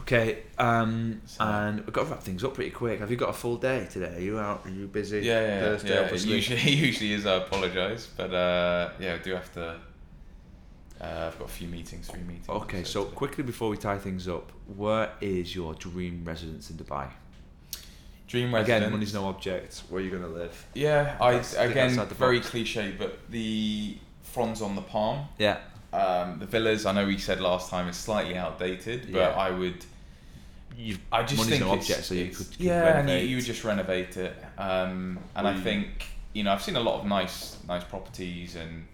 okay, 0.00 0.42
um, 0.58 1.20
So- 1.26 1.44
and 1.44 1.80
we've 1.80 1.92
got 1.92 2.04
to 2.04 2.10
wrap 2.10 2.22
things 2.22 2.42
up 2.44 2.54
pretty 2.54 2.70
quick. 2.70 3.00
Have 3.00 3.10
you 3.10 3.16
got 3.16 3.30
a 3.30 3.32
full 3.34 3.56
day 3.56 3.86
today? 3.90 4.16
Are 4.16 4.20
you 4.20 4.38
out? 4.38 4.62
Are 4.66 4.70
you 4.70 4.86
busy? 4.86 5.20
Yeah, 5.20 5.40
yeah, 5.40 5.60
Thursday, 5.60 5.88
yeah. 5.90 5.94
It 6.00 6.04
obviously. 6.04 6.32
usually, 6.34 6.60
it 6.60 6.78
usually 6.88 7.12
is. 7.12 7.26
I 7.26 7.34
apologise, 7.36 8.06
but 8.16 8.32
uh, 8.32 8.90
yeah, 8.98 9.14
I 9.14 9.18
do 9.18 9.32
have 9.34 9.52
to. 9.54 9.76
Uh, 11.00 11.28
I've 11.32 11.38
got 11.38 11.46
a 11.48 11.52
few 11.52 11.68
meetings, 11.68 12.08
three 12.08 12.20
meetings. 12.22 12.48
Okay, 12.48 12.84
so 12.84 13.04
quickly 13.06 13.42
before 13.42 13.70
we 13.70 13.78
tie 13.78 13.96
things 13.98 14.28
up, 14.28 14.52
where 14.76 15.12
is 15.22 15.54
your 15.54 15.74
dream 15.74 16.22
residence 16.24 16.70
in 16.70 16.76
Dubai? 16.76 17.08
dream 18.28 18.54
residence. 18.54 18.82
Again, 18.84 18.92
money's 18.92 19.12
no 19.14 19.24
object. 19.26 19.82
Where 19.88 20.00
are 20.00 20.04
you 20.04 20.10
going 20.10 20.22
to 20.22 20.28
live? 20.28 20.66
Yeah, 20.72 21.16
I 21.20 21.32
That's- 21.32 21.54
again 21.54 21.96
very 22.16 22.38
box. 22.38 22.50
cliche, 22.50 22.94
but 22.96 23.18
the 23.28 23.96
fronds 24.22 24.62
on 24.62 24.76
the 24.76 24.82
palm. 24.82 25.26
Yeah, 25.38 25.58
Um, 25.92 26.38
the 26.38 26.46
villas, 26.46 26.86
I 26.86 26.92
know 26.92 27.06
we 27.06 27.18
said 27.18 27.40
last 27.40 27.70
time, 27.70 27.88
is 27.88 27.96
slightly 27.96 28.36
outdated, 28.36 29.10
but 29.10 29.18
Yeah. 29.18 29.28
I 29.30 29.50
would. 29.50 29.84
You. 30.76 30.96
I 31.12 31.22
just 31.22 31.36
Money's 31.36 31.50
think 31.58 31.60
no 31.64 31.74
it's- 31.74 31.90
object, 31.90 32.06
so 32.06 32.14
you 32.14 32.28
could- 32.28 32.50
could 32.50 32.60
yeah, 32.60 32.98
and 32.98 33.08
you, 33.08 33.14
renovate. 33.14 33.28
you 33.30 33.36
would 33.36 33.44
just 33.44 33.64
renovate 33.64 34.16
it. 34.16 34.44
Um, 34.58 35.18
and 35.36 35.46
I 35.48 35.54
think 35.60 36.06
you 36.32 36.42
know 36.44 36.52
I've 36.52 36.62
seen 36.62 36.76
a 36.76 36.80
lot 36.80 37.00
of 37.00 37.06
nice 37.06 37.56
nice 37.68 37.84
properties, 37.84 38.56
and 38.56 38.86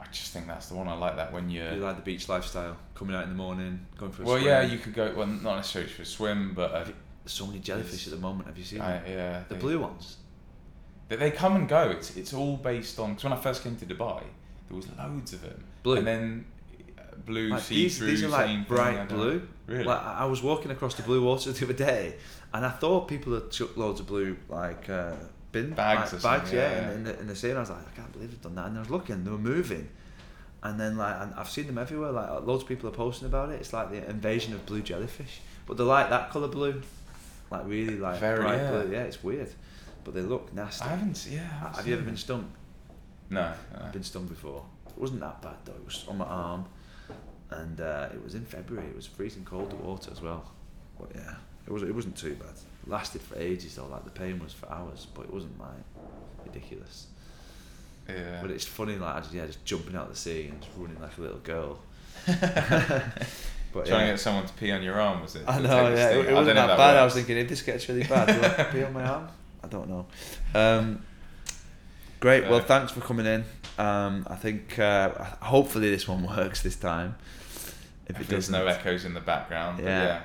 I 0.00 0.06
just 0.12 0.32
think 0.32 0.46
that's 0.46 0.68
the 0.68 0.74
one 0.74 0.88
I 0.88 0.94
like. 0.94 1.16
That 1.16 1.32
when 1.32 1.50
you're 1.50 1.72
You 1.74 1.80
like 1.80 1.96
the 1.96 2.02
beach 2.02 2.28
lifestyle, 2.28 2.76
coming 2.94 3.14
out 3.16 3.24
in 3.24 3.30
the 3.30 3.36
morning, 3.36 3.86
going 3.98 4.12
for 4.12 4.22
a 4.22 4.24
swim. 4.24 4.34
well, 4.34 4.36
swim. 4.42 4.46
yeah, 4.50 4.62
you 4.62 4.78
could 4.78 4.94
go 4.94 5.12
well 5.16 5.26
not 5.26 5.56
necessarily 5.56 5.90
for 5.90 6.02
a 6.02 6.06
swim, 6.06 6.54
but 6.54 6.72
uh, 6.72 6.84
There's 6.84 7.32
so 7.32 7.46
many 7.46 7.58
jellyfish 7.60 8.06
at 8.06 8.12
the 8.12 8.18
moment. 8.18 8.48
Have 8.48 8.56
you 8.58 8.64
seen 8.64 8.80
I, 8.80 8.92
them? 8.98 9.02
yeah, 9.06 9.42
The 9.48 9.54
they- 9.54 9.60
blue 9.60 9.78
ones. 9.80 10.16
They, 11.08 11.16
they 11.16 11.30
come 11.30 11.56
and 11.56 11.68
go. 11.68 11.90
It's 11.90 12.16
it's 12.16 12.32
all 12.32 12.56
based 12.56 12.98
on 12.98 13.10
because 13.10 13.24
when 13.24 13.32
I 13.32 13.36
first 13.36 13.62
came 13.64 13.76
to 13.76 13.84
Dubai, 13.86 14.22
there 14.68 14.76
was 14.76 14.86
loads 14.98 15.32
of 15.32 15.42
them. 15.42 15.64
Blue. 15.82 15.96
and 15.96 16.06
then 16.06 16.44
blue 17.26 17.48
Like, 17.48 17.62
see 17.62 17.74
these, 17.74 17.98
through. 17.98 18.06
these 18.08 18.22
are 18.24 18.28
like 18.28 18.66
bright 18.68 19.08
blue. 19.08 19.46
Really? 19.66 19.84
Like 19.84 20.02
I 20.04 20.24
was 20.24 20.42
walking 20.42 20.70
across 20.70 20.94
the 20.94 21.02
blue 21.02 21.22
water 21.24 21.52
the 21.52 21.64
other 21.64 21.74
day, 21.74 22.16
and 22.52 22.66
I 22.66 22.70
thought 22.70 23.08
people 23.08 23.34
had 23.34 23.50
chucked 23.50 23.76
loads 23.78 24.00
of 24.00 24.06
blue 24.06 24.36
like 24.48 24.88
uh, 24.88 25.12
bin 25.52 25.70
Bags 25.70 26.12
like, 26.12 26.20
or 26.20 26.22
bags, 26.22 26.52
yeah, 26.52 26.70
yeah, 26.70 26.92
in, 26.92 27.04
the, 27.04 27.18
in 27.20 27.26
the 27.26 27.36
sea. 27.36 27.50
And 27.50 27.58
I 27.58 27.60
was 27.60 27.70
like, 27.70 27.86
I 27.86 27.96
can't 27.96 28.12
believe 28.12 28.30
they've 28.30 28.40
done 28.42 28.54
that. 28.56 28.66
And 28.66 28.76
I 28.76 28.80
was 28.80 28.90
looking, 28.90 29.22
they 29.24 29.30
were 29.30 29.38
moving, 29.38 29.88
and 30.62 30.78
then 30.78 30.96
like 30.96 31.16
and 31.20 31.32
I've 31.34 31.48
seen 31.50 31.66
them 31.66 31.78
everywhere. 31.78 32.12
Like 32.12 32.28
loads 32.46 32.62
of 32.62 32.68
people 32.68 32.88
are 32.88 32.92
posting 32.92 33.26
about 33.26 33.50
it. 33.50 33.60
It's 33.60 33.72
like 33.72 33.90
the 33.90 34.08
invasion 34.08 34.54
of 34.54 34.66
blue 34.66 34.82
jellyfish, 34.82 35.40
but 35.66 35.76
they're 35.76 35.86
like 35.86 36.10
that 36.10 36.30
color 36.30 36.48
blue, 36.48 36.82
like 37.50 37.66
really 37.66 37.96
like 37.96 38.18
Very, 38.18 38.40
bright 38.40 38.58
yeah. 38.58 38.70
blue. 38.70 38.92
Yeah, 38.92 39.02
it's 39.02 39.22
weird, 39.22 39.50
but 40.04 40.14
they 40.14 40.20
look 40.22 40.52
nasty. 40.52 40.84
I 40.84 40.88
haven't. 40.88 41.26
Yeah. 41.30 41.40
I 41.40 41.42
haven't 41.44 41.76
Have 41.76 41.86
you 41.86 41.94
ever 41.94 42.02
seen 42.02 42.06
been 42.10 42.16
stung? 42.16 42.52
No. 43.30 43.52
no. 43.72 43.84
I've 43.84 43.92
been 43.92 44.02
stung 44.02 44.26
before. 44.26 44.64
It 44.88 44.98
wasn't 44.98 45.20
that 45.20 45.40
bad 45.40 45.54
though. 45.64 45.72
It 45.72 45.84
was 45.84 46.04
on 46.08 46.18
my 46.18 46.24
arm, 46.24 46.64
and 47.50 47.80
uh, 47.80 48.08
it 48.12 48.22
was 48.22 48.34
in 48.34 48.44
February. 48.44 48.88
It 48.88 48.96
was 48.96 49.06
freezing 49.06 49.44
cold 49.44 49.70
the 49.70 49.76
water 49.76 50.10
as 50.12 50.20
well. 50.20 50.44
But 50.98 51.10
yeah, 51.14 51.34
it 51.66 51.72
was. 51.72 51.82
It 51.82 51.94
wasn't 51.94 52.16
too 52.16 52.34
bad. 52.34 52.50
It 52.50 52.88
lasted 52.88 53.22
for 53.22 53.38
ages 53.38 53.76
though. 53.76 53.86
Like 53.86 54.04
the 54.04 54.10
pain 54.10 54.38
was 54.38 54.52
for 54.52 54.70
hours, 54.70 55.06
but 55.14 55.22
it 55.22 55.32
wasn't 55.32 55.58
like 55.58 55.70
ridiculous. 56.44 57.06
Yeah. 58.08 58.38
But 58.40 58.50
it's 58.50 58.64
funny, 58.64 58.96
like 58.96 59.14
I 59.14 59.20
just, 59.20 59.32
yeah, 59.32 59.46
just 59.46 59.64
jumping 59.64 59.94
out 59.94 60.04
of 60.04 60.10
the 60.10 60.16
sea 60.16 60.48
and 60.48 60.60
just 60.60 60.72
running 60.76 61.00
like 61.00 61.16
a 61.16 61.20
little 61.20 61.38
girl. 61.38 61.78
But 63.72 63.86
Trying 63.86 64.00
yeah. 64.00 64.06
to 64.06 64.12
get 64.14 64.20
someone 64.20 64.46
to 64.46 64.52
pee 64.54 64.72
on 64.72 64.82
your 64.82 65.00
arm 65.00 65.22
was 65.22 65.36
it? 65.36 65.44
I 65.46 65.60
know, 65.60 65.94
yeah. 65.94 66.10
It, 66.10 66.26
it 66.26 66.34
wasn't 66.34 66.56
that 66.56 66.70
if 66.70 66.76
bad. 66.76 66.96
I 66.96 67.04
was 67.04 67.14
thinking, 67.14 67.36
if 67.36 67.48
this 67.48 67.62
gets 67.62 67.88
really 67.88 68.02
bad, 68.02 68.26
do 68.26 68.32
I 68.32 68.48
have 68.48 68.56
to 68.56 68.64
pee 68.72 68.82
on 68.82 68.92
my 68.92 69.04
arm? 69.04 69.28
I 69.62 69.68
don't 69.68 69.88
know. 69.88 70.06
Um, 70.54 71.04
great. 72.20 72.48
Well, 72.48 72.60
thanks 72.60 72.92
for 72.92 73.00
coming 73.00 73.26
in. 73.26 73.44
Um, 73.78 74.26
I 74.28 74.36
think 74.36 74.78
uh, 74.78 75.08
hopefully 75.40 75.90
this 75.90 76.06
one 76.06 76.26
works 76.26 76.62
this 76.62 76.76
time. 76.76 77.16
If 78.06 78.16
If 78.16 78.20
it 78.22 78.28
there's 78.28 78.50
no 78.50 78.66
echoes 78.66 79.04
in 79.04 79.14
the 79.14 79.20
background. 79.20 79.78
but 79.78 79.84
Yeah. 79.86 80.04
Yeah. 80.04 80.22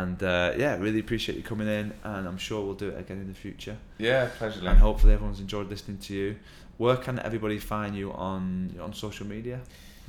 and 0.00 0.22
uh, 0.22 0.52
yeah, 0.56 0.76
really 0.76 0.98
appreciate 1.00 1.36
you 1.36 1.42
coming 1.44 1.68
in, 1.68 1.92
and 2.04 2.26
I'm 2.28 2.38
sure 2.38 2.64
we'll 2.64 2.74
do 2.74 2.88
it 2.88 2.98
again 2.98 3.20
in 3.20 3.28
the 3.28 3.34
future. 3.34 3.76
Yeah. 3.98 4.28
Pleasure. 4.38 4.66
And 4.68 4.78
hopefully 4.78 5.12
everyone's 5.14 5.40
enjoyed 5.40 5.68
listening 5.70 5.98
to 5.98 6.14
you. 6.14 6.36
Where 6.76 6.96
can 6.96 7.18
everybody 7.20 7.58
find 7.58 7.96
you 7.96 8.12
on 8.12 8.74
on 8.80 8.92
social 8.92 9.26
media? 9.26 9.60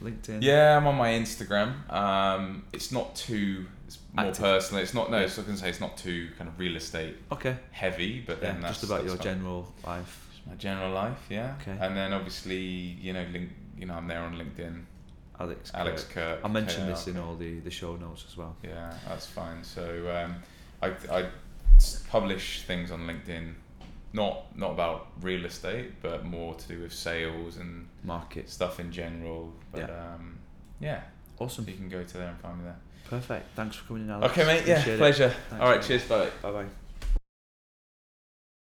LinkedIn. 0.04 0.42
Yeah, 0.42 0.78
I'm 0.78 0.88
on 0.88 0.96
my 0.96 1.10
Instagram. 1.10 1.70
Um, 1.92 2.64
it's 2.72 2.92
not 2.92 3.16
too. 3.16 3.66
It's 3.86 3.98
more 4.14 4.28
Active. 4.28 4.42
personal. 4.44 4.82
It's 4.84 4.94
not. 4.94 5.12
No, 5.12 5.18
Yeah. 5.18 5.24
it's, 5.26 5.38
I 5.40 5.42
gonna 5.42 5.58
say 5.58 5.70
it's 5.70 5.82
not 5.82 5.98
too 5.98 6.30
kind 6.38 6.48
of 6.50 6.58
real 6.60 6.76
estate 6.78 7.18
Okay. 7.32 7.58
heavy, 7.72 8.24
but 8.26 8.38
Yeah, 8.42 8.52
then 8.54 8.62
that's 8.62 8.80
just 8.80 8.84
about 8.92 9.04
your 9.04 9.18
general 9.18 9.74
life. 9.86 10.26
Just 10.40 10.48
my 10.48 10.56
general 10.56 10.92
life. 10.94 11.26
Yeah. 11.30 11.56
Okay. 11.62 11.78
And 11.80 11.96
then 11.96 12.14
obviously, 12.14 12.58
you 12.58 13.14
know, 13.14 13.26
link. 13.32 13.50
You 13.78 13.86
know, 13.86 13.94
I'm 13.96 14.08
there 14.08 14.22
on 14.22 14.36
LinkedIn. 14.36 14.84
Alex. 15.40 15.72
Alex 15.74 16.04
Kirk. 16.04 16.14
Kirk. 16.14 16.40
I 16.44 16.48
mentioned 16.50 16.90
this 16.90 17.08
in 17.08 17.18
all 17.18 17.36
the, 17.36 17.60
the 17.62 17.72
show 17.72 17.96
notes 17.96 18.26
as 18.28 18.36
well. 18.36 18.56
Yeah, 18.64 18.94
that's 19.08 19.26
fine. 19.26 19.64
So 19.64 20.12
um, 20.14 20.36
I, 20.82 20.92
I 21.10 21.26
publish 22.10 22.64
things 22.64 22.92
on 22.92 23.02
LinkedIn, 23.08 23.54
not 24.12 24.58
not 24.58 24.72
about 24.72 25.08
real 25.22 25.46
estate, 25.46 26.02
but 26.02 26.26
more 26.26 26.56
to 26.56 26.68
do 26.68 26.82
with 26.82 26.94
sales 26.94 27.56
and 27.56 27.88
market 28.04 28.50
stuff 28.50 28.80
in 28.82 28.92
general. 28.92 29.54
But 29.72 29.88
Yeah. 29.88 30.14
um, 30.16 30.40
yeah, 30.82 31.02
Awesome. 31.40 31.64
so 31.64 31.72
you 31.72 31.78
can 31.78 31.88
go 31.90 32.04
to 32.04 32.18
there 32.18 32.28
and 32.28 32.40
find 32.40 32.58
me 32.58 32.66
there. 32.66 32.78
Perfect. 33.10 33.56
Thanks 33.56 33.78
for 33.78 33.88
coming 33.88 34.04
in, 34.04 34.10
Alex. 34.12 34.32
Okay, 34.32 34.46
mate. 34.46 34.68
Yeah, 34.68 34.74
Appreciate 34.80 34.98
pleasure. 34.98 35.34
All 35.54 35.72
right, 35.72 35.82
cheers. 35.82 36.04
Bye. 36.04 36.30
Bye 36.42 36.52
bye. 36.52 36.66